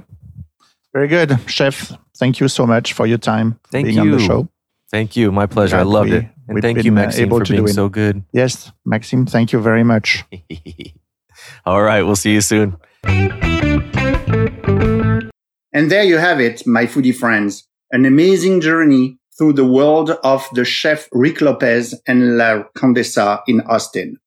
Very 0.93 1.07
good, 1.07 1.37
chef. 1.49 1.93
Thank 2.19 2.39
you 2.39 2.47
so 2.49 2.65
much 2.67 2.93
for 2.93 3.05
your 3.07 3.17
time 3.19 3.59
Thank 3.71 3.87
being 3.87 3.99
on 3.99 4.11
the 4.11 4.19
show. 4.19 4.49
Thank 4.91 5.15
you. 5.15 5.31
My 5.31 5.45
pleasure. 5.45 5.77
I 5.77 5.83
loved 5.83 6.09
we- 6.09 6.17
it. 6.17 6.25
And 6.47 6.55
we've 6.55 6.61
thank 6.61 6.77
you, 6.77 6.91
been, 6.91 6.97
uh, 6.97 7.01
Maxime, 7.01 7.25
able 7.25 7.39
for 7.39 7.45
to 7.45 7.53
do 7.53 7.57
being 7.57 7.69
it. 7.69 7.73
so 7.73 7.89
good. 7.89 8.23
Yes, 8.31 8.71
Maxime. 8.85 9.25
Thank 9.25 9.51
you 9.51 9.59
very 9.59 9.83
much. 9.83 10.23
All 11.65 11.81
right. 11.81 12.03
We'll 12.03 12.15
see 12.15 12.33
you 12.33 12.41
soon. 12.41 12.77
And 15.73 15.91
there 15.91 16.03
you 16.03 16.17
have 16.17 16.39
it, 16.39 16.65
my 16.65 16.85
foodie 16.85 17.15
friends. 17.15 17.67
An 17.91 18.05
amazing 18.05 18.61
journey 18.61 19.17
through 19.37 19.53
the 19.53 19.65
world 19.65 20.11
of 20.23 20.47
the 20.53 20.65
chef 20.65 21.07
Rick 21.11 21.41
Lopez 21.41 21.93
and 22.07 22.37
La 22.37 22.63
Condesa 22.75 23.41
in 23.47 23.61
Austin. 23.61 24.17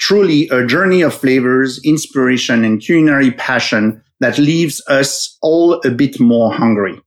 Truly 0.00 0.48
a 0.48 0.66
journey 0.66 1.02
of 1.02 1.14
flavors, 1.14 1.80
inspiration, 1.84 2.64
and 2.64 2.80
culinary 2.80 3.30
passion 3.32 4.02
that 4.20 4.38
leaves 4.38 4.82
us 4.88 5.38
all 5.42 5.74
a 5.84 5.90
bit 5.90 6.18
more 6.18 6.52
hungry. 6.52 7.00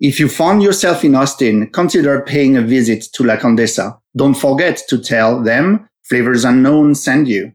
If 0.00 0.18
you 0.18 0.30
found 0.30 0.62
yourself 0.62 1.04
in 1.04 1.14
Austin, 1.14 1.68
consider 1.68 2.22
paying 2.22 2.56
a 2.56 2.62
visit 2.62 3.04
to 3.12 3.22
La 3.22 3.36
Condesa. 3.36 3.98
Don't 4.16 4.34
forget 4.34 4.80
to 4.88 4.96
tell 4.96 5.42
them 5.42 5.90
Flavors 6.08 6.42
Unknown 6.42 6.94
send 6.94 7.28
you. 7.28 7.52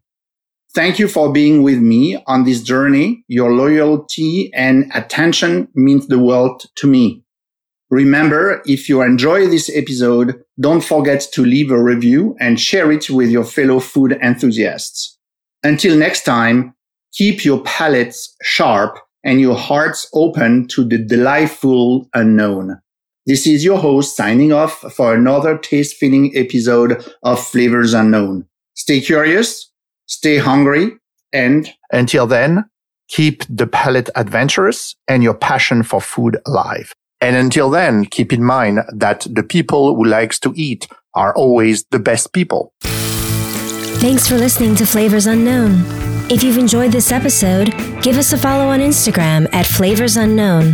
Thank 0.75 0.99
you 0.99 1.07
for 1.07 1.31
being 1.31 1.63
with 1.63 1.79
me 1.79 2.21
on 2.27 2.43
this 2.43 2.61
journey. 2.61 3.23
Your 3.27 3.51
loyalty 3.51 4.51
and 4.53 4.91
attention 4.93 5.69
means 5.73 6.05
the 6.05 6.19
world 6.19 6.65
to 6.75 6.87
me. 6.87 7.23
Remember, 7.89 8.61
if 8.65 8.89
you 8.89 9.01
enjoy 9.01 9.47
this 9.47 9.71
episode, 9.73 10.39
don't 10.59 10.83
forget 10.83 11.21
to 11.33 11.43
leave 11.43 11.71
a 11.71 11.81
review 11.81 12.35
and 12.39 12.59
share 12.59 12.91
it 12.91 13.09
with 13.09 13.29
your 13.29 13.43
fellow 13.43 13.79
food 13.79 14.19
enthusiasts. 14.21 15.17
Until 15.63 15.97
next 15.97 16.23
time, 16.23 16.75
keep 17.13 17.43
your 17.43 17.63
palates 17.63 18.35
sharp 18.43 18.99
and 19.25 19.41
your 19.41 19.55
hearts 19.55 20.07
open 20.13 20.67
to 20.67 20.85
the 20.85 20.99
delightful 20.99 22.07
unknown. 22.13 22.79
This 23.25 23.47
is 23.47 23.65
your 23.65 23.79
host 23.79 24.15
signing 24.15 24.53
off 24.53 24.79
for 24.93 25.15
another 25.15 25.57
taste 25.57 25.97
filling 25.97 26.31
episode 26.37 27.03
of 27.23 27.45
Flavors 27.45 27.95
Unknown. 27.95 28.45
Stay 28.75 29.01
curious, 29.01 29.71
stay 30.05 30.37
hungry, 30.37 30.91
and 31.33 31.73
Until 31.91 32.27
then, 32.27 32.65
keep 33.09 33.43
the 33.49 33.67
palate 33.67 34.09
adventurous 34.15 34.95
and 35.07 35.23
your 35.23 35.33
passion 35.33 35.83
for 35.83 35.99
food 35.99 36.37
alive. 36.45 36.93
And 37.19 37.35
until 37.35 37.69
then, 37.69 38.05
keep 38.05 38.31
in 38.31 38.43
mind 38.43 38.79
that 38.93 39.25
the 39.29 39.43
people 39.43 39.95
who 39.95 40.05
likes 40.05 40.39
to 40.39 40.53
eat 40.55 40.87
are 41.15 41.35
always 41.35 41.83
the 41.91 41.99
best 41.99 42.31
people. 42.31 42.73
Thanks 43.99 44.27
for 44.27 44.35
listening 44.35 44.75
to 44.75 44.85
Flavors 44.85 45.25
Unknown. 45.25 46.14
If 46.27 46.43
you've 46.43 46.57
enjoyed 46.57 46.91
this 46.91 47.11
episode, 47.11 47.71
give 48.01 48.17
us 48.17 48.33
a 48.33 48.37
follow 48.37 48.69
on 48.69 48.79
Instagram 48.79 49.47
at 49.53 49.67
Flavors 49.67 50.17
Unknown 50.17 50.69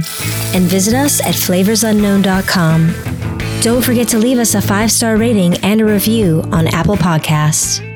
and 0.54 0.64
visit 0.64 0.94
us 0.94 1.20
at 1.22 1.36
flavorsunknown.com. 1.36 3.60
Don't 3.62 3.84
forget 3.84 4.08
to 4.08 4.18
leave 4.18 4.40
us 4.40 4.56
a 4.56 4.62
five 4.62 4.90
star 4.92 5.18
rating 5.18 5.56
and 5.58 5.82
a 5.82 5.86
review 5.86 6.42
on 6.54 6.68
Apple 6.68 6.96
Podcasts. 6.96 7.91